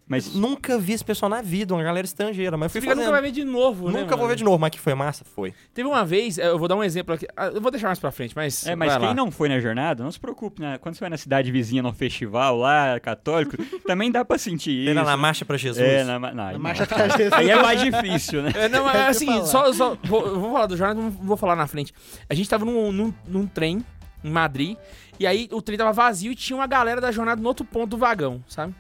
Mas 0.08 0.36
Nunca 0.36 0.78
vi 0.78 0.94
esse 0.94 1.04
pessoal 1.04 1.30
na 1.30 1.42
vida, 1.42 1.74
uma 1.74 1.82
galera 1.82 2.06
estrangeira, 2.06 2.56
mas 2.56 2.72
Você 2.72 2.80
fui 2.80 2.88
fica, 2.90 2.96
nunca 2.96 3.10
vai 3.12 3.22
ver 3.24 3.32
de 3.32 3.44
novo, 3.44 3.90
né? 3.90 4.02
Nunca 4.02 4.10
vou 4.16 4.20
mano? 4.20 4.30
ver 4.30 4.36
de 4.36 4.44
novo, 4.44 4.60
mas 4.60 4.70
que 4.70 4.80
foi 4.80 4.94
massa, 4.94 5.26
foi. 5.26 5.52
Teve 5.74 5.88
uma 5.90 6.06
vez, 6.06 6.38
eu 6.38 6.60
vou 6.60 6.68
dar 6.68 6.76
um 6.76 6.84
exemplo 6.84 7.16
aqui. 7.16 7.26
ah, 7.36 7.48
Eu 7.48 7.60
vou 7.60 7.72
deixar 7.72 7.88
mais 7.88 7.98
pra 7.98 8.12
frente, 8.12 8.36
mas. 8.36 8.68
É, 8.68 8.76
mas 8.76 8.90
vai 8.92 9.00
quem 9.00 9.08
lá. 9.10 9.14
não 9.16 9.32
foi 9.32 9.50
na 9.50 9.60
jornada, 9.60 10.04
não 10.04 10.12
se 10.12 10.20
preocupe, 10.20 10.62
né? 10.62 10.78
Quando 10.78 10.94
você 10.94 11.00
vai 11.00 11.10
na 11.10 11.18
cidade 11.18 11.52
vizinha, 11.52 11.82
no 11.82 11.92
festival 11.92 12.56
lá, 12.58 13.00
católico, 13.00 13.58
também 13.88 14.12
dá 14.12 14.24
pra 14.24 14.38
sentir 14.38 14.72
isso. 14.82 14.90
Era 14.92 15.04
na 15.04 15.18
marcha 15.18 15.44
pra 15.44 15.58
Jesus. 15.58 15.84
É, 15.84 16.04
na, 16.04 16.16
aí 16.28 16.36
Na 16.36 16.52
não. 16.54 16.60
marcha 16.60 16.86
pra 16.86 17.08
Jesus. 17.08 17.34
Aí 17.34 17.50
é 17.50 17.60
mais 17.62 17.82
difícil, 17.82 18.44
né? 18.44 18.52
É, 18.56 18.70
não, 18.70 18.88
É 18.90 19.08
assim, 19.08 19.44
só, 19.46 19.74
só 19.74 19.98
vou, 20.04 20.26
eu 20.28 20.40
vou 20.40 20.52
falar 20.54 20.68
do 20.68 20.78
jornal, 20.78 20.96
não 21.04 21.10
vou 21.10 21.36
falar 21.36 21.56
na 21.56 21.66
frente. 21.66 21.92
A 22.30 22.34
gente 22.36 22.48
tava 22.48 22.64
num, 22.64 22.92
num, 22.92 23.14
num 23.28 23.48
trem 23.48 23.84
em 24.24 24.30
Madrid, 24.30 24.78
e 25.20 25.26
aí 25.26 25.48
o 25.52 25.62
trem 25.62 25.78
tava 25.78 25.92
vazio 25.92 26.32
e 26.32 26.36
tinha 26.36 26.56
uma 26.58 26.68
galera 26.68 27.02
da 27.02 27.12
jornada 27.12 27.42
no 27.42 27.48
outro 27.48 27.66
ponto 27.66 27.90
do 27.92 27.98
vagão, 27.98 28.44
sabe? 28.48 28.74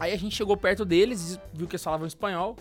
Aí 0.00 0.12
a 0.12 0.16
gente 0.16 0.34
chegou 0.36 0.56
perto 0.56 0.84
deles, 0.84 1.38
viu 1.52 1.66
que 1.66 1.74
eles 1.74 1.82
falavam 1.84 2.06
espanhol. 2.06 2.56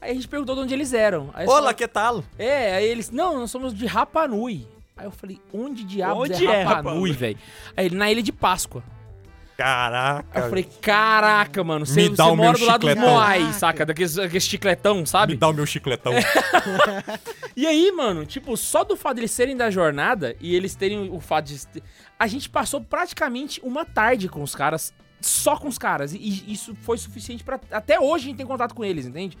Aí 0.00 0.10
a 0.12 0.14
gente 0.14 0.26
perguntou 0.28 0.54
de 0.54 0.62
onde 0.62 0.74
eles 0.74 0.92
eram. 0.92 1.30
Aí 1.34 1.46
Olá, 1.46 1.56
falaram- 1.58 1.76
que 1.76 1.86
tal? 1.88 2.24
É, 2.38 2.74
aí 2.76 2.84
eles, 2.86 3.10
não, 3.10 3.38
nós 3.38 3.50
somos 3.50 3.74
de 3.74 3.86
Rapa 3.86 4.26
Nui. 4.26 4.66
Aí 4.96 5.06
eu 5.06 5.10
falei, 5.10 5.40
onde 5.52 5.84
diabos 5.84 6.28
Onde 6.30 6.46
é 6.46 6.50
é 6.50 6.62
Rapa, 6.62 6.76
Rapa 6.76 6.90
Nui, 6.90 6.98
Nui? 7.10 7.12
velho? 7.12 7.38
Aí 7.76 7.86
ele, 7.86 7.96
na 7.96 8.10
Ilha 8.10 8.22
de 8.22 8.32
Páscoa. 8.32 8.82
Aí 8.86 9.64
Caraca. 9.66 10.38
eu 10.40 10.48
falei, 10.48 10.64
caraca, 10.80 11.62
mano, 11.62 11.84
você, 11.84 12.08
Me 12.08 12.16
dá 12.16 12.24
você 12.24 12.30
o 12.30 12.34
meu 12.36 12.44
mora 12.46 12.58
do 12.58 12.64
lado 12.64 12.80
dos 12.80 12.88
chicletão. 12.90 13.12
Moai, 13.14 13.52
saca? 13.52 13.84
Daqueles, 13.84 14.14
daqueles 14.14 14.44
chicletão, 14.44 15.04
sabe? 15.04 15.34
Me 15.34 15.38
dá 15.38 15.48
o 15.48 15.52
meu 15.52 15.66
chicletão. 15.66 16.12
E 17.56 17.66
aí, 17.66 17.92
mano, 17.92 18.24
tipo, 18.24 18.56
só 18.56 18.84
do 18.84 18.96
fato 18.96 19.16
de 19.16 19.20
eles 19.22 19.30
serem 19.32 19.54
da 19.56 19.70
jornada 19.70 20.34
e 20.40 20.54
eles 20.54 20.74
terem 20.74 21.10
o 21.10 21.20
fato 21.20 21.46
de. 21.46 21.82
A 22.18 22.26
gente 22.26 22.48
passou 22.48 22.80
praticamente 22.80 23.60
uma 23.62 23.84
tarde 23.84 24.28
com 24.28 24.42
os 24.42 24.54
caras, 24.54 24.94
só 25.20 25.56
com 25.56 25.68
os 25.68 25.78
caras. 25.78 26.12
E, 26.12 26.18
e 26.18 26.52
isso 26.52 26.74
foi 26.76 26.96
suficiente 26.98 27.44
pra. 27.44 27.60
Até 27.70 27.98
hoje 28.00 28.24
a 28.24 28.28
gente 28.28 28.36
tem 28.38 28.46
contato 28.46 28.74
com 28.74 28.84
eles, 28.84 29.06
entende? 29.06 29.36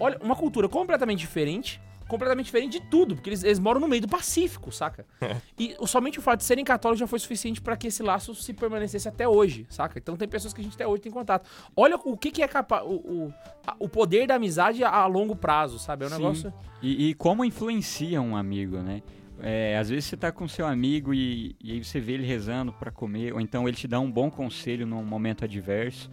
Olha, 0.00 0.18
uma 0.22 0.36
cultura 0.36 0.68
completamente 0.68 1.18
diferente, 1.18 1.80
completamente 2.06 2.46
diferente 2.46 2.80
de 2.80 2.86
tudo, 2.88 3.14
porque 3.16 3.28
eles, 3.30 3.42
eles 3.42 3.58
moram 3.58 3.80
no 3.80 3.88
meio 3.88 4.00
do 4.02 4.08
Pacífico, 4.08 4.70
saca? 4.72 5.04
E 5.58 5.74
o- 5.80 5.86
somente 5.88 6.18
o 6.20 6.22
fato 6.22 6.38
de 6.38 6.44
serem 6.44 6.64
católicos 6.64 7.00
já 7.00 7.06
foi 7.06 7.18
suficiente 7.18 7.60
pra 7.60 7.76
que 7.76 7.88
esse 7.88 8.00
laço 8.02 8.32
se 8.34 8.54
permanecesse 8.54 9.08
até 9.08 9.26
hoje, 9.28 9.66
saca? 9.68 9.98
Então 9.98 10.16
tem 10.16 10.28
pessoas 10.28 10.54
que 10.54 10.60
a 10.60 10.64
gente 10.64 10.74
até 10.74 10.86
hoje 10.86 11.02
tem 11.02 11.10
contato. 11.12 11.50
Olha 11.76 11.96
o 11.96 12.16
que, 12.16 12.30
que 12.30 12.42
é 12.42 12.46
capaz. 12.48 12.84
O, 12.86 12.94
o, 12.94 13.34
o 13.80 13.88
poder 13.88 14.26
da 14.28 14.36
amizade 14.36 14.84
a, 14.84 14.88
a 14.90 15.06
longo 15.06 15.34
prazo, 15.34 15.78
sabe? 15.80 16.04
É 16.04 16.06
um 16.06 16.10
Sim. 16.10 16.16
negócio. 16.16 16.54
E, 16.80 17.08
e 17.08 17.14
como 17.14 17.44
influencia 17.44 18.22
um 18.22 18.36
amigo, 18.36 18.76
né? 18.78 19.02
É, 19.40 19.76
às 19.78 19.88
vezes 19.88 20.06
você 20.06 20.16
tá 20.16 20.32
com 20.32 20.48
seu 20.48 20.66
amigo 20.66 21.14
e, 21.14 21.54
e 21.62 21.72
aí 21.72 21.84
você 21.84 22.00
vê 22.00 22.14
ele 22.14 22.26
rezando 22.26 22.72
pra 22.72 22.90
comer, 22.90 23.32
ou 23.32 23.40
então 23.40 23.68
ele 23.68 23.76
te 23.76 23.86
dá 23.86 24.00
um 24.00 24.10
bom 24.10 24.30
conselho 24.30 24.86
num 24.86 25.04
momento 25.04 25.44
adverso, 25.44 26.10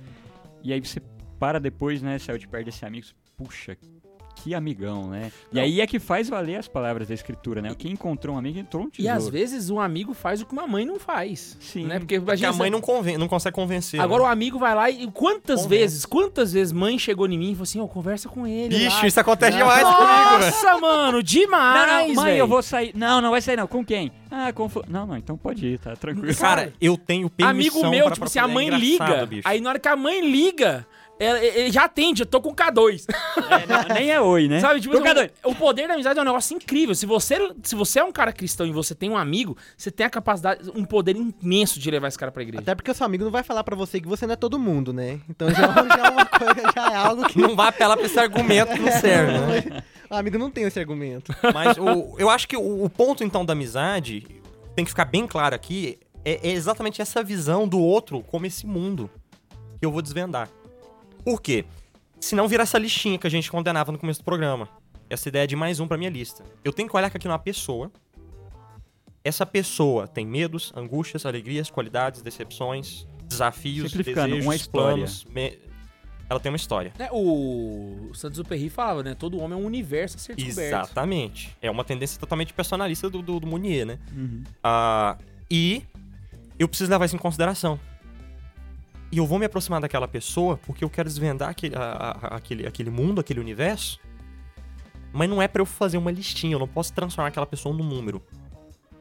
e 0.64 0.72
aí 0.72 0.80
você 0.80 1.02
para 1.40 1.60
depois, 1.60 2.02
né, 2.02 2.18
saiu 2.18 2.38
de 2.38 2.48
perto 2.48 2.66
desse 2.66 2.86
amigo, 2.86 3.08
puxa, 3.36 3.76
que 4.36 4.54
amigão, 4.54 5.08
né? 5.10 5.32
E 5.52 5.56
Não. 5.56 5.62
aí 5.64 5.82
é 5.82 5.88
que 5.88 5.98
faz 6.00 6.30
valer 6.30 6.58
as 6.58 6.68
palavras 6.68 7.08
da 7.08 7.14
escritura, 7.14 7.62
né? 7.62 7.74
Quem 7.78 7.94
encontrou 7.94 8.36
um 8.36 8.40
amigo 8.40 8.60
encontrou 8.60 8.84
um 8.84 8.88
E 8.88 8.92
tesouro. 8.92 9.18
às 9.18 9.30
vezes 9.30 9.70
um 9.70 9.80
amigo 9.80 10.14
faz 10.14 10.42
o 10.42 10.46
que 10.46 10.54
uma 10.54 10.68
mãe 10.68 10.86
não 10.86 11.00
faz. 11.00 11.58
Sim. 11.60 11.86
Né? 11.86 12.00
Porque 12.00 12.16
Porque 12.20 12.32
imagina, 12.32 12.50
a 12.50 12.54
mãe 12.54 12.70
não, 12.70 12.82
conven 12.82 13.18
não 13.18 13.28
consegue 13.28 13.56
convencer. 13.56 14.00
Agora 14.00 14.24
o 14.24 14.26
né? 14.26 14.32
amigo 14.32 14.60
vai 14.60 14.76
lá 14.76 14.90
e 14.90 15.08
quantas 15.12 15.62
Conversa. 15.64 15.68
vezes, 15.70 16.06
quantas 16.06 16.54
vezes 16.54 16.72
mãe 16.74 17.00
chegou 17.00 17.28
em 17.28 17.38
mim 17.38 17.52
e 17.52 17.54
falou 17.54 17.64
assim, 17.64 17.80
ó, 17.82 17.88
conversa 17.88 18.30
com 18.30 18.46
ele. 18.46 18.78
Bicho, 18.78 19.02
lá. 19.02 19.08
isso 19.08 19.20
acontece 19.20 19.58
demais 19.58 19.84
comigo, 19.84 20.04
velho. 20.40 20.46
Nossa, 20.46 20.78
mano, 20.80 21.12
Não, 21.18 21.22
demais, 21.24 22.08
não, 22.08 22.16
mãe, 22.16 22.26
velho. 22.32 22.38
eu 22.40 22.48
vou 22.48 22.62
sair. 22.62 22.92
Não, 22.96 23.22
não 23.22 23.32
vai 23.32 23.42
sair 23.42 23.56
não. 23.58 23.68
Com 23.68 23.84
quem? 23.86 24.12
Ah, 24.30 24.52
com... 24.54 24.70
Não, 24.88 25.06
não, 25.08 25.18
então 25.18 25.38
pode 25.38 25.66
ir, 25.66 25.80
tá 25.80 25.96
tranquilo. 25.96 26.36
Cara, 26.36 26.74
eu 26.82 26.98
tenho 26.98 27.30
permissão 27.30 27.80
Amigo 27.80 27.90
meu, 27.90 28.06
pra- 28.06 28.14
tipo 28.14 28.20
pra 28.20 28.26
assim, 28.26 28.40
a 28.40 28.48
mãe 28.48 28.68
é 28.68 28.78
liga, 28.78 29.26
bicho. 29.26 29.42
aí 29.48 29.62
na 29.62 29.70
hora 29.70 29.80
que 29.80 29.88
a 29.88 29.96
mãe 29.96 30.20
liga, 30.30 30.86
ele 31.20 31.72
já 31.72 31.86
atende, 31.86 32.24
eu 32.24 32.26
tô 32.26 32.42
com 32.42 32.54
K2. 32.54 33.06
É, 33.10 33.66
não, 33.68 33.84
nem 33.96 34.12
é 34.12 34.20
oi, 34.20 34.48
né? 34.50 34.60
Sabe, 34.60 34.82
tipo, 34.82 34.96
assim, 34.98 35.30
o 35.46 35.56
poder 35.56 35.88
da 35.88 35.94
amizade 35.94 36.20
é 36.20 36.22
um 36.22 36.26
negócio 36.26 36.56
incrível. 36.56 36.94
Se 36.94 37.06
você, 37.06 37.38
se 37.64 37.74
você 37.76 38.00
é 38.00 38.04
um 38.04 38.12
cara 38.12 38.34
cristão 38.34 38.66
e 38.68 38.72
você 38.72 38.94
tem 38.94 39.10
um 39.10 39.18
amigo, 39.18 39.56
você 39.78 39.90
tem 39.90 40.06
a 40.06 40.10
capacidade, 40.10 40.70
um 40.76 40.84
poder 40.84 41.16
imenso 41.16 41.80
de 41.80 41.90
levar 41.90 42.10
esse 42.10 42.18
cara 42.20 42.32
pra 42.32 42.44
igreja. 42.44 42.62
Até 42.62 42.76
porque 42.76 42.92
o 42.92 42.94
seu 42.94 43.06
amigo 43.06 43.24
não 43.24 43.32
vai 43.32 43.44
falar 43.44 43.64
pra 43.64 43.76
você 43.76 44.02
que 44.02 44.08
você 44.08 44.26
não 44.28 44.34
é 44.34 44.36
todo 44.36 44.60
mundo, 44.60 44.92
né? 44.92 45.20
Então 45.30 45.50
já, 45.50 45.62
já 45.68 46.08
é 46.08 46.10
uma 46.10 46.26
coisa, 46.28 46.72
já 46.76 46.92
é 46.92 46.96
algo 46.96 47.28
que 47.30 47.40
Não 47.40 47.56
vai 47.56 47.70
apelar 47.70 47.96
pra 47.96 48.06
esse 48.06 48.20
argumento 48.20 48.74
que 48.74 48.80
não 48.80 48.92
serve, 48.92 49.32
né? 49.72 49.84
o 50.10 50.16
amigo 50.16 50.38
não 50.38 50.52
tem 50.52 50.66
esse 50.66 50.80
argumento. 50.80 51.34
Mas 51.54 51.78
o- 51.78 52.16
eu 52.18 52.30
acho 52.30 52.48
que 52.48 52.58
o, 52.58 52.84
o 52.84 52.90
ponto, 52.90 53.24
então, 53.24 53.46
da 53.46 53.54
amizade, 53.54 54.28
tem 54.76 54.84
que 54.84 54.92
ficar 54.92 55.06
bem 55.06 55.26
claro 55.26 55.56
aqui, 55.56 55.98
é, 56.26 56.50
é 56.50 56.52
exatamente 56.52 57.02
essa 57.02 57.24
visão 57.24 57.66
do 57.68 57.80
outro 57.80 58.22
como 58.24 58.46
esse 58.46 58.68
mundo 58.68 59.10
que 59.80 59.86
eu 59.86 59.92
vou 59.92 60.02
desvendar. 60.02 60.50
Por 61.26 61.42
quê? 61.42 61.66
Senão 62.20 62.48
vira 62.48 62.64
essa 62.64 62.78
listinha 62.78 63.18
que 63.18 63.28
a 63.28 63.30
gente 63.30 63.52
condenava 63.52 63.92
no 63.92 63.98
começo 63.98 64.22
do 64.22 64.24
programa. 64.24 64.70
Essa 65.10 65.28
ideia 65.28 65.46
de 65.46 65.56
mais 65.56 65.80
um 65.80 65.88
pra 65.88 65.98
minha 65.98 66.10
lista. 66.10 66.44
Eu 66.64 66.72
tenho 66.72 66.88
que 66.90 66.96
olhar 66.96 67.08
aqui 67.08 67.28
numa 67.28 67.38
pessoa. 67.40 67.92
Essa 69.24 69.46
pessoa 69.46 70.08
tem 70.08 70.26
medos, 70.26 70.72
angústias, 70.76 71.26
alegrias, 71.26 71.70
qualidades, 71.70 72.22
decepções, 72.22 73.08
desafios, 73.28 73.92
desejos, 73.92 74.46
uma 74.46 74.56
história. 74.56 74.96
planos. 74.98 75.26
me- 75.26 75.58
Ela 76.30 76.40
tem 76.40 76.52
uma 76.52 76.56
história. 76.56 76.92
Né, 76.98 77.08
o 77.12 78.10
Santos 78.16 78.42
Perry 78.48 78.68
falava, 78.70 79.04
né? 79.04 79.14
Todo 79.16 79.38
homem 79.40 79.58
é 79.58 79.62
um 79.62 79.66
universo 79.66 80.18
a 80.18 80.20
ser 80.20 80.36
descoberto. 80.36 80.74
Exatamente. 80.74 81.56
É 81.62 81.70
uma 81.70 81.84
tendência 81.84 82.20
totalmente 82.20 82.52
personalista 82.54 83.10
do, 83.10 83.22
do, 83.22 83.40
do 83.40 83.46
Munier, 83.48 83.86
né? 83.86 84.00
Uhum. 84.16 84.44
Ah, 84.64 85.18
e 85.50 85.84
eu 86.58 86.68
preciso 86.68 86.90
levar 86.90 87.06
isso 87.06 87.16
em 87.16 87.20
consideração. 87.20 87.80
E 89.16 89.18
eu 89.18 89.26
vou 89.26 89.40
me 89.40 89.46
aproximar 89.46 89.80
daquela 89.80 90.10
pessoa 90.10 90.58
porque 90.58 90.84
eu 90.84 90.90
quero 90.90 91.08
desvendar 91.08 91.48
aquele, 91.48 91.74
a- 91.74 91.80
a- 91.82 92.36
aquele, 92.36 92.68
aquele 92.68 92.90
mundo, 92.90 93.22
aquele 93.22 93.40
universo. 93.40 93.98
Mas 95.14 95.30
não 95.30 95.42
é 95.42 95.48
pra 95.48 95.62
eu 95.62 95.66
fazer 95.66 95.96
uma 95.98 96.12
listinha, 96.12 96.54
eu 96.56 96.60
não 96.60 96.68
posso 96.68 96.92
transformar 96.92 97.30
aquela 97.30 97.46
pessoa 97.46 97.74
num 97.74 97.86
número. 97.86 98.22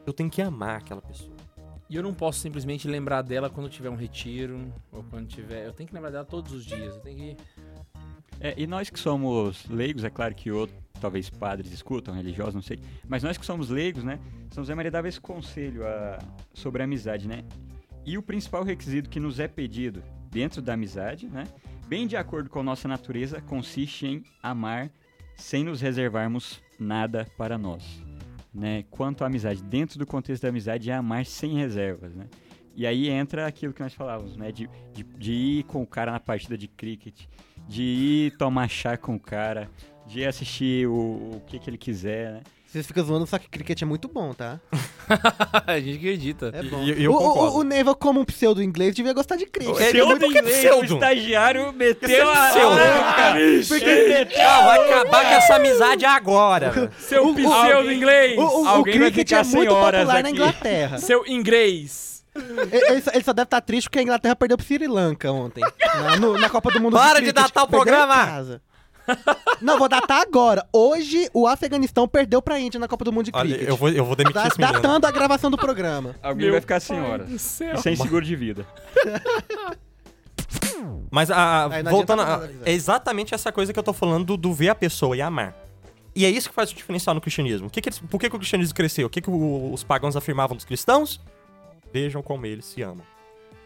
Eu 0.07 0.13
tenho 0.13 0.29
que 0.29 0.41
amar 0.41 0.77
aquela 0.77 1.01
pessoa. 1.01 1.35
E 1.89 1.97
eu 1.97 2.01
não 2.01 2.13
posso 2.13 2.39
simplesmente 2.39 2.87
lembrar 2.87 3.23
dela 3.23 3.49
quando 3.49 3.67
tiver 3.67 3.89
um 3.89 3.95
retiro, 3.97 4.71
ou 4.89 5.03
quando 5.03 5.27
tiver. 5.27 5.65
Eu 5.65 5.73
tenho 5.73 5.85
que 5.89 5.93
lembrar 5.93 6.11
dela 6.11 6.23
todos 6.23 6.53
os 6.53 6.65
dias. 6.65 6.95
Eu 6.95 7.01
tenho 7.01 7.17
que. 7.17 7.37
É, 8.39 8.53
e 8.57 8.65
nós 8.65 8.89
que 8.89 8.97
somos 8.97 9.67
leigos, 9.67 10.05
é 10.05 10.09
claro 10.09 10.33
que 10.33 10.49
outros, 10.49 10.79
talvez 11.01 11.29
padres 11.29 11.73
escutam, 11.73 12.13
religiosos, 12.15 12.55
não 12.55 12.61
sei. 12.61 12.79
Mas 13.05 13.21
nós 13.21 13.37
que 13.37 13.45
somos 13.45 13.69
leigos, 13.69 14.05
né? 14.05 14.17
São 14.49 14.63
José 14.63 14.73
Maria 14.75 14.91
dava 14.91 15.09
esse 15.09 15.19
conselho 15.19 15.85
a- 15.85 16.19
sobre 16.53 16.81
a 16.81 16.85
amizade, 16.85 17.27
né? 17.27 17.43
E 18.05 18.17
o 18.17 18.21
principal 18.21 18.63
requisito 18.63 19.09
que 19.09 19.19
nos 19.19 19.39
é 19.39 19.47
pedido 19.47 20.03
dentro 20.29 20.61
da 20.61 20.73
amizade, 20.73 21.27
né? 21.27 21.45
Bem 21.87 22.05
de 22.05 22.15
acordo 22.15 22.49
com 22.49 22.59
a 22.59 22.63
nossa 22.63 22.87
natureza, 22.87 23.41
consiste 23.41 24.05
em 24.05 24.23
amar 24.43 24.91
sem 25.35 25.63
nos 25.63 25.81
reservarmos 25.81 26.61
nada 26.79 27.27
para 27.37 27.57
nós. 27.57 27.83
Né? 28.53 28.85
Quanto 28.89 29.23
à 29.23 29.27
amizade, 29.27 29.61
dentro 29.63 29.99
do 29.99 30.05
contexto 30.05 30.43
da 30.43 30.49
amizade, 30.49 30.89
é 30.89 30.93
amar 30.93 31.25
sem 31.25 31.55
reservas, 31.55 32.15
né? 32.15 32.27
E 32.75 32.85
aí 32.85 33.09
entra 33.09 33.47
aquilo 33.47 33.73
que 33.73 33.81
nós 33.81 33.93
falávamos, 33.93 34.35
né? 34.37 34.51
De, 34.51 34.69
de, 34.93 35.03
de 35.03 35.31
ir 35.31 35.63
com 35.63 35.81
o 35.81 35.87
cara 35.87 36.11
na 36.11 36.19
partida 36.19 36.57
de 36.57 36.67
cricket, 36.67 37.25
de 37.67 37.83
ir 37.83 38.37
tomar 38.37 38.69
chá 38.69 38.97
com 38.97 39.15
o 39.15 39.19
cara, 39.19 39.69
de 40.05 40.19
ir 40.19 40.25
assistir 40.25 40.87
o, 40.87 41.31
o 41.35 41.41
que, 41.47 41.57
que 41.57 41.69
ele 41.69 41.77
quiser, 41.77 42.33
né? 42.33 42.43
Vocês 42.75 42.87
ficam 42.87 43.05
zoando, 43.05 43.25
só 43.25 43.39
que 43.39 43.47
cricket 43.47 43.81
é 43.81 43.85
muito 43.85 44.09
bom, 44.09 44.33
tá? 44.33 44.59
a 45.65 45.79
gente 45.79 45.95
acredita. 45.97 46.51
É 46.53 46.61
bom. 46.61 46.83
e- 46.83 46.91
e 46.99 47.03
eu 47.05 47.13
o, 47.13 47.17
concordo. 47.17 47.55
o, 47.55 47.59
o 47.59 47.63
Neiva, 47.63 47.95
como 47.95 48.19
um 48.19 48.25
pseudo 48.25 48.61
inglês, 48.61 48.93
devia 48.93 49.13
gostar 49.13 49.37
de 49.37 49.45
cricket. 49.45 49.79
É, 49.79 49.91
que 49.93 49.97
inglês, 50.27 50.57
pseudo? 50.57 50.91
O 50.91 50.97
estagiário 50.97 51.71
meteu 51.71 52.29
a... 52.29 52.49
pseudo. 52.49 52.75
Porque 53.69 54.39
Ah, 54.41 54.61
vai 54.65 54.91
acabar 54.91 55.21
com 55.23 55.31
essa 55.35 55.55
amizade 55.55 56.03
agora. 56.03 56.69
velho. 56.71 56.91
Seu 56.99 57.25
o- 57.29 57.33
pseudo 57.33 57.93
inglês! 57.93 58.37
O, 58.37 58.41
o- 58.41 58.63
o 58.63 58.67
Alguém 58.67 58.99
vai 58.99 59.09
cricket 59.09 59.31
é 59.31 59.43
muito 59.43 59.69
popular 59.73 60.05
na 60.05 60.19
aqui. 60.19 60.29
Inglaterra. 60.31 60.97
Seu 60.97 61.25
inglês! 61.25 62.25
ele, 62.35 63.01
só, 63.01 63.11
ele 63.13 63.23
só 63.23 63.31
deve 63.31 63.45
estar 63.45 63.61
triste 63.61 63.85
porque 63.87 63.99
a 63.99 64.03
Inglaterra 64.03 64.35
perdeu 64.35 64.57
pro 64.57 64.65
Sri 64.65 64.85
Lanka 64.85 65.31
ontem. 65.31 65.63
na, 65.81 66.17
no- 66.17 66.37
na 66.37 66.49
Copa 66.49 66.69
do 66.71 66.81
Mundo 66.81 66.97
Para 66.97 67.21
de 67.21 67.31
datar 67.31 67.63
o 67.63 67.67
programa. 67.69 68.43
Não, 69.61 69.77
vou 69.79 69.87
datar 69.87 70.21
agora. 70.21 70.65
Hoje, 70.73 71.29
o 71.33 71.47
Afeganistão 71.47 72.07
perdeu 72.07 72.41
pra 72.41 72.59
Índia 72.59 72.79
na 72.79 72.87
Copa 72.87 73.05
do 73.05 73.11
Mundo 73.11 73.25
de 73.25 73.31
Olha, 73.33 73.49
cricket. 73.49 73.67
eu 73.69 73.75
vou, 73.77 73.89
eu 73.89 74.05
vou 74.05 74.15
demitir 74.15 74.41
Da- 74.41 74.47
esse 74.47 74.57
menino. 74.59 74.81
datando 74.81 75.07
a 75.07 75.11
gravação 75.11 75.49
do 75.51 75.57
programa. 75.57 76.15
Alguém 76.23 76.51
vai 76.51 76.59
ficar 76.61 76.79
sem 76.79 76.99
horas. 76.99 77.29
do 77.29 77.39
céu. 77.39 77.75
E 77.75 77.77
sem 77.81 77.95
seguro 77.95 78.23
de 78.25 78.35
vida. 78.35 78.65
Mas 81.11 81.31
a, 81.31 81.67
Aí 81.73 81.83
não 81.83 81.91
voltando, 81.91 82.21
adianta 82.21 82.45
a- 82.45 82.47
nada 82.47 82.61
é 82.69 82.71
exatamente 82.73 83.33
essa 83.33 83.51
coisa 83.51 83.71
que 83.71 83.79
eu 83.79 83.83
tô 83.83 83.93
falando 83.93 84.25
do, 84.25 84.37
do 84.37 84.53
ver 84.53 84.69
a 84.69 84.75
pessoa 84.75 85.15
e 85.15 85.21
amar. 85.21 85.55
E 86.15 86.25
é 86.25 86.29
isso 86.29 86.49
que 86.49 86.55
faz 86.55 86.71
o 86.71 86.75
diferencial 86.75 87.13
no 87.13 87.21
cristianismo. 87.21 87.67
O 87.67 87.69
que 87.69 87.81
que 87.81 87.89
eles- 87.89 87.99
por 87.99 88.19
que, 88.19 88.29
que 88.29 88.35
o 88.35 88.39
cristianismo 88.39 88.73
cresceu? 88.75 89.07
O 89.07 89.09
que, 89.09 89.21
que 89.21 89.29
o- 89.29 89.71
os 89.73 89.83
pagãos 89.83 90.15
afirmavam 90.15 90.55
dos 90.55 90.65
cristãos? 90.65 91.19
Vejam 91.93 92.21
como 92.21 92.45
eles 92.45 92.65
se 92.65 92.81
amam. 92.81 93.03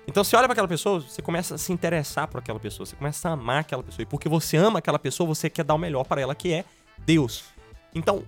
Então 0.10 0.24
você 0.24 0.36
olha 0.36 0.48
pra 0.48 0.54
aquela 0.54 0.68
pessoa, 0.68 1.02
você 1.02 1.22
começa 1.22 1.54
a 1.54 1.58
se 1.60 1.72
interessar 1.72 2.28
por 2.28 2.40
aquela 2.40 2.60
pessoa, 2.60 2.84
você 2.84 2.96
começa 2.96 3.30
a 3.30 3.34
amar 3.34 3.60
aquela 3.60 3.84
pessoa. 3.84 4.02
E 4.02 4.06
porque 4.08 4.28
você 4.28 4.58
ama 4.58 4.80
aquela 4.80 4.98
pessoa, 4.98 5.28
você 5.28 5.52
quer 5.52 5.64
dar 5.64 5.76
o 5.76 5.78
melhor 5.78 6.04
para 6.04 6.20
ela, 6.20 6.34
que 6.34 6.52
é 6.52 6.66
Deus. 6.98 7.46
Então, 7.94 8.24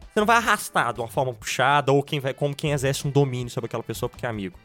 você 0.00 0.18
não 0.18 0.26
vai 0.26 0.36
arrastar 0.36 0.92
de 0.92 1.00
uma 1.00 1.06
forma 1.06 1.32
puxada 1.32 1.92
ou 1.92 2.02
quem 2.02 2.18
vai, 2.18 2.34
como 2.34 2.56
quem 2.56 2.72
exerce 2.72 3.06
um 3.06 3.10
domínio 3.10 3.48
sobre 3.50 3.66
aquela 3.66 3.84
pessoa 3.84 4.08
porque 4.10 4.26
é 4.26 4.28
amigo. 4.28 4.58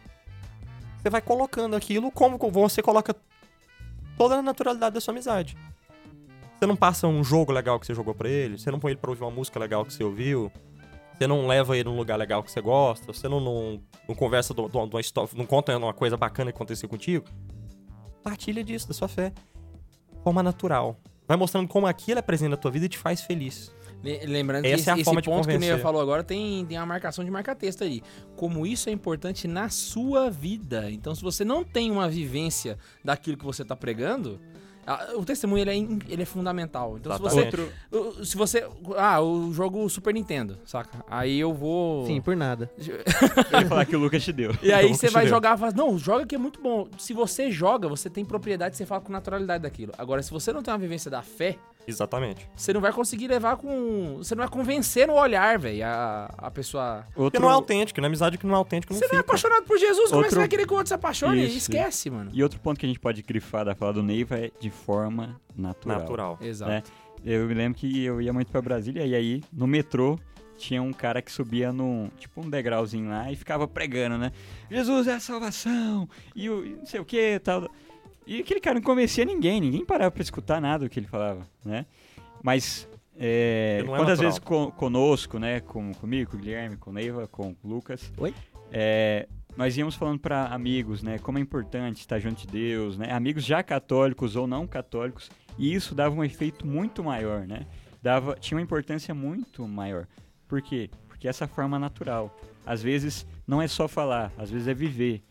Você 0.97 1.11
vai 1.11 1.21
colocando 1.21 1.75
aquilo 1.75 2.11
como 2.11 2.39
você 2.49 2.81
coloca 2.81 3.15
toda 4.17 4.37
a 4.37 4.41
naturalidade 4.41 4.95
da 4.95 5.01
sua 5.01 5.11
amizade. 5.11 5.55
Você 6.57 6.65
não 6.65 6.75
passa 6.75 7.07
um 7.07 7.23
jogo 7.23 7.51
legal 7.51 7.79
que 7.79 7.85
você 7.85 7.93
jogou 7.93 8.15
pra 8.15 8.27
ele, 8.27 8.57
você 8.57 8.71
não 8.71 8.79
põe 8.79 8.93
ele 8.93 8.99
pra 8.99 9.11
ouvir 9.11 9.23
uma 9.23 9.31
música 9.31 9.59
legal 9.59 9.85
que 9.85 9.93
você 9.93 10.03
ouviu, 10.03 10.51
você 11.17 11.27
não 11.27 11.47
leva 11.47 11.77
ele 11.77 11.89
num 11.89 11.95
lugar 11.95 12.17
legal 12.17 12.41
que 12.43 12.51
você 12.51 12.61
gosta, 12.61 13.11
você 13.11 13.27
não, 13.29 13.39
não, 13.39 13.81
não 14.07 14.15
conversa 14.15 14.53
de 14.53 14.61
uma 14.61 14.99
história, 15.01 15.29
não 15.35 15.45
conta 15.45 15.77
uma 15.77 15.93
coisa 15.93 16.17
bacana 16.17 16.51
que 16.51 16.55
aconteceu 16.55 16.89
contigo. 16.89 17.25
Partilha 18.23 18.63
disso, 18.63 18.87
da 18.87 18.93
sua 18.93 19.07
fé. 19.07 19.29
De 19.29 20.23
forma 20.23 20.43
natural. 20.43 20.97
Vai 21.27 21.37
mostrando 21.37 21.67
como 21.67 21.87
aquilo 21.87 22.19
é 22.19 22.21
presente 22.21 22.49
na 22.49 22.57
tua 22.57 22.71
vida 22.71 22.85
e 22.85 22.89
te 22.89 22.97
faz 22.97 23.21
feliz. 23.21 23.71
Le- 24.03 24.25
Lembrando 24.25 24.65
Essa 24.65 24.73
que 24.75 24.79
esse, 24.81 24.89
é 24.89 24.93
a 24.93 24.95
esse 24.95 25.03
forma 25.05 25.21
de 25.21 25.29
ponto 25.29 25.47
que 25.47 25.55
o 25.55 25.59
Neia 25.59 25.77
falou 25.77 26.01
agora 26.01 26.23
tem, 26.23 26.65
tem 26.65 26.77
uma 26.77 26.85
marcação 26.85 27.23
de 27.23 27.29
marca-texto 27.31 27.83
aí. 27.83 28.01
Como 28.35 28.65
isso 28.65 28.89
é 28.89 28.91
importante 28.91 29.47
na 29.47 29.69
sua 29.69 30.29
vida. 30.29 30.89
Então, 30.91 31.13
se 31.15 31.21
você 31.21 31.45
não 31.45 31.63
tem 31.63 31.91
uma 31.91 32.09
vivência 32.09 32.77
daquilo 33.03 33.37
que 33.37 33.45
você 33.45 33.63
tá 33.63 33.75
pregando, 33.75 34.39
o 35.15 35.23
testemunho 35.23 35.61
ele 35.61 35.71
é, 35.71 36.11
ele 36.11 36.21
é 36.23 36.25
fundamental. 36.25 36.97
Então, 36.97 37.13
se 37.13 37.21
você, 37.21 37.49
se 38.23 38.37
você. 38.37 38.67
Ah, 38.97 39.21
o 39.21 39.53
jogo 39.53 39.87
Super 39.89 40.13
Nintendo, 40.13 40.57
saca? 40.65 41.03
Aí 41.09 41.39
eu 41.39 41.53
vou. 41.53 42.05
Sim, 42.07 42.21
por 42.21 42.35
nada. 42.35 42.69
Eu 43.51 43.59
ia 43.61 43.67
falar 43.67 43.85
que 43.85 43.95
o 43.95 43.99
Lucas 43.99 44.23
te 44.23 44.31
deu. 44.31 44.51
E 44.61 44.71
aí 44.71 44.89
você 44.89 45.09
vai 45.09 45.27
jogar 45.27 45.55
e 45.55 45.59
fala, 45.59 45.71
não, 45.71 45.97
joga 45.97 46.25
que 46.25 46.35
é 46.35 46.37
muito 46.37 46.61
bom. 46.61 46.87
Se 46.97 47.13
você 47.13 47.51
joga, 47.51 47.87
você 47.87 48.09
tem 48.09 48.25
propriedade, 48.25 48.75
você 48.75 48.85
fala 48.85 49.01
com 49.01 49.11
naturalidade 49.11 49.63
daquilo. 49.63 49.91
Agora, 49.97 50.21
se 50.21 50.31
você 50.31 50.51
não 50.51 50.61
tem 50.61 50.73
uma 50.73 50.79
vivência 50.79 51.09
da 51.09 51.21
fé, 51.21 51.57
Exatamente. 51.87 52.47
você 52.55 52.71
não 52.73 52.81
vai 52.81 52.91
conseguir 52.91 53.27
levar 53.27 53.57
com. 53.57 54.17
Você 54.17 54.35
não 54.35 54.43
vai 54.43 54.49
convencer 54.51 55.07
no 55.07 55.13
olhar, 55.13 55.57
velho, 55.59 55.85
a, 55.85 56.25
a 56.37 56.51
pessoa. 56.51 57.03
Porque 57.07 57.21
Outro... 57.21 57.41
não 57.41 57.49
é 57.49 57.53
autêntico, 57.53 57.99
na 58.01 58.07
amizade 58.07 58.37
que 58.37 58.45
não 58.45 58.53
é 58.53 58.57
autêntico 58.57 58.93
não 58.93 58.99
Você 58.99 59.05
não 59.07 59.13
é 59.13 59.17
fica. 59.17 59.29
apaixonado 59.31 59.63
por 59.65 59.77
Jesus, 59.77 60.09
como 60.09 60.09
é 60.09 60.09
que 60.09 60.15
Outro- 60.15 60.29
você 60.31 60.39
vai 60.39 60.47
querer 60.47 60.65
que 60.67 60.73
o 60.73 60.75
outro 60.77 60.87
se 60.89 60.93
apaixone? 60.93 61.45
Isso, 61.45 61.57
Esquece, 61.57 62.09
mano. 62.09 62.31
E 62.33 62.41
outro 62.43 62.59
ponto 62.59 62.79
que 62.79 62.85
a 62.85 62.89
gente 62.89 62.99
pode 62.99 63.21
grifar 63.21 63.65
da 63.65 63.75
fala 63.75 63.93
do 63.93 64.03
Neiva 64.03 64.37
é 64.37 64.51
de 64.59 64.69
forma 64.69 65.39
natural. 65.55 65.99
Natural. 65.99 66.37
Exato. 66.41 66.71
né? 66.71 66.83
Eu 67.23 67.45
me 67.47 67.53
lembro 67.53 67.77
que 67.77 68.03
eu 68.03 68.19
ia 68.21 68.33
muito 68.33 68.51
pra 68.51 68.61
Brasília 68.61 69.05
e 69.05 69.13
aí 69.13 69.43
no 69.53 69.67
metrô 69.67 70.17
tinha 70.57 70.81
um 70.81 70.91
cara 70.93 71.21
que 71.21 71.31
subia 71.31 71.71
num, 71.71 72.09
tipo 72.19 72.39
um 72.41 72.49
degrauzinho 72.49 73.09
lá 73.09 73.31
e 73.31 73.35
ficava 73.35 73.67
pregando, 73.67 74.17
né? 74.17 74.31
Jesus 74.69 75.07
é 75.07 75.13
a 75.15 75.19
salvação 75.19 76.07
e 76.35 76.49
o 76.49 76.65
e 76.65 76.69
não 76.75 76.85
sei 76.85 76.99
o 76.99 77.05
que 77.05 77.39
tal. 77.39 77.69
E 78.31 78.39
aquele 78.39 78.61
cara 78.61 78.75
não 78.75 78.81
convencia 78.81 79.25
ninguém, 79.25 79.59
ninguém 79.59 79.83
parava 79.85 80.09
pra 80.09 80.21
escutar 80.21 80.61
nada 80.61 80.85
do 80.85 80.89
que 80.89 80.97
ele 80.97 81.07
falava, 81.07 81.45
né? 81.65 81.85
Mas 82.41 82.87
é, 83.19 83.79
é 83.81 83.83
quantas 83.83 84.19
natural. 84.19 84.25
vezes 84.25 84.39
co- 84.39 84.71
conosco, 84.71 85.37
né, 85.37 85.59
com, 85.59 85.91
comigo, 85.95 86.31
com 86.31 86.37
o 86.37 86.39
Guilherme, 86.39 86.77
com 86.77 86.91
o 86.91 86.93
Neiva, 86.93 87.27
com 87.27 87.53
o 87.61 87.67
Lucas, 87.67 88.09
Oi? 88.17 88.33
é, 88.71 89.27
nós 89.57 89.75
íamos 89.77 89.95
falando 89.95 90.17
para 90.19 90.45
amigos, 90.45 91.03
né, 91.03 91.19
como 91.19 91.37
é 91.37 91.41
importante 91.41 91.97
estar 91.99 92.19
junto 92.19 92.39
de 92.39 92.47
Deus, 92.47 92.97
né, 92.97 93.11
amigos 93.11 93.43
já 93.43 93.61
católicos 93.61 94.37
ou 94.37 94.47
não 94.47 94.65
católicos, 94.65 95.29
e 95.57 95.73
isso 95.73 95.93
dava 95.93 96.15
um 96.15 96.23
efeito 96.23 96.65
muito 96.65 97.03
maior, 97.03 97.45
né, 97.45 97.67
dava, 98.01 98.35
tinha 98.39 98.57
uma 98.57 98.63
importância 98.63 99.13
muito 99.13 99.67
maior. 99.67 100.07
Por 100.47 100.61
quê? 100.61 100.89
Porque 101.09 101.27
essa 101.27 101.47
forma 101.47 101.77
natural. 101.77 102.33
Às 102.65 102.81
vezes 102.81 103.27
não 103.45 103.61
é 103.61 103.67
só 103.67 103.89
falar, 103.89 104.31
às 104.37 104.49
vezes 104.49 104.69
é 104.69 104.73
viver, 104.73 105.21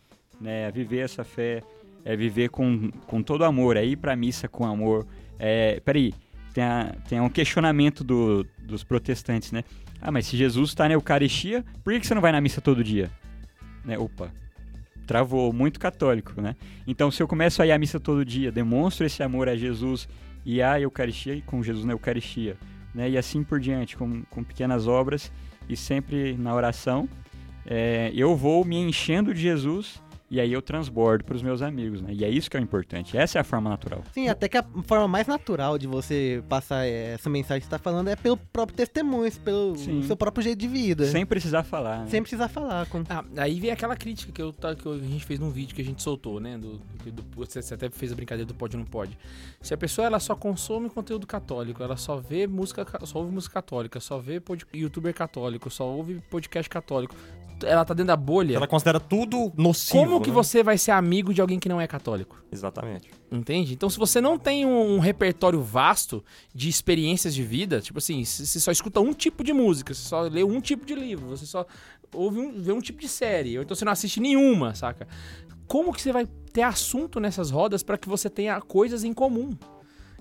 né, 0.40 0.70
viver 0.70 0.98
essa 0.98 1.24
fé, 1.24 1.62
é 2.04 2.16
viver 2.16 2.48
com, 2.50 2.90
com 3.06 3.22
todo 3.22 3.44
amor, 3.44 3.76
é 3.76 3.84
ir 3.84 3.96
pra 3.96 4.16
missa 4.16 4.48
com 4.48 4.64
amor. 4.66 5.06
É, 5.38 5.80
peraí, 5.80 6.12
tem, 6.54 6.64
a- 6.64 6.94
tem 7.08 7.20
um 7.20 7.28
questionamento 7.28 8.02
do- 8.04 8.46
dos 8.62 8.82
protestantes, 8.84 9.52
né? 9.52 9.62
Ah, 10.00 10.10
mas 10.10 10.26
se 10.26 10.36
Jesus 10.36 10.70
está 10.70 10.88
na 10.88 10.94
Eucaristia, 10.94 11.64
por 11.84 11.92
que 11.92 12.00
que 12.00 12.06
você 12.06 12.14
não 12.14 12.22
vai 12.22 12.32
na 12.32 12.40
missa 12.40 12.60
todo 12.60 12.82
dia? 12.82 13.10
Né? 13.84 13.98
Opa, 13.98 14.30
travou, 15.06 15.52
muito 15.52 15.78
católico, 15.80 16.40
né? 16.40 16.56
Então, 16.86 17.10
se 17.10 17.22
eu 17.22 17.28
começo 17.28 17.60
a 17.62 17.66
ir 17.66 17.72
à 17.72 17.78
missa 17.78 17.98
todo 18.00 18.24
dia, 18.24 18.50
demonstro 18.52 19.04
esse 19.06 19.22
amor 19.22 19.48
a 19.48 19.56
Jesus 19.56 20.08
e 20.44 20.62
à 20.62 20.80
Eucaristia, 20.80 21.34
e 21.34 21.42
com 21.42 21.62
Jesus 21.62 21.84
na 21.84 21.92
Eucaristia, 21.92 22.56
né? 22.94 23.10
E 23.10 23.18
assim 23.18 23.42
por 23.42 23.60
diante, 23.60 23.96
com, 23.96 24.22
com 24.30 24.42
pequenas 24.42 24.86
obras 24.86 25.30
e 25.68 25.76
sempre 25.76 26.34
na 26.36 26.54
oração, 26.54 27.08
é, 27.66 28.10
eu 28.14 28.34
vou 28.34 28.64
me 28.64 28.76
enchendo 28.76 29.34
de 29.34 29.40
Jesus 29.40 30.00
e 30.30 30.38
aí 30.40 30.52
eu 30.52 30.62
transbordo 30.62 31.24
para 31.24 31.34
os 31.34 31.42
meus 31.42 31.60
amigos, 31.60 32.00
né? 32.00 32.10
E 32.12 32.24
é 32.24 32.28
isso 32.30 32.48
que 32.48 32.56
é 32.56 32.60
o 32.60 32.62
importante. 32.62 33.16
Essa 33.16 33.38
é 33.38 33.40
a 33.40 33.44
forma 33.44 33.68
natural. 33.68 34.02
Sim, 34.14 34.28
até 34.28 34.48
que 34.48 34.56
a 34.56 34.64
forma 34.84 35.08
mais 35.08 35.26
natural 35.26 35.76
de 35.76 35.86
você 35.88 36.42
passar 36.48 36.86
eh, 36.86 37.14
essa 37.14 37.28
mensagem 37.28 37.60
que 37.60 37.66
você 37.66 37.70
tá 37.70 37.78
falando 37.78 38.08
é 38.08 38.14
pelo 38.16 38.36
próprio 38.36 38.76
testemunho, 38.76 39.30
pelo 39.40 39.76
Sim. 39.76 40.02
seu 40.04 40.16
próprio 40.16 40.42
jeito 40.44 40.58
de 40.60 40.68
vida. 40.68 41.04
Sem 41.06 41.26
precisar 41.26 41.64
falar. 41.64 42.00
Né? 42.04 42.06
Sem 42.08 42.22
precisar 42.22 42.46
falar. 42.48 42.86
Com... 42.86 43.02
Ah, 43.08 43.24
aí 43.38 43.58
vem 43.58 43.70
aquela 43.72 43.96
crítica 43.96 44.30
que, 44.32 44.40
eu, 44.40 44.52
tá- 44.52 44.74
que 44.76 44.88
a 44.88 44.96
gente 44.98 45.24
fez 45.24 45.40
num 45.40 45.50
vídeo 45.50 45.74
que 45.74 45.82
a 45.82 45.84
gente 45.84 46.00
soltou, 46.02 46.38
né? 46.38 46.56
Do, 46.56 46.78
do- 46.78 47.24
você 47.34 47.58
até 47.74 47.90
fez 47.90 48.12
a 48.12 48.14
brincadeira 48.14 48.46
do 48.46 48.54
pode 48.54 48.76
ou 48.76 48.80
não 48.82 48.86
pode. 48.88 49.18
Se 49.60 49.74
a 49.74 49.76
pessoa 49.76 50.06
ela 50.06 50.20
só 50.20 50.36
consome 50.36 50.88
conteúdo 50.88 51.26
católico, 51.26 51.82
ela 51.82 51.96
só 51.96 52.16
vê 52.18 52.46
música, 52.46 52.84
ca- 52.84 53.04
só 53.04 53.18
ouve 53.18 53.32
música 53.32 53.54
católica, 53.54 53.98
só 53.98 54.18
vê 54.18 54.38
pod, 54.38 54.64
youtuber 54.72 55.12
católico, 55.12 55.68
só 55.70 55.84
ouve 55.88 56.20
podcast 56.30 56.68
católico, 56.70 57.16
ela 57.64 57.84
tá 57.84 57.94
dentro 57.94 58.08
da 58.08 58.16
bolha. 58.16 58.56
Ela 58.56 58.66
considera 58.66 59.00
tudo 59.00 59.52
nocivo. 59.56 60.04
Como 60.04 60.20
que 60.20 60.30
né? 60.30 60.34
você 60.34 60.62
vai 60.62 60.78
ser 60.78 60.92
amigo 60.92 61.32
de 61.32 61.40
alguém 61.40 61.58
que 61.58 61.68
não 61.68 61.80
é 61.80 61.86
católico? 61.86 62.42
Exatamente. 62.50 63.10
Entende? 63.30 63.74
Então, 63.74 63.88
se 63.88 63.98
você 63.98 64.20
não 64.20 64.38
tem 64.38 64.66
um, 64.66 64.96
um 64.96 64.98
repertório 64.98 65.60
vasto 65.60 66.24
de 66.54 66.68
experiências 66.68 67.34
de 67.34 67.42
vida, 67.42 67.80
tipo 67.80 67.98
assim, 67.98 68.24
você 68.24 68.58
só 68.58 68.70
escuta 68.70 69.00
um 69.00 69.12
tipo 69.12 69.44
de 69.44 69.52
música, 69.52 69.94
você 69.94 70.08
só 70.08 70.22
lê 70.22 70.42
um 70.42 70.60
tipo 70.60 70.84
de 70.84 70.94
livro, 70.94 71.28
você 71.28 71.46
só 71.46 71.66
ouve 72.12 72.38
um, 72.38 72.60
vê 72.60 72.72
um 72.72 72.80
tipo 72.80 73.00
de 73.00 73.08
série, 73.08 73.56
ou 73.56 73.62
então 73.62 73.74
você 73.74 73.84
não 73.84 73.92
assiste 73.92 74.20
nenhuma, 74.20 74.74
saca? 74.74 75.06
Como 75.66 75.92
que 75.92 76.02
você 76.02 76.12
vai 76.12 76.26
ter 76.52 76.62
assunto 76.62 77.20
nessas 77.20 77.50
rodas 77.50 77.82
para 77.82 77.96
que 77.96 78.08
você 78.08 78.28
tenha 78.28 78.60
coisas 78.60 79.04
em 79.04 79.12
comum? 79.12 79.56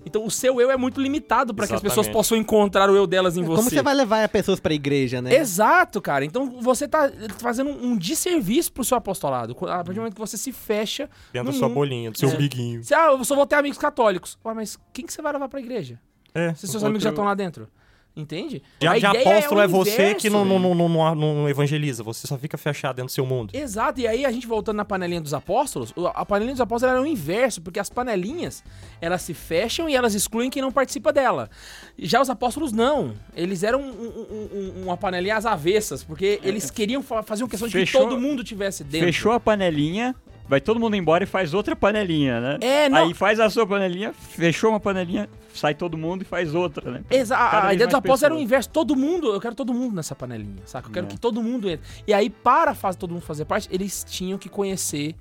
Então, 0.04 0.24
o 0.24 0.30
seu 0.30 0.60
eu 0.60 0.70
é 0.70 0.76
muito 0.76 1.00
limitado 1.00 1.54
para 1.54 1.66
que 1.66 1.74
as 1.74 1.80
pessoas 1.80 2.08
possam 2.08 2.36
encontrar 2.36 2.88
o 2.90 2.96
eu 2.96 3.06
delas 3.06 3.36
em 3.36 3.42
você. 3.42 3.56
Como 3.56 3.70
você 3.70 3.82
vai 3.82 3.94
levar 3.94 4.24
as 4.24 4.30
pessoas 4.30 4.58
pra 4.58 4.72
igreja, 4.72 5.20
né? 5.20 5.34
Exato, 5.34 6.00
cara. 6.00 6.24
Então 6.24 6.60
você 6.60 6.88
tá 6.88 7.10
fazendo 7.38 7.70
um 7.70 7.96
desserviço 7.96 8.72
pro 8.72 8.82
seu 8.84 8.96
apostolado. 8.96 9.52
A 9.62 9.66
partir 9.84 9.92
do 9.94 9.96
momento 9.96 10.14
que 10.14 10.20
você 10.20 10.36
se 10.36 10.52
fecha. 10.52 11.08
Dentro 11.32 11.46
no 11.46 11.52
da 11.52 11.58
sua 11.58 11.68
mundo. 11.68 11.74
bolinha, 11.74 12.10
do 12.10 12.18
seu 12.18 12.30
É. 12.30 12.36
biguinho. 12.36 12.82
Você, 12.82 12.94
ah, 12.94 13.06
eu 13.12 13.24
só 13.24 13.34
vou 13.34 13.46
ter 13.46 13.56
amigos 13.56 13.78
católicos. 13.78 14.38
Ué, 14.44 14.54
mas 14.54 14.78
quem 14.92 15.04
que 15.06 15.12
você 15.12 15.20
vai 15.22 15.32
levar 15.32 15.48
pra 15.48 15.60
igreja? 15.60 16.00
É. 16.34 16.54
Se 16.54 16.60
seus 16.60 16.74
Outro- 16.76 16.88
amigos 16.88 17.02
já 17.04 17.10
estão 17.10 17.24
lá 17.24 17.34
dentro. 17.34 17.68
Entende? 18.16 18.60
Já, 18.82 18.90
A 18.92 18.98
já 18.98 19.10
ideia 19.10 19.30
apóstolo 19.30 19.60
o 19.60 19.62
é, 19.62 19.68
você 19.68 19.92
inverso, 19.92 20.16
que 20.16 20.28
não, 20.30 20.44
não, 20.44 20.58
não, 20.58 20.74
não, 20.88 21.14
não 21.14 21.48
evangeliza, 21.48 22.02
você 22.02 22.26
só 22.26 22.36
fica 22.36 22.58
fechado 22.58 22.96
dentro 22.96 23.06
do 23.06 23.12
seu 23.12 23.24
mundo. 23.24 23.54
Exato, 23.54 24.00
e 24.00 24.06
aí 24.06 24.24
a 24.26 24.32
gente 24.32 24.48
voltando 24.48 24.76
na 24.78 24.84
panelinha 24.84 25.20
dos 25.20 25.32
apóstolos, 25.32 25.94
a 26.14 26.26
panelinha 26.26 26.54
dos 26.54 26.60
apóstolos 26.60 26.92
era 26.92 27.00
o 27.00 27.06
inverso, 27.06 27.62
porque 27.62 27.78
as 27.78 27.88
panelinhas, 27.88 28.64
elas 29.00 29.22
se 29.22 29.32
fecham 29.32 29.88
e 29.88 29.94
elas 29.94 30.14
excluem 30.14 30.50
quem 30.50 30.60
não 30.60 30.72
participa 30.72 31.12
dela. 31.12 31.48
Já 31.96 32.20
os 32.20 32.28
apóstolos 32.28 32.72
não, 32.72 33.14
eles 33.34 33.62
eram 33.62 33.80
um- 33.80 33.84
um- 33.92 34.48
um- 34.80 34.82
uma 34.86 34.96
panelinha 34.96 35.36
às 35.36 35.46
avessas, 35.46 36.02
porque 36.02 36.40
eles 36.42 36.68
queriam 36.70 37.02
fa 37.02 37.22
fazer 37.22 37.44
uma 37.44 37.48
questão 37.48 37.68
de 37.68 37.84
que 37.84 37.92
todo 37.92 38.18
mundo 38.18 38.42
tivesse 38.42 38.82
dentro. 38.82 39.06
Fechou 39.06 39.32
a 39.32 39.38
panelinha, 39.40 40.14
vai 40.48 40.60
todo 40.60 40.80
mundo 40.80 40.96
embora 40.96 41.22
e 41.22 41.26
faz 41.28 41.54
outra 41.54 41.76
panelinha, 41.76 42.40
né? 42.40 42.58
É, 42.60 42.88
não. 42.88 42.98
Aí 43.06 43.14
faz 43.14 43.38
a 43.38 43.48
sua 43.48 43.64
panelinha, 43.66 44.12
fechou 44.12 44.70
uma 44.70 44.80
panelinha, 44.80 45.28
sai 45.60 45.74
todo 45.74 45.96
mundo 45.98 46.22
e 46.22 46.24
faz 46.24 46.54
outra, 46.54 46.90
né? 46.90 47.04
Exa 47.10 47.36
Cada 47.36 47.68
a 47.68 47.74
ideia 47.74 47.86
dos 47.86 47.94
apóstolos 47.94 48.22
era 48.22 48.34
o 48.34 48.40
inverso. 48.40 48.68
Todo 48.70 48.96
mundo, 48.96 49.32
eu 49.32 49.40
quero 49.40 49.54
todo 49.54 49.72
mundo 49.74 49.94
nessa 49.94 50.14
panelinha, 50.14 50.62
saca? 50.66 50.88
Eu 50.88 50.92
quero 50.92 51.06
É. 51.06 51.10
que 51.10 51.18
todo 51.20 51.42
mundo 51.42 51.68
entre. 51.68 51.86
E 52.06 52.14
aí, 52.14 52.30
para 52.30 52.74
fazer 52.74 52.98
todo 52.98 53.12
mundo 53.12 53.22
fazer 53.22 53.44
parte, 53.44 53.68
eles 53.70 54.04
tinham 54.08 54.38
que 54.38 54.48
conhecer 54.48 55.14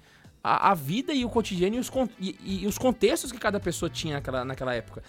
a, 0.44 0.72
a 0.72 0.74
vida 0.74 1.12
e 1.14 1.26
o 1.26 1.30
cotidiano 1.30 1.76
e 1.76 1.80
os, 1.80 1.92
e- 2.20 2.62
e 2.64 2.68
os 2.68 2.78
contextos 2.78 3.32
que 3.32 3.38
cada 3.38 3.60
pessoa 3.60 3.90
tinha 3.90 4.16
naquela, 4.16 4.46
naquela 4.46 4.74
época. 4.74 5.04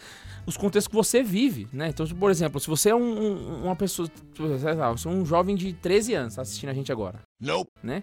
Os 0.44 0.56
contextos 0.56 0.88
que 0.88 0.94
você 0.96 1.22
vive, 1.22 1.68
né? 1.72 1.88
Então, 1.88 2.04
por 2.08 2.30
exemplo, 2.30 2.58
se 2.58 2.66
você 2.66 2.90
é 2.90 2.94
um- 2.94 3.00
um- 3.00 3.64
uma 3.66 3.76
pessoa, 3.76 4.08
você 4.36 5.08
é 5.08 5.10
um 5.10 5.24
jovem 5.24 5.54
de 5.54 5.72
13 5.74 6.14
anos, 6.14 6.34
tá 6.34 6.42
assistindo 6.42 6.70
a 6.70 6.74
gente 6.74 6.90
agora. 6.90 7.20
Né? 7.82 8.02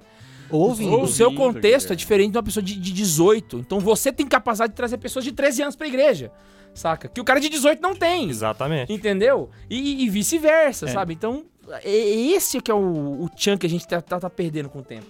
Ouvindo. 0.49 1.01
O 1.01 1.07
seu 1.07 1.33
contexto 1.33 1.91
é 1.91 1.95
diferente 1.95 2.31
de 2.31 2.37
uma 2.37 2.43
pessoa 2.43 2.63
de, 2.63 2.75
de 2.79 2.93
18. 2.93 3.57
Então 3.59 3.79
você 3.81 4.13
tem 4.13 4.25
capacidade 4.25 4.71
de 4.71 4.77
trazer 4.77 4.97
pessoas 4.97 5.25
de 5.25 5.33
13 5.33 5.61
anos 5.61 5.75
pra 5.75 5.87
igreja. 5.87 6.31
Saca? 6.77 7.07
Que 7.09 7.19
o 7.19 7.23
cara 7.23 7.39
de 7.39 7.49
18 7.49 7.81
não 7.81 7.95
tem. 7.95 8.29
Exatamente. 8.29 8.93
Entendeu? 8.93 9.49
E, 9.69 10.03
e 10.05 10.09
vice-versa, 10.09 10.85
É. 10.85 10.89
sabe? 10.89 11.13
Então, 11.13 11.45
é 11.83 11.89
é 11.89 12.15
esse 12.35 12.61
que 12.61 12.69
é 12.69 12.73
o, 12.73 13.23
o 13.23 13.29
chunk 13.35 13.59
que 13.61 13.65
a 13.65 13.69
gente 13.69 13.87
tá, 13.87 13.99
tá- 14.01 14.19
tá 14.19 14.29
perdendo 14.29 14.69
com 14.69 14.79
o 14.79 14.83
tempo. 14.83 15.05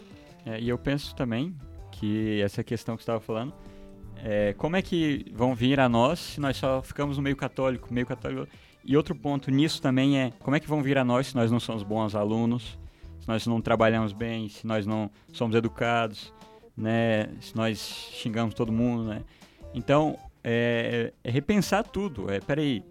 É, 0.45 0.59
e 0.59 0.69
eu 0.69 0.77
penso 0.77 1.13
também 1.13 1.53
que 1.91 2.41
essa 2.41 2.63
questão 2.63 2.95
que 2.95 3.01
você 3.03 3.11
estava 3.11 3.19
falando, 3.19 3.53
é, 4.23 4.53
como 4.53 4.75
é 4.77 4.81
que 4.81 5.25
vão 5.33 5.53
vir 5.53 5.79
a 5.79 5.89
nós 5.89 6.19
se 6.19 6.39
nós 6.39 6.55
só 6.57 6.81
ficamos 6.81 7.17
no 7.17 7.23
meio 7.23 7.35
católico, 7.35 7.93
meio 7.93 8.05
católico? 8.07 8.47
E 8.85 8.95
outro 8.95 9.13
ponto 9.13 9.51
nisso 9.51 9.81
também 9.81 10.17
é 10.17 10.31
como 10.39 10.55
é 10.55 10.59
que 10.61 10.67
vão 10.69 10.81
vir 10.81 10.97
a 10.97 11.03
nós 11.03 11.27
se 11.27 11.35
nós 11.35 11.51
não 11.51 11.59
somos 11.59 11.83
bons 11.83 12.15
alunos, 12.15 12.79
se 13.19 13.27
nós 13.27 13.45
não 13.45 13.59
trabalhamos 13.59 14.13
bem, 14.13 14.47
se 14.47 14.65
nós 14.65 14.85
não 14.85 15.11
somos 15.33 15.53
educados, 15.57 16.33
né? 16.77 17.27
Se 17.41 17.53
nós 17.55 17.77
xingamos 18.13 18.55
todo 18.55 18.71
mundo, 18.71 19.03
né? 19.03 19.21
Então, 19.73 20.17
é, 20.49 21.13
é 21.23 21.29
repensar 21.31 21.83
tudo. 21.83 22.31
É, 22.31 22.39
peraí, 22.39 22.81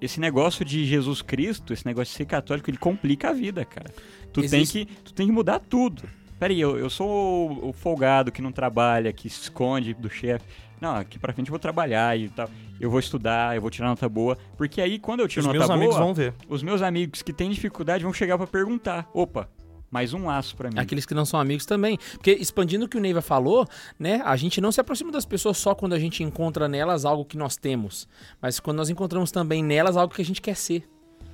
esse 0.00 0.20
negócio 0.20 0.64
de 0.64 0.84
Jesus 0.84 1.20
Cristo, 1.22 1.72
esse 1.72 1.84
negócio 1.86 2.12
de 2.12 2.16
ser 2.16 2.24
católico, 2.26 2.70
ele 2.70 2.76
complica 2.78 3.30
a 3.30 3.32
vida, 3.32 3.64
cara. 3.64 3.90
Tu, 4.32 4.40
Existe- 4.44 4.84
tem, 4.84 4.86
que, 4.94 5.02
tu 5.02 5.12
tem 5.14 5.26
que 5.26 5.32
mudar 5.32 5.58
tudo. 5.60 6.02
Peraí, 6.38 6.60
eu, 6.60 6.76
eu 6.78 6.90
sou 6.90 7.08
o, 7.50 7.68
o 7.68 7.72
folgado 7.72 8.32
que 8.32 8.42
não 8.42 8.50
trabalha, 8.52 9.12
que 9.12 9.28
se 9.28 9.42
esconde 9.42 9.94
do 9.94 10.08
chefe. 10.10 10.44
Não, 10.80 10.96
aqui 10.96 11.18
pra 11.18 11.32
frente 11.32 11.46
eu 11.48 11.52
vou 11.52 11.58
trabalhar 11.60 12.18
e 12.18 12.28
tal. 12.28 12.48
Eu 12.80 12.90
vou 12.90 12.98
estudar, 12.98 13.54
eu 13.54 13.60
vou 13.62 13.70
tirar 13.70 13.86
nota 13.88 14.08
boa. 14.08 14.36
Porque 14.56 14.80
aí, 14.80 14.98
quando 14.98 15.20
eu 15.20 15.28
tiro 15.28 15.42
Os 15.42 15.46
nota 15.46 15.58
meus 15.58 15.66
boa, 15.68 15.76
amigos 15.76 15.96
vão 15.96 16.12
ver. 16.12 16.34
os 16.48 16.62
meus 16.64 16.82
amigos 16.82 17.22
que 17.22 17.32
têm 17.32 17.48
dificuldade 17.50 18.02
vão 18.02 18.12
chegar 18.12 18.36
pra 18.36 18.46
perguntar. 18.48 19.08
Opa, 19.14 19.48
mais 19.92 20.14
um 20.14 20.24
laço 20.24 20.56
pra 20.56 20.70
mim. 20.70 20.78
Aqueles 20.78 21.04
que 21.04 21.12
não 21.12 21.26
são 21.26 21.38
amigos 21.38 21.66
também. 21.66 21.98
Porque 22.12 22.32
expandindo 22.32 22.86
o 22.86 22.88
que 22.88 22.96
o 22.96 23.00
Neiva 23.00 23.20
falou, 23.20 23.68
né? 23.98 24.22
A 24.24 24.34
gente 24.36 24.58
não 24.58 24.72
se 24.72 24.80
aproxima 24.80 25.12
das 25.12 25.26
pessoas 25.26 25.58
só 25.58 25.74
quando 25.74 25.92
a 25.92 25.98
gente 25.98 26.22
encontra 26.22 26.66
nelas 26.66 27.04
algo 27.04 27.26
que 27.26 27.36
nós 27.36 27.56
temos. 27.56 28.08
Mas 28.40 28.58
quando 28.58 28.78
nós 28.78 28.88
encontramos 28.88 29.30
também 29.30 29.62
nelas 29.62 29.96
algo 29.96 30.14
que 30.14 30.22
a 30.22 30.24
gente 30.24 30.40
quer 30.40 30.56
ser. 30.56 30.88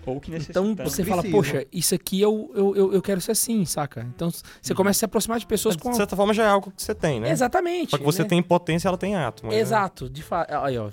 Ou 0.05 0.19
que 0.21 0.35
Então 0.35 0.75
você 0.75 1.05
fala, 1.05 1.23
poxa, 1.23 1.67
isso 1.71 1.95
aqui 1.95 2.21
eu, 2.21 2.51
eu, 2.55 2.75
eu, 2.75 2.93
eu 2.95 3.03
quero 3.03 3.21
ser 3.21 3.33
assim, 3.33 3.65
saca? 3.67 4.07
Então 4.15 4.31
você 4.31 4.75
começa 4.75 4.97
a 4.97 5.01
se 5.01 5.05
aproximar 5.05 5.39
de 5.39 5.47
pessoas 5.47 5.77
com. 5.77 5.91
De 5.91 5.97
certa 5.97 6.17
forma 6.17 6.33
já 6.33 6.45
é 6.45 6.49
algo 6.49 6.73
que 6.75 6.83
você 6.83 6.95
tem, 6.95 7.21
né? 7.21 7.31
Exatamente. 7.31 7.91
Só 7.91 7.99
que 7.99 8.05
você 8.05 8.23
né? 8.23 8.29
tem 8.29 8.43
potência, 8.43 8.89
ela 8.89 8.97
tem 8.97 9.15
átomo. 9.15 9.53
né? 9.53 9.59
Exato, 9.59 10.09
de 10.09 10.23
fato. 10.23 10.51
Aí, 10.51 10.79
ó. 10.79 10.89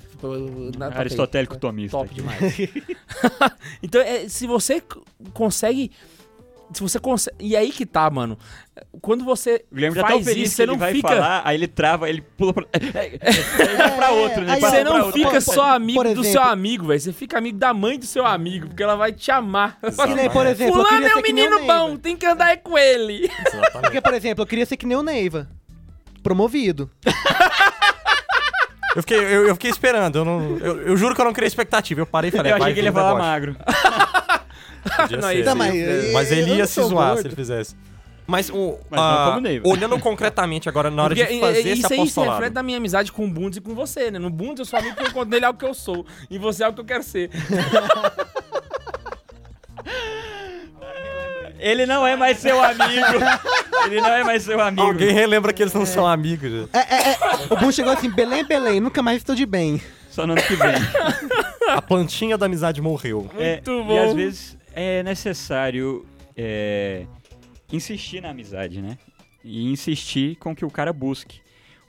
na- 0.77 0.87
aí. 0.87 0.93
Aristotélico 0.97 1.57
tomista. 1.57 1.97
Top 1.97 2.09
aqui. 2.09 2.15
demais. 2.15 2.57
então, 3.81 4.01
é, 4.01 4.27
se 4.27 4.45
você 4.45 4.83
consegue. 5.33 5.91
Se 6.73 6.81
você 6.81 6.99
consegue. 6.99 7.35
E 7.39 7.55
aí 7.55 7.71
que 7.71 7.85
tá, 7.85 8.09
mano. 8.09 8.37
Quando 9.01 9.23
você 9.23 9.63
O 9.71 9.75
Guilherme 9.75 9.95
já 9.95 10.01
tá 10.01 10.07
faz 10.09 10.25
feliz 10.25 10.43
isso, 10.43 10.51
que 10.51 10.55
você 10.57 10.63
ele 10.63 10.71
não 10.73 10.77
vai 10.79 10.93
fica. 10.93 11.07
falar, 11.07 11.41
aí 11.45 11.55
ele 11.55 11.67
trava, 11.67 12.09
ele 12.09 12.21
pula 12.21 12.53
pra, 12.53 12.65
ele 12.73 12.91
vai 12.91 13.95
pra 13.95 14.11
outro, 14.11 14.41
né? 14.41 14.53
aí, 14.53 14.59
Você 14.59 14.83
não 14.83 14.95
outro. 14.97 15.11
fica 15.13 15.31
Por- 15.31 15.41
só 15.41 15.75
amigo 15.75 16.03
por 16.03 16.13
do 16.13 16.23
seu 16.23 16.41
amigo, 16.41 16.87
velho. 16.87 16.99
Você 16.99 17.13
fica 17.13 17.37
amigo 17.37 17.57
da 17.57 17.73
mãe 17.73 17.97
do 17.99 18.05
seu 18.05 18.25
amigo, 18.25 18.67
porque 18.67 18.83
ela 18.83 18.95
vai 18.95 19.11
te 19.13 19.31
amar. 19.31 19.77
Que 20.05 20.13
nem, 20.13 20.29
por 20.29 20.45
exemplo, 20.45 20.73
Fulano 20.83 21.05
é 21.07 21.15
um 21.15 21.21
menino 21.21 21.57
Neiva. 21.57 21.73
bom, 21.73 21.95
tem 21.97 22.17
que 22.17 22.25
andar 22.25 22.51
é 22.51 22.57
com 22.57 22.77
ele. 22.77 23.25
Exatamente. 23.25 23.71
Porque, 23.81 24.01
por 24.01 24.13
exemplo, 24.13 24.41
eu 24.43 24.47
queria 24.47 24.65
ser 24.65 24.75
que 24.77 24.85
nem 24.85 24.97
o 24.97 25.03
Neiva. 25.03 25.47
Promovido. 26.23 26.89
Eu 28.95 29.01
fiquei, 29.01 29.17
eu, 29.19 29.47
eu 29.47 29.55
fiquei 29.55 29.69
esperando. 29.69 30.19
Eu, 30.19 30.25
não, 30.25 30.57
eu, 30.57 30.81
eu 30.83 30.97
juro 30.97 31.13
que 31.13 31.19
eu 31.19 31.25
não 31.25 31.33
criei 31.33 31.47
expectativa. 31.47 31.99
Eu 32.01 32.05
parei 32.05 32.29
e 32.29 32.31
falei, 32.31 32.51
Eu 32.53 32.57
vai 32.57 32.61
achei 32.63 32.73
que 32.73 32.79
ele 32.79 32.87
ia 32.87 32.93
falar 32.93 33.15
magro. 33.19 33.55
Não, 35.19 35.29
ser. 35.29 35.43
Não, 35.45 35.55
mas, 35.55 35.73
Mas 36.13 36.31
eu 36.31 36.37
ele 36.37 36.53
ia 36.55 36.67
se 36.67 36.81
zoar 36.81 37.07
gordo. 37.09 37.21
se 37.21 37.27
ele 37.27 37.35
fizesse. 37.35 37.75
Mas, 38.27 38.49
o, 38.49 38.79
Mas 38.89 38.99
não 38.99 39.03
ah, 39.03 39.39
olhando 39.65 39.99
concretamente 39.99 40.67
agora, 40.67 40.89
na 40.89 41.03
hora 41.03 41.15
Porque, 41.15 41.31
de 41.31 41.39
fazer 41.39 41.59
e- 41.61 41.69
esse 41.73 41.81
isso 41.81 41.93
aí 41.93 42.07
se 42.09 42.19
reflete 42.19 42.53
da 42.53 42.63
minha 42.63 42.77
amizade 42.79 43.11
com 43.11 43.23
o 43.25 43.29
Bundes 43.29 43.57
e 43.57 43.61
com 43.61 43.75
você, 43.75 44.09
né? 44.09 44.17
No 44.17 44.31
Bundes 44.31 44.59
eu 44.59 44.65
sou 44.65 44.79
amigo 44.79 44.95
porque 44.95 45.07
eu 45.07 45.11
encontro 45.11 45.29
nele 45.29 45.45
algo 45.45 45.59
que 45.59 45.65
eu 45.65 45.75
sou. 45.75 46.05
E 46.29 46.39
você 46.39 46.63
é 46.63 46.65
algo 46.65 46.75
que 46.75 46.81
eu 46.81 46.85
quero 46.85 47.03
ser. 47.03 47.29
Ele 51.59 51.85
não 51.85 52.05
é 52.05 52.15
mais 52.15 52.37
seu 52.39 52.61
amigo. 52.61 53.05
Ele 53.85 54.01
não 54.01 54.09
é 54.09 54.23
mais 54.23 54.43
seu 54.43 54.59
amigo. 54.59 54.81
Alguém 54.81 55.11
relembra 55.11 55.53
que 55.53 55.63
eles 55.63 55.73
não 55.73 55.85
são 55.85 56.05
amigos. 56.05 56.51
né? 56.51 56.67
É, 56.73 56.79
é, 56.79 57.11
é. 57.11 57.17
O 57.49 57.55
Boom 57.57 57.71
chegou 57.71 57.91
assim, 57.93 58.09
Belém, 58.09 58.43
Belém, 58.45 58.79
nunca 58.79 59.01
mais 59.01 59.17
estou 59.17 59.35
de 59.35 59.45
bem. 59.45 59.81
Só 60.09 60.25
no 60.27 60.33
ano 60.33 60.41
que 60.41 60.55
vem. 60.55 60.73
A 61.69 61.81
plantinha 61.81 62.37
da 62.37 62.45
amizade 62.45 62.81
morreu. 62.81 63.29
É, 63.37 63.55
Muito 63.55 63.71
E 63.71 63.83
bom. 63.83 64.03
às 64.05 64.13
vezes 64.13 64.57
é 64.75 65.01
necessário 65.01 66.05
é, 66.35 67.07
insistir 67.71 68.21
na 68.21 68.29
amizade, 68.29 68.81
né? 68.81 68.97
E 69.43 69.71
insistir 69.71 70.35
com 70.35 70.53
que 70.53 70.65
o 70.65 70.69
cara 70.69 70.91
busque. 70.91 71.39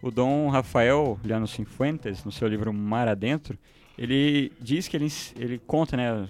O 0.00 0.10
Dom 0.10 0.48
Rafael 0.48 1.18
Liano 1.24 1.48
Cifuentes, 1.48 2.24
no 2.24 2.30
seu 2.30 2.46
livro 2.46 2.72
Mar 2.72 3.08
Adentro, 3.08 3.58
ele 3.98 4.52
diz 4.60 4.86
que 4.86 4.96
ele, 4.96 5.08
ele 5.36 5.58
conta, 5.66 5.96
né, 5.96 6.28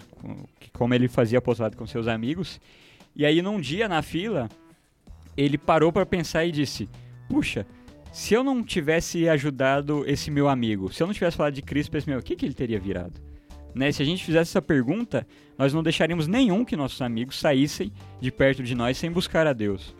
como 0.72 0.94
ele 0.94 1.09
fazia 1.09 1.38
apostolado 1.38 1.76
com 1.76 1.86
seus 1.86 2.09
amigos. 2.09 2.61
E 3.14 3.26
aí, 3.26 3.42
num 3.42 3.61
dia 3.61 3.88
na 3.88 4.00
fila, 4.02 4.48
ele 5.36 5.59
parou 5.59 5.92
para 5.92 6.07
pensar 6.07 6.46
e 6.46 6.52
disse: 6.52 6.88
Puxa, 7.28 7.66
se 8.12 8.32
eu 8.32 8.42
não 8.42 8.62
tivesse 8.62 9.28
ajudado 9.28 10.04
esse 10.07 10.30
meu 10.30 10.48
amigo, 10.48 10.90
se 10.92 11.02
eu 11.02 11.07
não 11.07 11.12
tivesse 11.12 11.36
falado 11.36 11.54
de 11.54 11.62
Cristo 11.62 11.90
para 11.90 11.98
esse 11.98 12.09
meu, 12.09 12.18
o 12.18 12.22
que, 12.22 12.36
que 12.36 12.46
ele 12.46 12.54
teria 12.54 12.78
virado? 12.80 13.25
Né? 13.76 13.92
Se 13.92 14.02
a 14.02 14.06
gente 14.06 14.24
fizesse 14.24 14.50
essa 14.52 14.62
pergunta, 14.62 15.26
nós 15.58 15.74
não 15.74 15.82
deixaríamos 15.82 16.26
nenhum 16.26 16.64
que 16.64 16.74
nossos 16.74 17.02
amigos 17.02 17.38
saíssem 17.38 17.92
de 18.18 18.32
perto 18.32 18.62
de 18.62 18.74
nós 18.74 18.96
sem 18.96 19.10
buscar 19.10 19.46
a 19.46 19.52
Deus. 19.52 19.94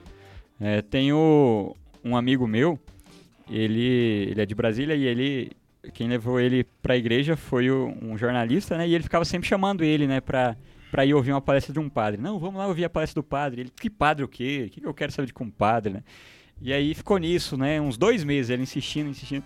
É, 0.59 0.81
tenho 0.81 1.77
um 2.03 2.17
amigo 2.17 2.47
meu, 2.47 2.79
ele, 3.51 4.29
ele 4.31 4.41
é 4.41 4.47
de 4.47 4.55
Brasília 4.55 4.95
e 4.95 5.05
ele 5.05 5.53
quem 5.93 6.09
levou 6.09 6.41
ele 6.41 6.65
para 6.83 6.95
a 6.95 6.97
igreja 6.97 7.37
foi 7.37 7.71
o- 7.71 7.95
um 8.03 8.17
jornalista, 8.17 8.77
né? 8.77 8.89
E 8.89 8.95
ele 8.95 9.05
ficava 9.05 9.25
sempre 9.27 9.47
chamando 9.47 9.85
ele, 9.85 10.07
né, 10.07 10.21
para 10.21 10.57
para 10.91 11.05
ir 11.05 11.13
ouvir 11.13 11.33
uma 11.33 11.41
palestra 11.41 11.73
de 11.75 11.79
um 11.79 11.89
padre. 11.91 12.19
Não, 12.21 12.39
vamos 12.39 12.57
lá 12.57 12.67
ouvir 12.67 12.85
a 12.87 12.89
palestra 12.91 13.21
do 13.21 13.25
padre. 13.27 13.61
Ele, 13.63 13.71
que 13.79 13.91
padre 13.91 14.25
o 14.25 14.29
quê? 14.29 14.65
O 14.67 14.71
que 14.71 14.87
eu 14.87 14.95
quero 14.95 15.13
saber 15.13 15.27
de 15.27 15.35
compadre, 15.35 15.93
né? 15.93 16.03
E 16.63 16.73
aí 16.73 16.95
ficou 16.95 17.19
nisso, 17.19 17.57
né? 17.57 17.79
Uns 17.81 17.99
dois 17.99 18.25
meses, 18.25 18.51
ele 18.51 18.63
insistindo, 18.63 19.11
insistindo. 19.11 19.45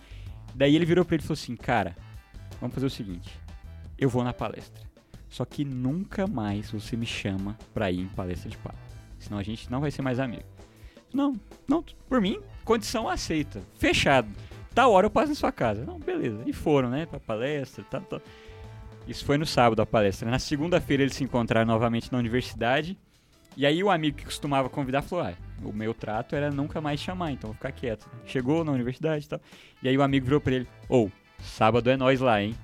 Daí 0.54 0.76
ele 0.76 0.84
virou 0.84 1.04
para 1.04 1.16
ele 1.16 1.24
e 1.24 1.26
falou 1.26 1.34
assim, 1.40 1.56
cara, 1.56 1.96
vamos 2.60 2.72
fazer 2.74 2.86
o 2.86 2.90
seguinte, 2.90 3.30
eu 4.00 4.08
vou 4.08 4.24
na 4.24 4.32
palestra. 4.32 4.82
Só 5.28 5.44
que 5.44 5.64
nunca 5.64 6.26
mais 6.26 6.70
você 6.70 6.96
me 6.96 7.06
chama 7.06 7.56
pra 7.72 7.90
ir 7.90 8.00
em 8.00 8.08
palestra 8.08 8.50
de 8.50 8.56
padre. 8.56 8.80
Senão 9.18 9.38
a 9.38 9.42
gente 9.42 9.70
não 9.70 9.80
vai 9.80 9.90
ser 9.90 10.02
mais 10.02 10.18
amigo. 10.18 10.42
Não, 11.12 11.38
não, 11.68 11.84
por 12.08 12.20
mim, 12.20 12.40
condição 12.64 13.08
aceita. 13.08 13.62
Fechado. 13.78 14.28
Tal 14.74 14.90
hora 14.92 15.06
eu 15.06 15.10
passo 15.10 15.28
na 15.28 15.34
sua 15.34 15.52
casa. 15.52 15.84
Não, 15.84 15.98
beleza. 15.98 16.42
E 16.46 16.52
foram, 16.52 16.88
né, 16.88 17.06
pra 17.06 17.20
palestra, 17.20 17.84
tal, 17.88 18.00
tal. 18.00 18.22
Isso 19.06 19.24
foi 19.24 19.36
no 19.36 19.46
sábado 19.46 19.80
a 19.82 19.86
palestra. 19.86 20.30
Na 20.30 20.38
segunda-feira 20.38 21.02
eles 21.02 21.14
se 21.14 21.24
encontraram 21.24 21.66
novamente 21.66 22.10
na 22.12 22.18
universidade. 22.18 22.98
E 23.56 23.66
aí 23.66 23.82
o 23.82 23.90
amigo 23.90 24.16
que 24.16 24.24
costumava 24.24 24.68
convidar 24.68 25.02
falou: 25.02 25.26
ah, 25.26 25.34
o 25.62 25.72
meu 25.72 25.92
trato 25.92 26.34
era 26.34 26.50
nunca 26.50 26.80
mais 26.80 27.00
chamar, 27.00 27.32
então 27.32 27.48
vou 27.48 27.54
ficar 27.54 27.72
quieto. 27.72 28.08
Chegou 28.24 28.64
na 28.64 28.72
universidade 28.72 29.26
e 29.26 29.28
tal. 29.28 29.40
E 29.82 29.88
aí 29.88 29.98
o 29.98 30.02
amigo 30.02 30.24
virou 30.24 30.40
pra 30.40 30.54
ele: 30.54 30.68
Ô, 30.88 31.08
sábado 31.40 31.90
é 31.90 31.96
nós 31.96 32.20
lá, 32.20 32.40
hein? 32.40 32.54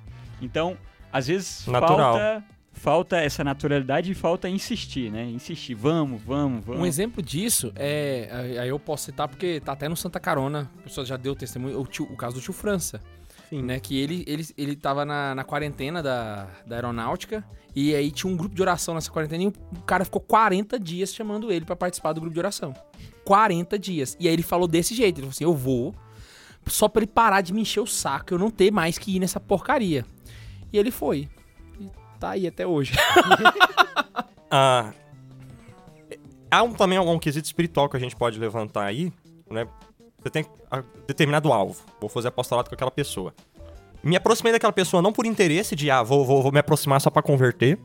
Então, 0.41 0.77
às 1.17 1.27
vezes 1.27 1.67
Natural. 1.67 2.13
falta 2.15 2.45
falta 2.73 3.17
essa 3.17 3.43
naturalidade 3.43 4.13
e 4.13 4.15
falta 4.15 4.49
insistir, 4.51 5.11
né? 5.11 5.25
Insistir, 5.25 5.75
vamos, 5.75 6.21
vamos, 6.23 6.65
vamos. 6.65 6.83
Um 6.83 6.87
exemplo 6.87 7.23
disso 7.23 7.73
é. 7.75 8.29
aí- 8.61 8.69
eu 8.69 8.79
posso 8.79 9.07
citar 9.07 9.27
porque 9.29 9.61
tá 9.61 9.73
até 9.73 9.89
no 9.89 9.97
Santa 9.97 10.21
Carona. 10.21 10.71
A 10.81 10.83
pessoa 10.83 11.05
já 11.07 11.17
deu 11.17 11.35
testemunho. 11.35 11.81
O, 11.81 11.87
tio- 11.87 12.05
o 12.11 12.17
caso 12.17 12.35
do 12.37 12.41
tio 12.41 12.53
França. 12.53 13.01
Sim. 13.49 13.63
Né, 13.63 13.79
que 13.81 13.97
ele, 13.99 14.25
ele, 14.27 14.45
ele 14.59 14.75
tava 14.77 15.05
na, 15.05 15.33
na 15.35 15.45
quarentena 15.45 16.03
da, 16.03 16.49
da 16.67 16.75
aeronáutica. 16.77 17.45
E 17.75 17.95
aí 17.95 18.11
tinha 18.11 18.31
um 18.33 18.37
grupo 18.37 18.55
de 18.55 18.61
oração 18.61 18.95
nessa 18.95 19.11
quarentena. 19.11 19.45
E 19.45 19.47
o 19.47 19.53
cara 19.87 20.05
ficou 20.05 20.21
40 20.21 20.79
dias 20.81 21.15
chamando 21.15 21.51
ele 21.53 21.65
pra 21.65 21.77
participar 21.77 22.13
do 22.13 22.21
grupo 22.21 22.35
de 22.35 22.41
oração. 22.41 22.75
40 23.25 23.79
dias. 23.79 24.17
E 24.21 24.27
aí 24.29 24.35
ele 24.35 24.43
falou 24.43 24.67
desse 24.69 24.95
jeito. 24.95 25.17
Ele 25.19 25.23
falou 25.27 25.31
assim: 25.31 25.45
Eu 25.45 25.55
vou. 25.55 25.95
Só 26.67 26.89
pra 26.89 27.03
ele 27.03 27.11
parar 27.11 27.41
de 27.41 27.53
me 27.55 27.61
encher 27.63 27.81
o 27.81 27.87
saco. 27.87 28.35
Eu 28.35 28.39
não 28.39 28.51
ter 28.51 28.73
mais 28.73 28.99
que 28.99 29.15
ir 29.17 29.21
nessa 29.21 29.39
porcaria. 29.41 30.05
E 30.77 30.79
ele 30.79 30.91
foi. 30.91 31.27
E 31.81 31.91
tá 32.21 32.31
aí 32.31 32.47
até 32.47 32.67
hoje. 32.67 32.93
Ah, 34.49 34.93
há 36.49 36.63
um, 36.63 36.73
também 36.73 36.97
um 37.01 37.19
quesito 37.19 37.45
espiritual 37.45 37.89
que 37.89 37.97
a 37.97 38.01
gente 38.01 38.15
pode 38.15 38.39
levantar 38.39 38.85
aí, 38.85 39.13
né? 39.51 39.67
Você 40.21 40.31
tem 40.31 40.47
determinado 41.05 41.53
alvo. 41.53 41.83
Vou 42.01 42.09
fazer 42.09 42.29
apostolado 42.29 42.69
com 42.69 42.75
aquela 42.77 42.93
pessoa. 42.93 43.35
Me 44.05 44.15
aproximei 44.15 44.53
daquela 44.53 44.73
pessoa 44.73 45.03
não 45.03 45.13
por 45.13 45.27
interesse 45.27 45.75
de, 45.75 45.91
ah, 45.91 46.01
vou, 46.01 46.25
vou, 46.25 46.45
vou 46.45 46.53
me 46.53 46.61
aproximar 46.61 47.01
só 47.01 47.11
pra 47.11 47.23
converter, 47.23 47.77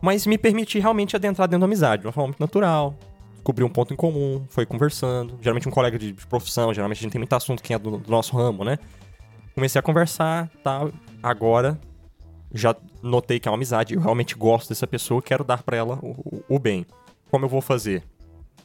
mas 0.00 0.24
me 0.24 0.38
permitir 0.38 0.78
realmente 0.78 1.16
adentrar 1.16 1.48
dentro 1.48 1.62
da 1.62 1.66
amizade, 1.66 2.02
de 2.02 2.06
uma 2.06 2.12
forma 2.12 2.28
muito 2.28 2.40
natural. 2.40 2.96
Descobri 3.34 3.64
um 3.64 3.68
ponto 3.68 3.92
em 3.92 3.96
comum, 3.96 4.46
foi 4.48 4.64
conversando. 4.64 5.36
Geralmente 5.42 5.68
um 5.68 5.72
colega 5.72 5.98
de, 5.98 6.12
profissão, 6.28 6.72
geralmente 6.72 6.98
a 6.98 7.02
gente 7.02 7.12
tem 7.12 7.18
muito 7.18 7.34
assunto 7.34 7.60
que 7.60 7.74
é 7.74 7.78
do, 7.78 7.98
do 7.98 8.10
nosso 8.10 8.36
ramo, 8.36 8.64
né? 8.64 8.78
Comecei 9.52 9.80
a 9.80 9.82
conversar, 9.82 10.48
tal. 10.62 10.92
Agora 11.20 11.76
já 12.56 12.74
notei 13.02 13.38
que 13.40 13.48
é 13.48 13.50
uma 13.50 13.56
amizade, 13.56 13.94
eu 13.94 14.00
realmente 14.00 14.34
gosto 14.34 14.68
dessa 14.68 14.86
pessoa, 14.86 15.20
quero 15.22 15.44
dar 15.44 15.62
pra 15.62 15.76
ela 15.76 15.98
o, 16.02 16.10
o- 16.10 16.44
o 16.56 16.58
bem. 16.58 16.86
Como 17.30 17.44
eu 17.44 17.48
vou 17.48 17.60
fazer? 17.60 18.02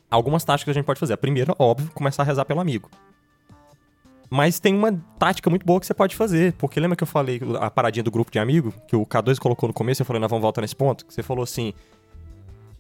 Algumas 0.10 0.44
táticas 0.44 0.72
a 0.76 0.78
gente 0.80 0.86
pode 0.86 1.00
fazer. 1.00 1.14
A 1.14 1.18
primeira, 1.18 1.56
óbvio, 1.58 1.90
começar 1.94 2.24
a 2.24 2.26
rezar 2.26 2.46
pelo 2.46 2.60
amigo. 2.60 2.90
Mas 4.30 4.60
tem 4.60 4.74
uma 4.74 4.94
tática 5.20 5.50
muito 5.50 5.66
boa 5.66 5.80
que 5.80 5.86
você 5.86 5.94
pode 5.94 6.16
fazer. 6.16 6.54
Porque 6.54 6.80
lembra 6.80 6.96
que 6.96 7.04
eu 7.04 7.08
falei 7.08 7.42
a 7.60 7.70
paradinha 7.70 8.04
do 8.04 8.12
grupo 8.12 8.32
de 8.32 8.40
amigo? 8.40 8.74
Que 8.88 8.96
o 8.96 9.06
K2 9.06 9.38
colocou 9.40 9.68
no 9.68 9.74
começo, 9.74 10.02
eu 10.02 10.06
falei, 10.06 10.20
nós 10.22 10.30
vamos 10.30 10.42
voltar 10.42 10.62
nesse 10.62 10.76
ponto. 10.76 11.06
Que 11.06 11.14
você 11.14 11.22
falou 11.22 11.44
assim, 11.44 11.74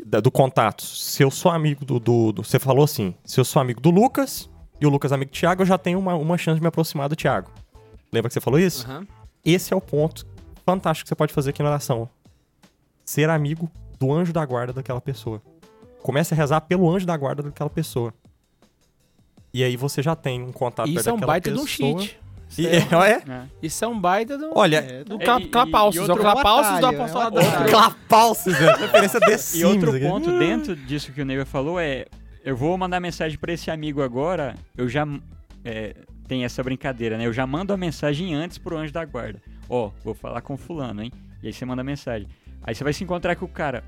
do 0.06 0.32
contato. 0.32 0.84
Se 0.86 1.24
eu 1.24 1.30
sou 1.32 1.52
amigo 1.52 1.84
do, 1.84 2.00
do- 2.00 2.32
do- 2.32 2.44
Você 2.44 2.58
falou 2.60 2.84
assim, 2.86 3.14
se 3.26 3.40
eu 3.40 3.44
sou 3.46 3.62
amigo 3.62 3.82
do 3.82 3.90
Lucas 3.90 4.50
e 4.80 4.86
o 4.86 4.90
Lucas 4.90 5.12
é 5.12 5.16
amigo 5.16 5.32
do 5.32 5.34
Thiago, 5.36 5.62
eu 5.62 5.66
já 5.66 5.78
tenho 5.78 6.00
uma, 6.00 6.16
uma 6.16 6.38
chance 6.38 6.56
de 6.56 6.62
me 6.62 6.68
aproximar 6.68 7.10
do 7.10 7.16
Thiago. 7.16 7.50
Lembra 8.14 8.30
que 8.30 8.34
você 8.34 8.42
falou 8.42 8.60
isso? 8.60 8.86
Aham. 8.90 9.06
Esse 9.44 9.74
é 9.74 9.76
o 9.76 9.82
ponto 9.82 10.26
fantástico 10.74 11.06
que 11.06 11.10
você 11.10 11.16
pode 11.16 11.34
fazer 11.34 11.50
aqui 11.52 11.62
na 11.64 11.70
oração. 11.70 12.10
Ser 13.06 13.30
amigo 13.30 13.70
do 14.00 14.12
anjo 14.12 14.32
da 14.34 14.46
guarda 14.46 14.74
daquela 14.74 15.02
pessoa. 15.02 15.42
Comece 16.02 16.34
a 16.34 16.38
rezar 16.38 16.62
pelo 16.62 16.90
anjo 16.90 17.06
da 17.06 17.16
guarda 17.16 17.44
daquela 17.44 17.70
pessoa. 17.70 18.14
E 19.54 19.64
aí 19.64 19.76
você 19.76 20.02
já 20.02 20.16
tem 20.16 20.42
um 20.42 20.52
contato 20.52 20.88
Isso 20.88 20.96
perto 21.04 21.10
é 21.10 21.14
um 21.14 21.20
baita 21.20 21.52
de 21.52 21.60
um 21.60 21.66
pessoa. 21.66 22.00
cheat. 22.02 22.20
E, 22.58 22.68
é, 22.68 22.82
é? 23.04 23.12
É. 23.16 23.44
Isso 23.62 23.86
é 23.86 23.88
um 23.88 23.98
baita 24.00 24.38
do. 24.38 24.52
Olha, 24.54 24.78
É, 24.78 25.04
do 25.06 25.16
É, 25.16 25.26
Cla- 25.26 25.40
é 25.40 26.10
o 26.10 26.12
outro- 26.12 26.24
Clapaucios 26.24 26.80
do 26.82 26.86
apostolado 26.88 27.40
é 27.40 27.70
é. 28.62 28.76
Referência 28.76 29.20
de 29.22 29.58
E 29.60 29.64
outro 29.66 29.92
aqui. 29.92 30.00
ponto 30.06 30.38
dentro 30.38 30.76
disso 30.76 31.14
que 31.14 31.22
o 31.22 31.26
Neiva 31.26 31.46
falou 31.46 31.80
é: 31.80 32.08
eu 32.44 32.56
vou 32.58 32.78
mandar 32.78 33.00
mensagem 33.00 33.38
pra 33.38 33.54
esse 33.54 33.72
amigo 33.72 34.02
agora, 34.02 34.56
eu 34.78 34.90
já. 34.90 35.08
É, 35.64 35.96
tem 36.32 36.46
essa 36.46 36.64
brincadeira, 36.64 37.18
né? 37.18 37.26
Eu 37.28 37.34
já 37.34 37.46
mando 37.46 37.74
a 37.74 37.78
mensagem 37.78 38.34
antes 38.34 38.58
pro 38.58 38.78
anjo 38.78 38.94
da 38.94 39.04
guarda. 39.04 39.42
Ó, 39.68 39.92
vou 40.02 40.14
falar 40.14 40.40
com 40.40 40.56
fulano, 40.56 41.04
hein? 41.04 41.12
E 41.44 41.48
aí 41.48 41.52
você 41.52 41.66
manda 41.66 41.82
a 41.82 41.84
mensagem. 41.84 42.26
Aí 42.64 42.74
você 42.74 42.86
vai 42.86 42.94
se 42.94 43.04
encontrar 43.04 43.36
com 43.36 43.44
o 43.44 43.50
cara. 43.50 43.84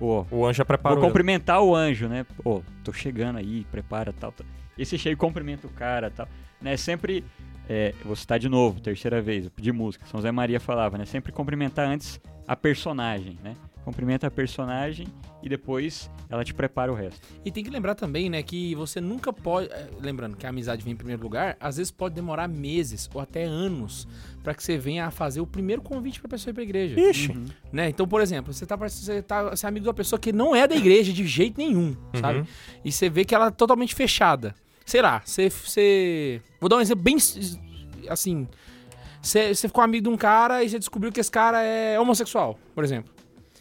Ó, 0.00 0.24
O 0.32 0.44
anjo 0.44 0.56
já 0.58 0.64
preparou. 0.64 0.98
vou 0.98 1.06
cumprimentar 1.06 1.62
o 1.62 1.76
anjo, 1.76 2.08
né? 2.08 2.26
Ó, 2.44 2.60
tô 2.82 2.92
chegando 2.92 3.36
aí, 3.38 3.64
prepara 3.70 4.12
tal, 4.12 4.32
tal. 4.32 4.44
E 4.76 4.84
você 4.84 4.98
chega 4.98 5.12
e 5.12 5.16
cumprimenta 5.16 5.68
o 5.68 5.70
cara 5.70 6.10
tal. 6.10 6.26
Né? 6.60 6.76
Sempre. 6.76 7.24
É, 7.68 7.94
vou 8.04 8.16
citar 8.16 8.40
de 8.40 8.48
novo, 8.48 8.80
terceira 8.80 9.22
vez, 9.22 9.48
pedi 9.48 9.70
música. 9.70 10.04
São 10.06 10.20
Zé 10.20 10.32
Maria 10.32 10.58
falava, 10.58 10.98
né? 10.98 11.04
Sempre 11.04 11.30
cumprimentar 11.30 11.86
antes 11.88 12.20
a 12.48 12.56
personagem, 12.56 13.38
né? 13.44 13.54
Cumprimenta 13.86 14.26
a 14.26 14.30
personagem 14.32 15.06
e 15.40 15.48
depois 15.48 16.10
ela 16.28 16.44
te 16.44 16.52
prepara 16.52 16.90
o 16.90 16.94
resto. 16.96 17.20
E 17.44 17.52
tem 17.52 17.62
que 17.62 17.70
lembrar 17.70 17.94
também, 17.94 18.28
né, 18.28 18.42
que 18.42 18.74
você 18.74 19.00
nunca 19.00 19.32
pode. 19.32 19.68
eh, 19.70 19.88
Lembrando 20.00 20.36
que 20.36 20.44
a 20.44 20.48
amizade 20.48 20.82
vem 20.82 20.92
em 20.92 20.96
primeiro 20.96 21.22
lugar, 21.22 21.56
às 21.60 21.76
vezes 21.76 21.92
pode 21.92 22.12
demorar 22.12 22.48
meses 22.48 23.08
ou 23.14 23.20
até 23.20 23.44
anos 23.44 24.08
pra 24.42 24.54
que 24.54 24.62
você 24.64 24.76
venha 24.76 25.06
a 25.06 25.12
fazer 25.12 25.40
o 25.40 25.46
primeiro 25.46 25.82
convite 25.82 26.18
pra 26.18 26.28
pessoa 26.28 26.50
ir 26.50 26.54
pra 26.54 26.64
igreja. 26.64 26.98
Ixi. 26.98 27.30
Uhum. 27.30 27.44
Né? 27.72 27.88
Então, 27.88 28.08
por 28.08 28.20
exemplo, 28.20 28.52
você 28.52 28.66
tá, 28.66 28.74
você 28.74 29.22
tá 29.22 29.50
você 29.50 29.64
é 29.64 29.68
amigo 29.68 29.84
de 29.84 29.88
uma 29.88 29.94
pessoa 29.94 30.18
que 30.18 30.32
não 30.32 30.54
é 30.54 30.66
da 30.66 30.74
igreja 30.74 31.12
de 31.12 31.24
jeito 31.24 31.56
nenhum, 31.56 31.96
sabe? 32.20 32.40
Uhum. 32.40 32.46
E 32.84 32.90
você 32.90 33.08
vê 33.08 33.24
que 33.24 33.36
ela 33.36 33.46
é 33.46 33.50
totalmente 33.52 33.94
fechada. 33.94 34.52
Sei 34.84 35.00
lá, 35.00 35.22
você. 35.24 35.48
você... 35.48 36.42
Vou 36.60 36.68
dar 36.68 36.78
um 36.78 36.80
exemplo 36.80 37.04
bem. 37.04 37.16
Assim. 38.08 38.48
Você, 39.22 39.54
você 39.54 39.68
ficou 39.68 39.82
amigo 39.82 40.04
de 40.04 40.08
um 40.08 40.16
cara 40.16 40.62
e 40.62 40.68
você 40.68 40.78
descobriu 40.78 41.10
que 41.12 41.18
esse 41.20 41.30
cara 41.30 41.62
é 41.62 41.98
homossexual, 41.98 42.58
por 42.74 42.84
exemplo. 42.84 43.12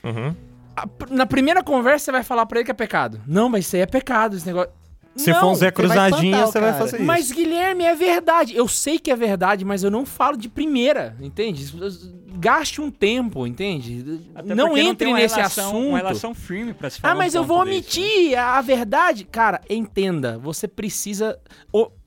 Uhum. 0.05 0.35
A 0.77 0.87
Na 1.09 1.25
primeira 1.25 1.63
conversa 1.63 2.05
você 2.05 2.11
vai 2.11 2.23
falar 2.23 2.45
pra 2.45 2.59
ele 2.59 2.65
que 2.65 2.71
é 2.71 2.73
pecado. 2.75 3.21
Não, 3.27 3.49
mas 3.49 3.65
isso 3.65 3.75
aí 3.75 3.81
é 3.81 3.85
pecado, 3.85 4.35
esse 4.35 4.45
negócio. 4.45 4.71
Se 5.15 5.31
Não, 5.31 5.39
for 5.39 5.47
um 5.51 5.55
Zé 5.55 5.67
vai 5.67 5.71
Cruzadinha, 5.71 6.43
espantar 6.43 6.43
o 6.43 6.51
você 6.51 6.59
vai 6.59 6.73
fazer 6.73 6.97
isso. 6.97 7.05
Mas, 7.05 7.31
Guilherme, 7.31 7.85
é 7.85 7.95
verdade. 7.95 8.53
Eu 8.53 8.67
sei 8.67 8.99
que 8.99 9.09
é 9.09 9.15
verdade, 9.15 9.63
mas 9.63 9.81
eu 9.81 9.89
não 9.89 10.05
falo 10.05 10.35
de 10.35 10.49
primeira, 10.49 11.15
entende? 11.21 11.65
Gaste 12.37 12.81
um 12.81 12.91
tempo, 12.91 13.47
entende? 13.47 14.19
Até 14.35 14.53
não 14.53 14.77
entre 14.77 15.05
tem 15.05 15.13
uma 15.13 15.17
nesse 15.21 15.37
relação, 15.37 15.69
assunto. 15.69 15.87
Uma 15.87 15.97
relação 15.99 16.35
firme 16.35 16.73
pra 16.73 16.89
se 16.89 16.99
falar 16.99 17.13
Ah, 17.13 17.15
mas 17.15 17.33
um 17.33 17.37
eu 17.37 17.43
vou 17.45 17.59
ponto 17.59 17.69
desse, 17.69 17.97
né? 18.01 18.05
omitir 18.05 18.37
a, 18.37 18.59
verdade. 18.61 19.23
Cara, 19.23 19.61
entenda. 19.69 20.37
Você 20.39 20.67
precisa. 20.67 21.39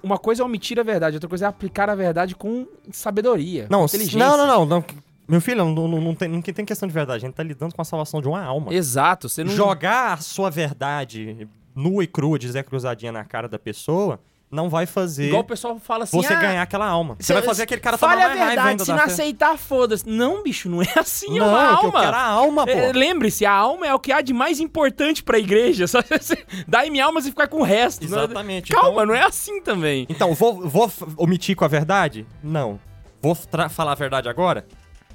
Uma 0.03 0.19
coisa 0.19 0.43
é 0.43 0.45
omitir 0.45 0.79
a 0.79 0.83
verdade, 0.83 1.17
outra 1.17 1.31
coisa 1.31 1.47
é 1.47 1.49
aplicar 1.49 1.89
a 1.89 1.95
verdade 1.95 2.35
com 2.35 2.67
sabedoria. 2.93 3.69
com 3.69 3.73
Não, 3.73 3.87
inteligência. 3.87 4.19
não, 4.19 4.37
não, 4.37 4.47
não, 4.47 4.67
não. 4.67 4.85
Meu 5.29 5.41
filho, 5.43 5.65
não, 5.65 5.87
não, 5.89 6.01
não 6.01 6.15
tem, 6.15 6.27
não 6.29 6.41
tem 6.41 6.65
questão 6.65 6.89
de 6.89 6.95
verdade. 6.95 7.25
A 7.25 7.29
gente 7.29 7.35
tá 7.37 7.43
lidando 7.43 7.75
com 7.75 7.83
a 7.83 7.85
salvação 7.85 8.21
de 8.23 8.27
uma 8.29 8.43
alma. 8.43 8.73
Exato. 8.73 9.29
Você 9.29 9.45
não. 9.45 9.53
Jogar 9.53 10.15
a 10.15 10.17
sua 10.17 10.51
verdade 10.51 11.47
nua 11.75 12.03
e 12.03 12.07
crua 12.07 12.39
Zé 12.43 12.63
Cruzadinha 12.63 13.13
na 13.13 13.25
cara 13.25 13.47
da 13.49 13.59
pessoa 13.59 14.19
não 14.51 14.71
vai 14.71 14.87
fazer 14.87 15.27
Igual 15.27 15.43
o 15.43 15.45
pessoal 15.45 15.79
fala 15.79 16.05
assim. 16.05 16.17
você 16.17 16.33
ah, 16.33 16.41
ganhar 16.41 16.63
aquela 16.63 16.87
alma. 16.89 17.17
Você 17.19 17.27
cê- 17.27 17.33
vai 17.35 17.43
fazer 17.43 17.65
aquele 17.65 17.83
cara 17.83 17.99
tomar 17.99 18.13
Fale 18.17 18.23
a 18.23 18.47
verdade, 18.47 18.83
se 18.83 18.91
não 18.91 18.99
aceitar, 19.05 19.59
foda-se. 19.59 20.09
Não, 20.09 20.43
bicho, 20.43 20.71
não 20.71 20.81
é 20.83 20.89
assim, 20.97 21.37
é 21.37 21.41
Não, 21.41 21.49
uma 21.51 21.59
que 21.59 21.85
eu 21.85 21.89
alma. 21.89 22.01
quero 22.01 22.17
a 22.17 22.23
alma, 22.23 22.65
pô. 22.67 22.73
É, 22.73 22.93
Lembre-se, 22.93 23.45
a 23.45 23.53
alma 23.53 23.87
é 23.87 23.95
o 23.95 23.99
que 23.99 24.11
há 24.11 24.23
de 24.23 24.33
mais 24.33 24.59
importante 24.59 25.23
pra 25.23 25.39
igreja. 25.39 25.85
Só 25.87 26.01
você 26.01 26.43
dá-me 26.67 26.99
almas 26.99 27.27
e 27.27 27.31
ficar 27.31 27.47
com 27.49 27.59
o 27.61 27.63
resto. 27.63 28.09
não 28.09 28.19
é- 28.21 28.25
Exatamente. 28.25 28.73
Calma, 28.73 28.91
Então- 28.91 29.07
não 29.07 29.15
é 29.15 29.23
assim 29.27 29.61
também. 29.61 30.07
Então, 30.09 30.35
vou, 30.35 30.67
vou 30.67 30.91
omitir 31.19 31.55
com 31.55 31.67
a 31.67 31.69
verdade? 31.69 32.27
Não. 32.43 32.81
Vou 33.21 33.35
falar 33.35 33.93
a 33.93 33.97
verdade 33.97 34.31
agora? 34.31 34.67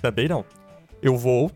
Também 0.04 0.28
não. 0.28 0.44
Eu 1.02 1.16
vou 1.18 1.50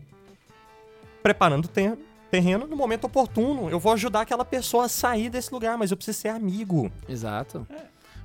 preparando 1.22 1.66
o 1.66 1.68
ter- 1.68 1.98
terreno 2.30 2.66
no 2.66 2.74
momento 2.74 3.04
oportuno. 3.04 3.68
Eu 3.68 3.78
vou 3.78 3.92
ajudar 3.92 4.22
aquela 4.22 4.42
pessoa 4.44 4.86
a 4.86 4.88
sair 4.88 5.28
desse 5.28 5.52
lugar, 5.52 5.76
mas 5.76 5.90
eu 5.90 5.96
preciso 5.98 6.18
ser 6.18 6.28
amigo. 6.28 6.90
Exato. 7.06 7.66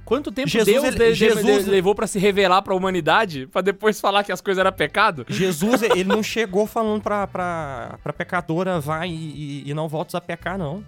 Quanto 0.05 0.31
tempo 0.31 0.47
Jesus, 0.47 0.81
Deus 0.81 0.95
ele- 0.95 1.09
de- 1.09 1.13
Jesus- 1.15 1.65
de- 1.65 1.69
levou 1.71 1.93
pra 1.93 2.07
se 2.07 2.19
revelar 2.19 2.61
pra 2.61 2.73
humanidade, 2.73 3.47
pra 3.47 3.61
depois 3.61 3.99
falar 3.99 4.23
que 4.23 4.31
as 4.31 4.39
coisas 4.39 4.59
eram 4.61 4.71
pecado? 4.71 5.25
Jesus, 5.27 5.81
ele 5.83 6.05
não 6.05 6.23
chegou 6.23 6.65
falando 6.65 7.01
pra, 7.01 7.27
pra, 7.27 7.99
pra 8.01 8.13
pecadora, 8.13 8.79
vai 8.79 9.09
e, 9.09 9.63
e- 9.65 9.69
e 9.69 9.73
não 9.73 9.89
voltes 9.89 10.15
a 10.15 10.21
pecar, 10.21 10.57
não. 10.57 10.85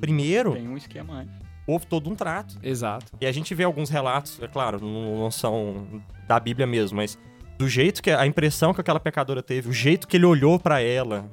Primeiro, 0.00 0.54
Tem 0.54 0.68
um 0.68 0.76
esquema 0.76 1.14
antes. 1.20 1.34
houve 1.66 1.86
todo 1.86 2.10
um 2.10 2.14
trato. 2.16 2.56
Exato. 2.62 3.12
E 3.20 3.26
a 3.26 3.32
gente 3.32 3.54
vê 3.54 3.62
alguns 3.64 3.90
relatos, 3.90 4.40
é 4.42 4.48
claro, 4.48 4.80
não, 4.80 5.18
não 5.20 5.30
são 5.30 6.02
da 6.28 6.38
Bíblia 6.38 6.66
mesmo, 6.66 6.96
mas 6.96 7.18
do 7.58 7.68
jeito 7.68 8.02
que 8.02 8.10
a 8.10 8.26
impressão 8.26 8.74
que 8.74 8.80
aquela 8.80 9.00
pecadora 9.00 9.42
teve, 9.42 9.68
o 9.68 9.72
jeito 9.72 10.06
que 10.06 10.16
ele 10.16 10.26
olhou 10.26 10.58
pra 10.58 10.80
ela. 10.80 11.24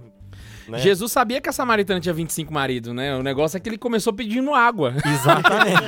Né? 0.67 0.79
Jesus 0.79 1.11
sabia 1.11 1.41
que 1.41 1.49
a 1.49 1.51
samaritana 1.51 1.99
tinha 1.99 2.13
25 2.13 2.53
maridos, 2.53 2.93
né? 2.93 3.15
O 3.15 3.23
negócio 3.23 3.57
é 3.57 3.59
que 3.59 3.67
ele 3.67 3.77
começou 3.77 4.13
pedindo 4.13 4.53
água. 4.53 4.93
Exatamente. 5.05 5.83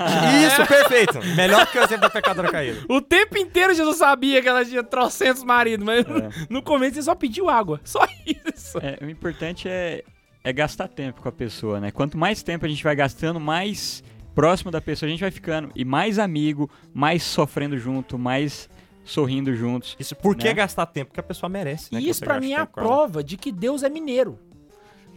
Isso, 0.46 0.68
perfeito. 0.68 1.20
Melhor 1.36 1.66
que 1.68 1.78
o 1.78 1.84
exemplo 1.84 2.02
da 2.02 2.10
pecadora 2.10 2.52
caída. 2.52 2.82
O 2.90 3.02
tempo 3.02 3.38
inteiro 3.38 3.74
Jesus 3.74 3.98
sabia 3.98 4.42
que 4.42 4.48
ela 4.48 4.66
tinha 4.66 4.84
trocentos 4.84 5.44
maridos, 5.44 5.86
mas 5.86 6.06
no 6.50 6.62
começo 6.62 6.96
ele 6.96 7.04
só 7.04 7.16
pediu 7.16 7.50
água. 7.50 7.80
Só 7.84 8.06
isso. 8.26 8.78
É, 8.80 8.98
o 9.02 9.10
importante 9.10 9.70
é, 9.70 10.04
é 10.44 10.52
gastar 10.54 10.88
tempo 10.88 11.22
com 11.22 11.30
a 11.30 11.32
pessoa, 11.32 11.80
né? 11.80 11.92
Quanto 11.92 12.18
mais 12.18 12.44
tempo 12.44 12.66
a 12.66 12.70
gente 12.70 12.84
vai 12.84 12.96
gastando, 12.96 13.40
mais 13.40 14.04
próximo 14.34 14.70
da 14.70 14.82
pessoa 14.82 15.08
a 15.08 15.10
gente 15.10 15.22
vai 15.22 15.32
ficando. 15.32 15.72
E 15.74 15.86
mais 15.86 16.20
amigo, 16.20 16.70
mais 16.94 17.24
sofrendo 17.24 17.78
junto, 17.78 18.20
mais 18.20 18.70
sorrindo 19.06 19.56
juntos. 19.56 19.96
Isso, 20.00 20.16
por 20.16 20.36
que 20.36 20.46
Né? 20.46 20.54
gastar 20.54 20.86
tempo? 20.88 21.12
Porque 21.12 21.20
a 21.22 21.24
pessoa 21.24 21.50
merece, 21.50 21.94
né? 21.94 22.00
E 22.00 22.04
que 22.04 22.10
isso 22.10 22.26
gaste 22.26 22.42
mim 22.42 22.52
é 22.54 22.58
a 22.58 22.66
prova 22.66 23.24
de 23.24 23.38
que 23.38 23.52
Deus 23.52 23.84
é 23.84 23.90
mineiro. 23.90 24.38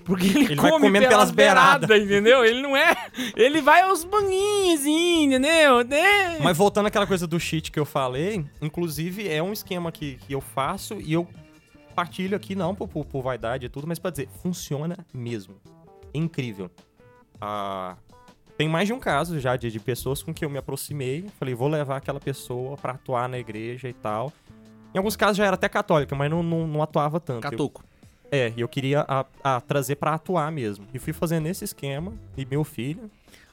Porque 0.04 0.26
ele, 0.26 0.38
Ele 0.44 0.54
vai 0.56 0.70
come 0.70 0.86
comendo 0.86 1.06
pelas 1.08 1.30
pelas 1.30 1.30
beiradas. 1.32 1.86
beiradas, 1.88 2.06
entendeu? 2.10 2.44
Ele 2.44 2.62
não 2.62 2.74
é. 2.76 2.96
Ele 3.36 3.60
vai 3.60 3.82
aos 3.82 4.04
banhinhos, 4.04 4.80
assim, 4.80 5.24
entendeu? 5.24 5.84
Né? 5.84 6.38
Mas 6.40 6.56
voltando 6.56 6.86
àquela 6.86 7.06
coisa 7.06 7.26
do 7.26 7.38
cheat 7.38 7.70
que 7.70 7.78
eu 7.78 7.84
falei, 7.84 8.44
inclusive 8.62 9.28
é 9.28 9.42
um 9.42 9.52
esquema 9.52 9.92
que, 9.92 10.14
que 10.16 10.32
eu 10.32 10.40
faço 10.40 10.94
e 10.94 11.12
eu 11.12 11.28
partilho 11.94 12.34
aqui, 12.36 12.54
não 12.54 12.74
por, 12.74 12.88
por, 12.88 13.04
por 13.04 13.22
vaidade 13.22 13.66
e 13.66 13.68
tudo, 13.68 13.86
mas 13.86 13.98
pra 13.98 14.10
dizer, 14.10 14.28
funciona 14.42 14.96
mesmo. 15.12 15.56
É 16.14 16.18
incrível. 16.18 16.70
Ah, 17.40 17.96
tem 18.58 18.68
mais 18.68 18.86
de 18.86 18.92
um 18.92 18.98
caso 19.00 19.40
já 19.40 19.56
de, 19.56 19.70
de 19.70 19.80
pessoas 19.80 20.22
com 20.22 20.34
que 20.34 20.44
eu 20.44 20.50
me 20.50 20.58
aproximei, 20.58 21.24
falei, 21.38 21.54
vou 21.54 21.68
levar 21.68 21.96
aquela 21.96 22.20
pessoa 22.20 22.76
pra 22.76 22.92
atuar 22.92 23.26
na 23.28 23.38
igreja 23.38 23.88
e 23.88 23.92
tal. 23.94 24.30
Em 24.94 24.98
alguns 24.98 25.16
casos 25.16 25.36
já 25.38 25.46
era 25.46 25.54
até 25.54 25.68
católica, 25.68 26.14
mas 26.16 26.30
não, 26.30 26.42
não, 26.42 26.66
não 26.66 26.82
atuava 26.82 27.20
tanto. 27.20 27.44
Eu- 27.46 27.50
Catuco. 27.50 27.84
é, 28.30 28.52
e 28.56 28.60
eu 28.60 28.68
queria 28.68 29.04
a, 29.08 29.24
a 29.44 29.60
trazer 29.60 29.94
pra 29.96 30.12
atuar 30.14 30.50
mesmo. 30.52 30.86
E 30.92 30.98
fui 30.98 31.12
fazendo 31.12 31.46
esse 31.46 31.64
esquema, 31.64 32.12
e 32.36 32.44
meu 32.44 32.64
filho. 32.64 33.10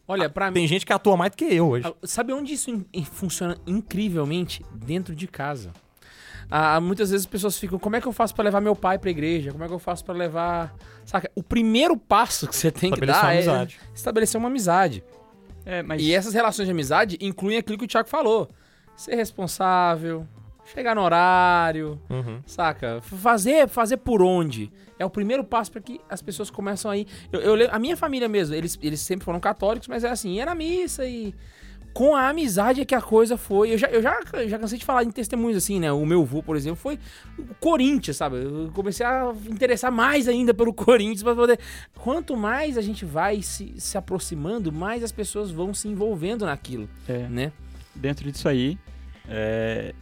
Olha, 0.07 0.29
pra 0.29 0.47
mim. 0.49 0.55
Tem 0.55 0.67
gente 0.67 0.85
que 0.85 0.93
atua 0.93 1.15
mais 1.17 1.31
do 1.31 1.37
que 1.37 1.45
eu 1.45 1.67
hoje. 1.69 1.87
Ah, 1.87 1.93
Sabe 2.03 2.31
onde 2.33 2.53
isso 2.53 2.69
in- 2.93 3.05
funciona 3.05 3.57
incrivelmente? 3.65 4.63
Dentro 4.73 5.15
de 5.15 5.27
casa. 5.27 5.71
Ah, 6.49 6.79
muitas 6.79 7.09
vezes 7.09 7.25
as 7.25 7.29
pessoas 7.29 7.57
ficam, 7.57 7.77
como 7.79 7.95
é 7.95 8.01
que 8.01 8.07
eu 8.07 8.11
faço 8.13 8.33
pra 8.35 8.43
levar 8.43 8.61
meu 8.61 8.75
pai 8.75 8.97
pra 8.99 9.09
igreja? 9.09 9.51
Como 9.51 9.63
é 9.63 9.67
que 9.67 9.73
eu 9.73 9.79
faço 9.79 10.03
pra 10.05 10.13
levar... 10.13 10.73
Saca? 11.05 11.29
O 11.35 11.41
primeiro 11.43 11.97
passo 11.97 12.47
que 12.47 12.55
você 12.55 12.71
tem 12.71 12.91
que 12.91 13.01
dar 13.05 13.23
uma 13.23 13.33
é 13.33 13.37
amizade. 13.37 13.79
estabelecer 13.93 14.37
uma 14.39 14.47
amizade. 14.47 15.03
É, 15.65 15.81
mas 15.83 16.01
E 16.01 16.13
essas 16.13 16.33
relações 16.33 16.65
de 16.67 16.71
amizade 16.71 17.17
incluem 17.19 17.57
aquilo 17.57 17.77
que 17.77 17.85
o 17.85 17.87
Thiago 17.87 18.07
falou. 18.07 18.47
Ser 18.95 19.15
responsável, 19.15 20.25
chegar 20.73 20.95
no 20.95 21.01
horário, 21.01 21.99
Uhum. 22.09 22.39
saca? 22.45 23.01
Fazer, 23.01 23.67
fazer 23.67 23.97
por 23.97 24.21
onde. 24.21 24.71
É 24.97 25.05
o 25.05 25.09
primeiro 25.09 25.43
passo 25.43 25.71
para 25.71 25.81
que 25.81 25.99
as 26.09 26.21
pessoas 26.21 26.49
começam 26.49 26.89
aí. 26.89 27.05
Eu, 27.31 27.41
eu 27.41 27.55
lembro- 27.55 27.75
a 27.75 27.79
minha 27.79 27.97
família 27.97 28.29
mesmo, 28.29 28.55
eles, 28.55 28.77
eles 28.81 28.99
sempre 29.01 29.25
foram 29.25 29.39
católicos, 29.39 29.87
mas 29.87 30.03
é 30.03 30.09
assim, 30.09 30.33
ia 30.35 30.45
na 30.45 30.55
missa 30.55 31.05
e. 31.05 31.33
Com 31.95 32.13
a 32.13 32.27
amizade 32.27 32.81
é 32.81 32.85
que 32.85 32.93
a 32.93 33.01
coisa 33.01 33.37
foi. 33.37 33.71
Eu 33.73 33.77
já, 33.77 33.87
eu 33.87 34.01
já, 34.01 34.19
já 34.47 34.59
cansei 34.59 34.77
de 34.77 34.83
falar 34.83 35.03
em 35.03 35.09
testemunhos 35.09 35.57
assim, 35.57 35.79
né? 35.79 35.91
O 35.91 36.05
meu 36.05 36.21
avô, 36.21 36.43
por 36.43 36.57
exemplo, 36.57 36.75
foi 36.75 36.99
o 37.39 37.55
Corinthians, 37.55 38.17
sabe? 38.17 38.35
Eu 38.35 38.69
comecei 38.73 39.05
a 39.05 39.33
interessar 39.49 39.91
mais 39.91 40.27
ainda 40.27 40.53
pelo 40.53 40.73
Corinthians 40.75 41.23
para 41.23 41.33
poder. 41.33 41.59
Quanto 41.97 42.35
mais 42.35 42.77
a 42.77 42.81
gente 42.81 43.05
vai 43.05 43.41
se, 43.41 43.73
se 43.77 43.97
aproximando, 43.97 44.73
mais 44.73 45.03
as 45.03 45.11
pessoas 45.13 45.49
vão 45.51 45.73
se 45.73 45.87
envolvendo 45.87 46.45
naquilo, 46.45 46.89
é, 47.07 47.29
né? 47.29 47.51
dentro 47.95 48.29
disso 48.29 48.47
aí, 48.49 48.77
é, 49.27 49.93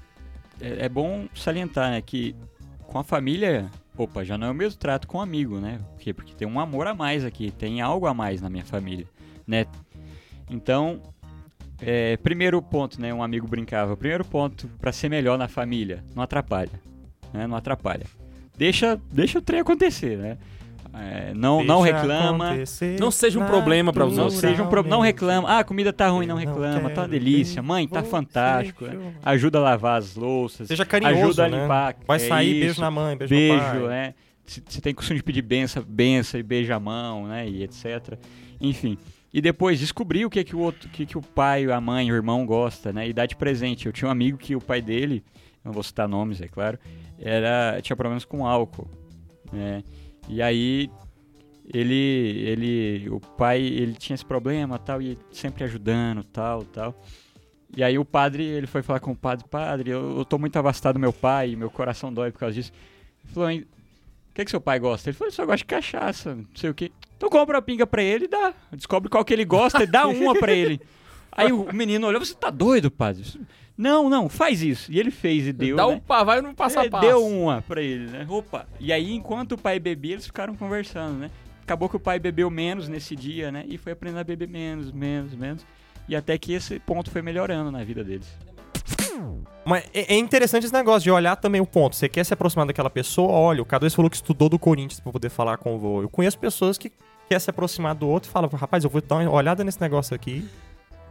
é, 0.59 0.85
é 0.85 0.89
bom 0.89 1.27
salientar 1.35 1.91
né, 1.91 2.01
que 2.01 2.35
com 2.79 2.97
a 2.97 3.03
família, 3.03 3.69
opa, 3.97 4.23
já 4.23 4.37
não 4.37 4.47
é 4.47 4.51
o 4.51 4.53
mesmo 4.53 4.79
trato 4.79 5.07
com 5.07 5.19
o 5.19 5.21
amigo, 5.21 5.59
né? 5.59 5.79
Por 5.93 5.99
quê? 5.99 6.13
Porque 6.13 6.33
tem 6.33 6.47
um 6.47 6.59
amor 6.59 6.87
a 6.87 6.93
mais 6.93 7.23
aqui, 7.23 7.51
tem 7.51 7.81
algo 7.81 8.07
a 8.07 8.13
mais 8.13 8.41
na 8.41 8.49
minha 8.49 8.65
família, 8.65 9.07
né? 9.47 9.65
Então, 10.49 11.01
é, 11.82 12.17
primeiro 12.17 12.61
ponto, 12.61 12.99
né? 13.01 13.13
Um 13.13 13.24
amigo 13.24 13.47
brincava, 13.47 13.95
primeiro 13.97 14.24
ponto 14.26 14.67
para 14.80 14.91
ser 14.91 15.09
melhor 15.09 15.38
na 15.38 15.47
família, 15.47 16.03
não 16.15 16.24
atrapalha, 16.24 16.71
né? 17.34 17.47
Não 17.47 17.55
atrapalha. 17.55 18.05
Deixa, 18.57 18.99
deixa 19.11 19.39
o 19.39 19.41
trem 19.41 19.59
acontecer, 19.61 20.17
né? 20.17 20.38
É, 20.95 21.34
não, 21.34 21.63
não 21.63 21.82
reclama. 21.82 22.51
Não 22.99 23.09
seja 23.09 23.39
um 23.39 23.45
problema 23.45 23.91
pra 23.91 24.05
os 24.05 24.15
Não 24.15 24.26
outros. 24.26 24.39
seja 24.39 24.61
um 24.61 24.67
problema. 24.67 24.95
Não 24.95 25.01
reclama. 25.01 25.49
Ah, 25.49 25.59
a 25.59 25.63
comida 25.63 25.91
tá 25.91 26.07
ruim, 26.07 26.28
não 26.28 26.36
reclama. 26.36 26.89
Tá 26.91 27.01
uma 27.01 27.07
delícia. 27.07 27.63
Mãe, 27.63 27.88
tá 27.88 28.01
você 28.03 28.09
fantástico. 28.09 28.86
né? 28.86 29.13
Ajuda 29.26 29.57
a 29.57 29.61
lavar 29.61 29.97
as 29.97 30.15
louças. 30.15 30.67
Seja 30.67 30.86
carinhoso, 30.86 31.41
ajuda 31.41 31.45
a 31.45 31.49
né? 31.49 31.61
limpar. 31.61 31.95
Vai 32.05 32.17
é 32.17 32.19
sair, 32.19 32.51
isso. 32.51 32.59
beijo 32.65 32.82
na 32.82 32.91
mãe, 32.91 33.17
beijo, 33.17 33.34
no 33.34 33.39
Beijo, 33.39 33.63
pai. 33.63 33.80
né? 33.88 34.13
Se 34.45 34.61
se 34.67 34.82
tem 34.82 34.93
costume 34.93 35.17
de 35.17 35.24
pedir 35.24 35.41
benção, 35.41 35.84
benção 35.88 36.39
e 36.39 36.43
beija 36.43 36.76
a 36.76 36.80
mão, 36.80 37.28
né? 37.28 37.49
E 37.49 37.63
etc. 37.63 38.15
Enfim. 38.61 38.95
E 39.34 39.41
depois 39.41 39.79
descobrir 39.79 40.25
o 40.25 40.29
que 40.29 40.43
que 40.43 40.55
o 40.55 40.59
outro, 40.59 40.88
que 40.89 41.05
que 41.05 41.17
o 41.17 41.21
pai, 41.21 41.65
a 41.65 41.81
mãe, 41.81 42.11
o 42.11 42.15
irmão 42.15 42.45
gosta, 42.45 42.93
né? 42.93 43.07
E 43.07 43.13
dar 43.13 43.25
de 43.25 43.36
presente. 43.36 43.88
Eu 43.88 43.91
tinha 43.91 44.07
um 44.07 44.11
amigo 44.11 44.38
que 44.38 44.55
o 44.55 44.61
pai 44.61 44.81
dele, 44.81 45.23
não 45.63 45.71
vou 45.71 45.81
citar 45.81 46.07
nomes, 46.07 46.39
é 46.39 46.47
claro, 46.47 46.77
era 47.17 47.79
tinha 47.81 47.95
problemas 47.95 48.25
com 48.25 48.45
álcool, 48.45 48.88
né? 49.51 49.84
E 50.29 50.41
aí 50.41 50.89
ele 51.73 52.43
ele 52.45 53.09
o 53.09 53.19
pai 53.19 53.61
ele 53.61 53.93
tinha 53.93 54.15
esse 54.15 54.25
problema 54.25 54.77
tal 54.77 55.01
e 55.01 55.17
sempre 55.31 55.63
ajudando 55.63 56.23
tal 56.23 56.63
tal 56.65 57.01
e 57.75 57.84
aí 57.84 57.97
o 57.97 58.03
padre 58.03 58.43
ele 58.43 58.67
foi 58.67 58.81
falar 58.81 58.99
com 58.99 59.11
o 59.11 59.15
padre 59.15 59.45
padre 59.49 59.91
eu, 59.91 60.17
eu 60.17 60.25
tô 60.25 60.38
muito 60.38 60.57
avastado 60.57 60.95
do 60.95 60.99
meu 60.99 61.13
pai 61.13 61.55
meu 61.55 61.69
coração 61.69 62.13
dói 62.13 62.31
por 62.31 62.39
causa 62.39 62.55
disso 62.55 62.73
ele 63.23 63.34
falou 63.34 63.49
"Hein, 63.49 63.65
o 64.34 64.36
que 64.36 64.45
que 64.45 64.51
seu 64.51 64.59
pai 64.59 64.79
gosta 64.79 65.09
ele 65.09 65.17
falou 65.17 65.31
só 65.31 65.45
gosta 65.45 65.57
de 65.57 65.65
cachaça 65.65 66.36
não 66.36 66.45
sei 66.55 66.69
o 66.69 66.73
que 66.73 66.91
então 67.15 67.29
compra 67.29 67.59
a 67.59 67.61
pinga 67.61 67.86
pra 67.86 68.01
ele 68.01 68.25
e 68.25 68.27
dá 68.27 68.53
descobre 68.71 69.09
qual 69.09 69.23
que 69.23 69.31
ele 69.34 69.45
gosta 69.45 69.84
e 69.84 69.88
dá 69.88 70.07
uma 70.07 70.34
pra 70.34 70.51
ele 70.51 70.81
aí 71.31 71.51
o 71.51 71.71
menino 71.71 72.07
olhou 72.07 72.23
você 72.23 72.34
tá 72.34 72.49
doido 72.49 72.89
padre 72.91 73.23
não 73.77 74.09
não 74.09 74.27
faz 74.29 74.61
isso 74.61 74.91
e 74.91 74.99
ele 74.99 75.11
fez 75.11 75.47
e 75.47 75.53
deu 75.53 75.75
Dá 75.75 75.88
né? 75.88 75.93
um 75.93 75.99
pá, 75.99 76.23
vai 76.23 76.41
no 76.41 76.53
passo 76.53 76.79
a 76.79 76.86
É, 76.86 76.89
passo. 76.89 77.07
Deu 77.07 77.25
uma 77.25 77.61
pra 77.61 77.81
ele, 77.81 78.05
né? 78.05 78.25
Opa. 78.29 78.67
E 78.79 78.93
aí, 78.93 79.11
enquanto 79.11 79.53
o 79.53 79.57
pai 79.57 79.79
bebia, 79.79 80.13
eles 80.13 80.27
ficaram 80.27 80.55
conversando, 80.55 81.17
né? 81.17 81.31
Acabou 81.63 81.89
que 81.89 81.95
o 81.95 81.99
pai 81.99 82.19
bebeu 82.19 82.51
menos 82.51 82.88
nesse 82.88 83.15
dia, 83.15 83.51
né? 83.51 83.65
E 83.67 83.77
foi 83.79 83.93
aprendendo 83.93 84.19
a 84.19 84.23
beber 84.23 84.47
menos, 84.47 84.91
menos, 84.91 85.34
menos. 85.34 85.65
E 86.07 86.15
até 86.15 86.38
que 86.38 86.53
esse 86.53 86.79
ponto 86.79 87.09
foi 87.09 87.21
melhorando 87.21 87.71
na 87.71 87.84
vida 87.84 88.03
deles. 88.03 88.27
Mas 89.66 89.86
é 89.93 90.16
é 90.16 90.18
interessante 90.18 90.66
esse 90.66 90.74
negócio 90.74 91.01
de 91.01 91.11
olhar 91.11 91.36
também 91.36 91.61
o 91.61 91.66
ponto. 91.66 91.95
Você 91.95 92.09
quer 92.09 92.24
se 92.24 92.34
aproximar 92.34 92.66
daquela 92.66 92.89
pessoa? 92.89 93.32
Olha, 93.32 93.61
o 93.61 93.66
K2 93.66 93.93
falou 93.93 94.09
que 94.09 94.16
estudou 94.18 94.49
do 94.49 94.59
Corinthians 94.59 94.99
pra 94.99 95.11
poder 95.11 95.30
falar 95.30 95.57
com 95.57 95.76
o 95.76 95.80
vô. 95.80 96.01
Eu 96.01 96.09
conheço 96.09 96.38
pessoas 96.38 96.78
que, 96.78 96.89
que 96.89 96.97
quer 97.30 97.39
se 97.39 97.49
aproximar 97.49 97.95
do 97.95 98.07
outro 98.07 98.30
e 98.30 98.32
fala, 98.32 98.49
rapaz, 98.53 98.84
eu 98.84 98.89
vou 98.89 99.01
dar 99.01 99.18
uma 99.18 99.32
olhada 99.32 99.64
nesse 99.64 99.80
negócio 99.80 100.14
aqui, 100.16 100.47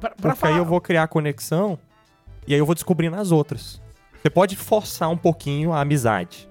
Pra, 0.03 0.11
pra 0.11 0.33
porque 0.33 0.49
aí 0.49 0.57
eu 0.57 0.65
vou 0.65 0.81
criar 0.81 1.07
conexão 1.07 1.79
e 2.45 2.53
aí 2.53 2.59
eu 2.59 2.67
vou 2.67 2.75
descobrindo 2.75 3.15
as 3.15 3.31
outras. 3.31 3.81
Você 4.21 4.29
pode 4.29 4.57
forçar 4.57 5.09
um 5.09 5.17
pouquinho 5.17 5.73
a 5.73 5.81
amizade 5.81 6.49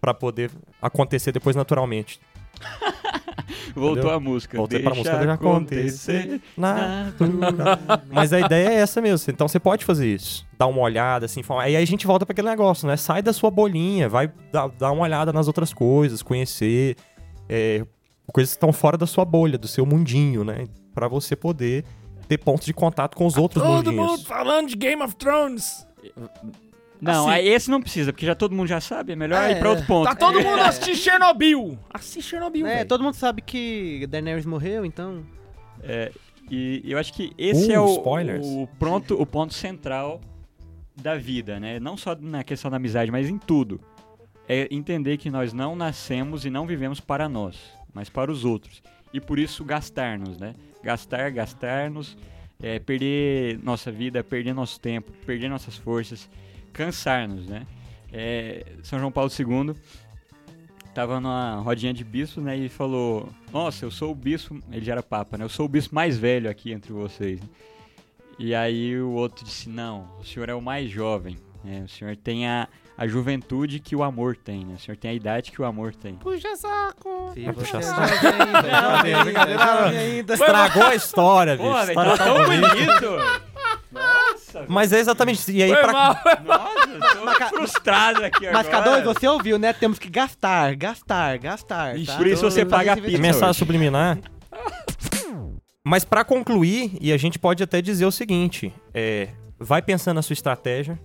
pra 0.00 0.12
poder 0.12 0.50
acontecer 0.80 1.30
depois 1.30 1.54
naturalmente. 1.54 2.20
Voltou 3.74 3.92
Entendeu? 3.92 4.10
a 4.10 4.20
música. 4.20 4.56
Voltei 4.56 4.80
pra 4.80 4.92
Deixa 4.92 4.98
música, 5.10 5.18
deixa 5.18 5.32
acontecer. 5.34 6.40
Natural. 6.56 7.78
Mas 8.10 8.32
a 8.32 8.40
ideia 8.40 8.68
é 8.68 8.74
essa 8.74 9.00
mesmo. 9.00 9.32
Então 9.32 9.48
você 9.48 9.58
pode 9.58 9.84
fazer 9.84 10.12
isso. 10.12 10.46
Dar 10.58 10.66
uma 10.66 10.80
olhada, 10.80 11.26
assim. 11.26 11.40
E 11.40 11.60
aí 11.60 11.76
a 11.76 11.84
gente 11.84 12.06
volta 12.06 12.24
pra 12.26 12.32
aquele 12.32 12.48
negócio, 12.48 12.86
né? 12.86 12.96
Sai 12.96 13.22
da 13.22 13.32
sua 13.32 13.50
bolinha, 13.50 14.08
vai 14.08 14.30
dar, 14.52 14.68
dar 14.68 14.92
uma 14.92 15.02
olhada 15.02 15.32
nas 15.32 15.46
outras 15.46 15.72
coisas, 15.72 16.22
conhecer 16.22 16.96
é, 17.48 17.84
coisas 18.32 18.52
que 18.52 18.56
estão 18.56 18.72
fora 18.72 18.96
da 18.96 19.06
sua 19.06 19.24
bolha, 19.24 19.58
do 19.58 19.68
seu 19.68 19.84
mundinho, 19.86 20.44
né? 20.44 20.66
Pra 20.94 21.08
você 21.08 21.34
poder 21.34 21.84
ter 22.28 22.38
pontos 22.38 22.66
de 22.66 22.72
contato 22.72 23.16
com 23.16 23.26
os 23.26 23.36
outros 23.36 23.62
Todo 23.62 23.92
mundinhos. 23.92 24.10
mundo 24.10 24.24
falando 24.24 24.68
de 24.68 24.76
Game 24.76 25.02
of 25.02 25.14
Thrones. 25.16 25.86
Não, 27.02 27.28
Assim- 27.28 27.42
esse 27.48 27.68
não 27.70 27.80
precisa, 27.82 28.12
porque 28.12 28.24
já 28.24 28.34
todo 28.34 28.54
mundo 28.54 28.68
já 28.68 28.80
sabe. 28.80 29.12
É 29.12 29.16
melhor 29.16 29.42
É, 29.42 29.52
ir 29.52 29.58
pra 29.58 29.70
outro 29.70 29.84
ponto. 29.86 30.04
Tá 30.08 30.14
todo 30.14 30.40
mundo 30.40 30.60
assistindo 30.62 30.94
Chernobyl. 30.96 31.76
Assiste 31.92 32.22
Chernobyl, 32.30 32.64
É, 32.66 32.76
velho. 32.76 32.88
todo 32.88 33.02
mundo 33.02 33.14
sabe 33.14 33.42
que 33.42 34.06
Daenerys 34.08 34.46
morreu, 34.46 34.84
então. 34.84 35.24
É, 35.82 36.12
e 36.48 36.80
eu 36.84 36.96
acho 36.98 37.12
que 37.12 37.32
esse 37.36 37.70
Uh, 37.70 37.72
é 37.74 37.80
o, 37.80 37.86
spoilers. 37.96 38.46
o, 38.46 38.68
pronto, 38.78 39.20
o 39.20 39.26
ponto 39.26 39.52
central 39.52 40.20
da 40.94 41.16
vida, 41.16 41.58
né? 41.58 41.80
Não 41.80 41.96
só 41.96 42.14
na 42.14 42.44
questão 42.44 42.70
da 42.70 42.76
amizade, 42.76 43.10
mas 43.10 43.28
em 43.28 43.36
tudo. 43.36 43.80
É 44.48 44.68
entender 44.70 45.16
que 45.16 45.28
nós 45.30 45.52
não 45.52 45.74
nascemos 45.74 46.44
e 46.44 46.50
não 46.50 46.66
vivemos 46.66 47.00
para 47.00 47.28
nós, 47.28 47.56
mas 47.92 48.08
para 48.08 48.30
os 48.30 48.44
outros. 48.44 48.80
E 49.12 49.20
por 49.20 49.38
isso 49.40 49.64
gastar-nos, 49.64 50.38
né? 50.38 50.54
Gastar, 50.84 51.30
gastar-nos, 51.30 52.16
é, 52.62 52.78
perder 52.78 53.58
nossa 53.62 53.90
vida, 53.90 54.22
perder 54.22 54.54
nosso 54.54 54.78
tempo, 54.80 55.10
perder 55.26 55.48
nossas 55.48 55.76
forças, 55.76 56.28
cansar-nos, 56.72 57.46
né? 57.46 57.66
É, 58.12 58.64
São 58.82 58.98
João 58.98 59.10
Paulo 59.12 59.30
II 59.30 59.74
tava 60.94 61.18
numa 61.20 61.56
rodinha 61.56 61.94
de 61.94 62.04
bispos, 62.04 62.42
né? 62.44 62.56
E 62.56 62.68
falou: 62.68 63.28
Nossa, 63.52 63.84
eu 63.84 63.90
sou 63.90 64.10
o 64.10 64.14
bispo. 64.14 64.58
Ele 64.70 64.84
já 64.84 64.92
era 64.92 65.02
papa, 65.02 65.38
né? 65.38 65.44
Eu 65.44 65.48
sou 65.48 65.66
o 65.66 65.68
bispo 65.68 65.94
mais 65.94 66.18
velho 66.18 66.50
aqui 66.50 66.72
entre 66.72 66.92
vocês. 66.92 67.40
E 68.38 68.54
aí 68.54 68.98
o 69.00 69.10
outro 69.12 69.44
disse: 69.44 69.68
Não, 69.68 70.08
o 70.20 70.24
senhor 70.24 70.48
é 70.48 70.54
o 70.54 70.60
mais 70.60 70.90
jovem. 70.90 71.38
né? 71.64 71.82
O 71.84 71.88
senhor 71.88 72.14
tem 72.16 72.46
a, 72.46 72.68
a 72.98 73.06
juventude 73.06 73.78
que 73.78 73.96
o 73.96 74.02
amor 74.02 74.36
tem, 74.36 74.66
né? 74.66 74.74
O 74.74 74.78
senhor 74.78 74.96
tem 74.98 75.10
a 75.12 75.14
idade 75.14 75.50
que 75.52 75.62
o 75.62 75.64
amor 75.64 75.94
tem. 75.94 76.16
Puxa 76.16 76.54
saco. 76.56 77.32
Puxar 77.54 77.78
é 77.78 77.82
saco. 77.82 78.26
ainda, 78.26 79.02
ainda, 79.02 79.98
ainda. 79.98 80.34
Estragou 80.34 80.82
a 80.84 80.94
história, 80.94 81.56
bicho. 81.56 81.68
Pô, 81.70 81.74
A 81.74 81.84
velho, 81.84 82.00
história 82.00 82.18
tá 82.18 82.18
tá 82.18 82.24
tão 82.24 82.44
bonito! 82.44 83.51
Nossa, 84.54 84.66
Mas 84.68 84.92
é 84.92 84.98
exatamente 85.00 85.38
isso. 85.38 85.50
E 85.50 85.62
aí, 85.62 85.70
Foi 85.70 85.80
pra, 85.80 85.92
mal. 85.92 86.16
nossa, 86.44 86.90
eu 86.90 87.38
tô 87.50 87.56
frustrado 87.56 88.24
aqui 88.24 88.50
Mas 88.50 88.68
agora. 88.68 89.02
K2, 89.02 89.04
você 89.04 89.28
ouviu, 89.28 89.58
né? 89.58 89.72
Temos 89.72 89.98
que 89.98 90.08
gastar, 90.10 90.74
gastar, 90.76 91.38
gastar. 91.38 91.96
Ixi, 91.96 92.06
tá? 92.06 92.16
por 92.16 92.26
isso 92.26 92.42
você 92.42 92.64
paga 92.64 92.92
a 92.92 92.96
pizza. 92.96 93.18
mensagem 93.18 93.48
hoje. 93.50 93.58
subliminar. 93.58 94.18
Mas 95.84 96.04
pra 96.04 96.24
concluir, 96.24 96.96
e 97.00 97.12
a 97.12 97.16
gente 97.16 97.38
pode 97.38 97.62
até 97.62 97.82
dizer 97.82 98.06
o 98.06 98.12
seguinte: 98.12 98.72
é, 98.94 99.28
vai 99.58 99.82
pensando 99.82 100.16
na 100.16 100.22
sua 100.22 100.34
estratégia, 100.34 100.98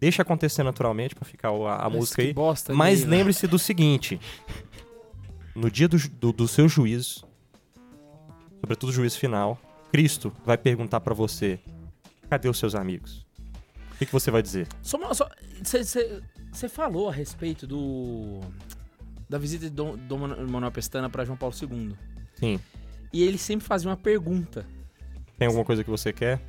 deixa 0.00 0.22
acontecer 0.22 0.62
naturalmente 0.62 1.14
pra 1.14 1.24
ficar 1.24 1.50
a, 1.50 1.86
a 1.86 1.90
música 1.90 2.22
aí. 2.22 2.32
bosta 2.32 2.74
Mas 2.74 3.04
lembre-se 3.04 3.46
do 3.46 3.58
seguinte: 3.58 4.20
no 5.54 5.70
dia 5.70 5.88
do, 5.88 5.96
do, 6.10 6.32
do 6.32 6.48
seu 6.48 6.68
juízo, 6.68 7.24
sobretudo 8.60 8.90
o 8.90 8.92
juízo 8.92 9.18
final, 9.18 9.56
Cristo 9.92 10.32
vai 10.44 10.58
perguntar 10.58 10.98
pra 11.00 11.14
você: 11.14 11.60
cadê 12.28 12.48
os 12.48 12.58
seus 12.58 12.74
amigos? 12.74 13.26
O 13.92 13.98
que, 13.98 14.06
que 14.06 14.12
você 14.12 14.30
vai 14.30 14.42
dizer? 14.42 14.68
Você 14.82 16.68
falou 16.68 17.08
a 17.08 17.12
respeito 17.12 17.66
do 17.66 18.40
da 19.28 19.38
visita 19.38 19.64
de 19.64 19.70
Dom, 19.70 19.96
Dom 19.96 20.18
Manuel 20.48 20.72
Pestana 20.72 21.10
pra 21.10 21.24
João 21.24 21.36
Paulo 21.36 21.54
II. 21.60 21.94
Sim. 22.34 22.60
E 23.12 23.22
ele 23.22 23.38
sempre 23.38 23.66
fazia 23.66 23.90
uma 23.90 23.96
pergunta. 23.96 24.66
Tem 25.36 25.46
alguma 25.46 25.64
coisa 25.64 25.84
que 25.84 25.90
você 25.90 26.12
quer? 26.12 26.40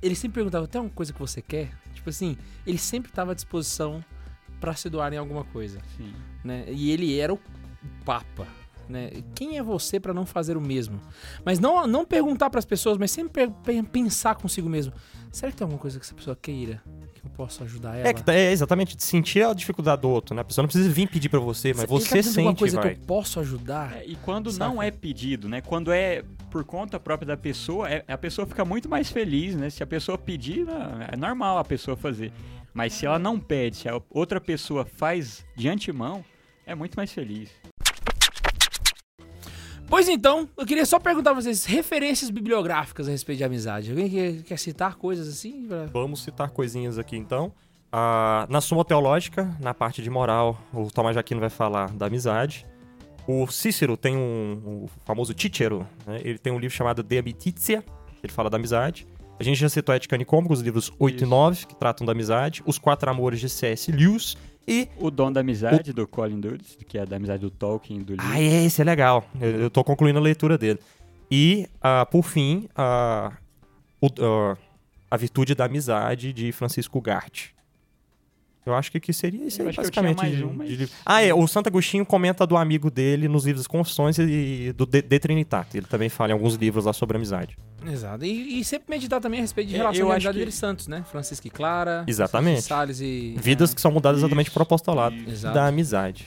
Ele 0.00 0.14
sempre 0.14 0.36
perguntava: 0.36 0.68
tem 0.68 0.78
alguma 0.78 0.94
coisa 0.94 1.12
que 1.12 1.18
você 1.18 1.42
quer? 1.42 1.70
Tipo 1.94 2.10
assim, 2.10 2.36
ele 2.66 2.78
sempre 2.78 3.10
estava 3.10 3.32
à 3.32 3.34
disposição 3.34 4.04
pra 4.60 4.74
se 4.74 4.88
doar 4.88 5.12
em 5.12 5.16
alguma 5.16 5.44
coisa. 5.44 5.80
Sim. 5.96 6.14
né? 6.44 6.64
E 6.68 6.90
ele 6.90 7.18
era 7.18 7.32
o 7.32 7.40
Papa, 8.04 8.46
né? 8.88 9.10
Quem 9.34 9.58
é 9.58 9.62
você 9.62 9.98
pra 10.00 10.12
não 10.14 10.24
fazer 10.26 10.56
o 10.56 10.60
mesmo? 10.60 11.00
Mas 11.44 11.58
não, 11.58 11.86
não 11.86 12.04
perguntar 12.04 12.50
pras 12.50 12.64
pessoas, 12.64 12.96
mas 12.98 13.10
sempre 13.10 13.48
pe- 13.48 13.54
pe- 13.64 13.82
pensar 13.82 14.34
consigo 14.36 14.68
mesmo. 14.68 14.92
Será 15.30 15.52
que 15.52 15.58
tem 15.58 15.64
alguma 15.64 15.80
coisa 15.80 15.98
que 15.98 16.04
essa 16.06 16.14
pessoa 16.14 16.34
queira 16.40 16.82
que 17.14 17.20
eu 17.24 17.30
possa 17.30 17.64
ajudar 17.64 17.96
ela? 17.96 18.08
É, 18.08 18.14
que 18.14 18.22
tá- 18.24 18.32
é 18.34 18.50
exatamente 18.50 18.96
sentir 19.02 19.44
a 19.44 19.52
dificuldade 19.52 20.00
do 20.02 20.08
outro, 20.08 20.34
né? 20.34 20.40
A 20.40 20.44
pessoa 20.44 20.62
não 20.62 20.68
precisa 20.68 20.88
vir 20.90 21.06
pedir 21.08 21.28
pra 21.28 21.38
você, 21.38 21.68
mas 21.74 21.80
Ele 21.82 21.86
você 21.88 22.22
de 22.22 22.28
alguma 22.28 22.50
sente, 22.50 22.58
coisa 22.58 22.80
vai. 22.80 22.94
que 22.94 23.00
eu 23.00 23.04
posso 23.06 23.38
ajudar? 23.40 23.96
É, 23.98 24.06
e 24.06 24.16
quando 24.16 24.50
Saca? 24.50 24.64
não 24.72 24.82
é 24.82 24.90
pedido, 24.90 25.48
né? 25.48 25.60
Quando 25.60 25.92
é 25.92 26.24
por 26.50 26.64
conta 26.64 26.98
própria 26.98 27.26
da 27.26 27.36
pessoa, 27.36 27.90
é- 27.90 28.02
a 28.08 28.16
pessoa 28.16 28.46
fica 28.46 28.64
muito 28.64 28.88
mais 28.88 29.10
feliz, 29.10 29.54
né? 29.54 29.68
Se 29.68 29.82
a 29.82 29.86
pessoa 29.86 30.16
pedir, 30.16 30.64
não, 30.64 31.02
é 31.02 31.14
normal 31.16 31.58
a 31.58 31.64
pessoa 31.64 31.94
fazer. 31.96 32.32
Mas 32.72 32.94
se 32.94 33.04
ela 33.04 33.18
não 33.18 33.38
pede, 33.38 33.76
se 33.76 33.88
a 33.88 34.00
outra 34.10 34.40
pessoa 34.40 34.84
faz 34.86 35.44
de 35.56 35.68
antemão, 35.68 36.24
é 36.64 36.74
muito 36.74 36.94
mais 36.96 37.12
feliz. 37.12 37.50
Pois 39.88 40.06
então, 40.08 40.48
eu 40.56 40.66
queria 40.66 40.84
só 40.84 40.98
perguntar 40.98 41.32
pra 41.32 41.40
vocês 41.40 41.64
referências 41.64 42.28
bibliográficas 42.30 43.08
a 43.08 43.10
respeito 43.10 43.38
de 43.38 43.44
amizade. 43.44 43.90
Alguém 43.90 44.08
quer, 44.10 44.42
quer 44.42 44.58
citar 44.58 44.96
coisas 44.96 45.26
assim? 45.28 45.66
pra- 45.66 45.86
Vamos 45.86 46.22
citar 46.22 46.50
coisinhas 46.50 46.98
aqui 46.98 47.16
então. 47.16 47.52
Ah, 47.90 48.46
na 48.50 48.60
Suma 48.60 48.84
Teológica, 48.84 49.50
na 49.60 49.72
parte 49.72 50.02
de 50.02 50.10
moral, 50.10 50.60
o 50.74 50.90
Tomás 50.90 51.14
Jaquino 51.14 51.40
vai 51.40 51.48
falar 51.48 51.90
da 51.92 52.04
amizade. 52.06 52.66
O 53.26 53.46
Cícero 53.46 53.96
tem 53.96 54.14
um, 54.16 54.84
o 54.84 54.90
famoso 55.06 55.34
Cícero, 55.36 55.86
né? 56.06 56.20
ele 56.22 56.38
tem 56.38 56.52
um 56.52 56.58
livro 56.58 56.76
chamado 56.76 57.02
De 57.02 57.18
Amicizia, 57.18 57.82
que 57.82 58.26
ele 58.26 58.32
fala 58.32 58.50
da 58.50 58.56
amizade. 58.58 59.06
A 59.40 59.42
gente 59.44 59.58
já 59.58 59.68
citou 59.70 59.94
Ética 59.94 60.16
Nicômica, 60.18 60.52
os 60.52 60.60
livros 60.60 60.92
8 60.98 61.14
e 61.14 61.16
Isso. 61.22 61.26
9, 61.30 61.66
que 61.66 61.74
tratam 61.76 62.04
da 62.04 62.12
amizade. 62.12 62.62
Os 62.66 62.76
Quatro 62.78 63.08
Amores 63.10 63.40
de 63.40 63.48
C.S. 63.48 63.90
Lewis. 63.92 64.36
E 64.68 64.88
O 64.98 65.10
Dom 65.10 65.32
da 65.32 65.40
Amizade, 65.40 65.92
do 65.92 66.06
Colin 66.06 66.40
Dudley, 66.40 66.60
que 66.86 66.98
é 66.98 67.06
da 67.06 67.16
amizade 67.16 67.40
do 67.40 67.50
Tolkien, 67.50 68.00
do 68.00 68.12
livro. 68.12 68.26
Ah, 68.28 68.40
é, 68.40 68.64
esse 68.64 68.80
é 68.80 68.84
legal. 68.84 69.24
Eu, 69.40 69.50
eu 69.62 69.70
tô 69.70 69.82
concluindo 69.82 70.18
a 70.18 70.22
leitura 70.22 70.58
dele. 70.58 70.78
E, 71.30 71.66
ah, 71.80 72.04
por 72.06 72.22
fim, 72.22 72.68
ah, 72.76 73.32
o- 74.00 74.08
ah, 74.20 74.56
a 75.10 75.16
virtude 75.16 75.54
da 75.54 75.64
amizade 75.64 76.32
de 76.32 76.52
Francisco 76.52 77.00
Garte. 77.00 77.54
Eu 78.68 78.74
acho 78.74 78.90
que 78.90 78.98
aqui 78.98 79.12
seria 79.12 79.44
isso 79.46 79.60
aí, 79.62 79.68
acho 79.68 79.80
que 79.80 79.86
eu 79.86 79.90
tinha 79.90 80.02
basicamente. 80.02 80.16
mais 80.18 80.36
de- 80.36 80.44
um, 80.44 80.52
mas- 80.52 80.76
de. 80.78 80.88
Ah, 81.04 81.22
é. 81.22 81.32
O 81.34 81.46
Santo 81.48 81.68
Agostinho 81.68 82.04
comenta 82.04 82.46
do 82.46 82.56
amigo 82.56 82.90
dele 82.90 83.28
nos 83.28 83.46
livros 83.46 83.66
Confissões 83.66 84.18
e 84.18 84.72
do 84.76 84.84
De, 84.86 85.02
de 85.02 85.18
Trinitate. 85.18 85.76
Ele 85.78 85.86
também 85.86 86.08
fala 86.08 86.30
em 86.30 86.32
alguns 86.34 86.54
livros 86.54 86.84
lá 86.84 86.92
sobre 86.92 87.16
amizade. 87.16 87.56
Exato. 87.86 88.24
E, 88.24 88.58
e 88.60 88.64
sempre 88.64 88.86
meditar 88.90 89.20
também 89.20 89.38
a 89.38 89.42
respeito 89.42 89.68
de 89.68 89.74
É, 89.74 89.78
relação 89.78 90.06
acho 90.06 90.12
amizade 90.12 90.36
que- 90.36 90.42
entre 90.42 90.52
santos, 90.54 90.88
né? 90.88 91.04
Francisco 91.10 91.46
e 91.46 91.50
Clara. 91.50 92.04
Exatamente. 92.06 92.62
Salles 92.62 93.00
e... 93.00 93.34
Vidas 93.38 93.72
que 93.72 93.80
são 93.80 93.90
mudadas 93.92 94.18
exatamente 94.20 94.46
Isso, 94.48 94.54
pro 94.54 94.62
apostolado 94.64 95.14
isso. 95.14 95.30
Exato. 95.30 95.54
da 95.54 95.66
amizade. 95.68 96.26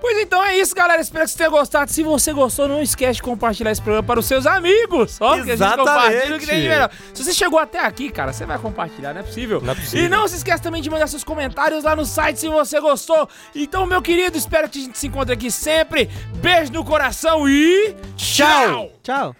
Pois 0.00 0.18
então 0.18 0.44
é 0.44 0.56
isso, 0.56 0.74
galera. 0.74 1.00
Espero 1.00 1.24
que 1.24 1.30
você 1.30 1.38
tenha 1.38 1.50
gostado. 1.50 1.90
Se 1.90 2.02
você 2.02 2.32
gostou, 2.32 2.68
não 2.68 2.82
esquece 2.82 3.14
de 3.14 3.22
compartilhar 3.22 3.70
esse 3.70 3.80
programa 3.82 4.06
para 4.06 4.20
os 4.20 4.26
seus 4.26 4.46
amigos. 4.46 5.18
Ó, 5.20 5.34
que 5.34 5.34
a 5.34 5.42
gente 5.42 5.50
Exatamente. 5.52 5.88
compartilha 5.88 6.36
o 6.36 6.38
que 6.38 6.46
tem 6.46 6.62
de 6.62 6.68
melhor. 6.68 6.90
Se 7.12 7.24
você 7.24 7.34
chegou 7.34 7.58
até 7.58 7.80
aqui, 7.84 8.10
cara, 8.10 8.32
você 8.32 8.46
vai 8.46 8.58
compartilhar, 8.58 9.12
não 9.12 9.20
é 9.20 9.24
possível. 9.24 9.60
Não 9.60 9.72
é 9.72 9.74
possível. 9.74 10.04
E 10.04 10.08
não 10.08 10.28
se 10.28 10.36
esqueça 10.36 10.62
também 10.62 10.82
de 10.82 10.90
mandar 10.90 11.06
seus 11.06 11.24
comentários 11.24 11.84
lá 11.84 11.96
no 11.96 12.04
site 12.04 12.38
se 12.40 12.48
você 12.48 12.80
gostou. 12.80 13.28
Então, 13.54 13.86
meu 13.86 14.00
querido, 14.00 14.36
espero 14.36 14.68
que 14.68 14.78
a 14.78 14.82
gente 14.82 14.98
se 14.98 15.06
encontre 15.06 15.34
aqui 15.34 15.50
sempre. 15.50 16.08
Beijo 16.36 16.72
no 16.72 16.84
coração 16.84 17.48
e 17.48 17.94
tchau! 18.16 18.92
Tchau. 19.02 19.34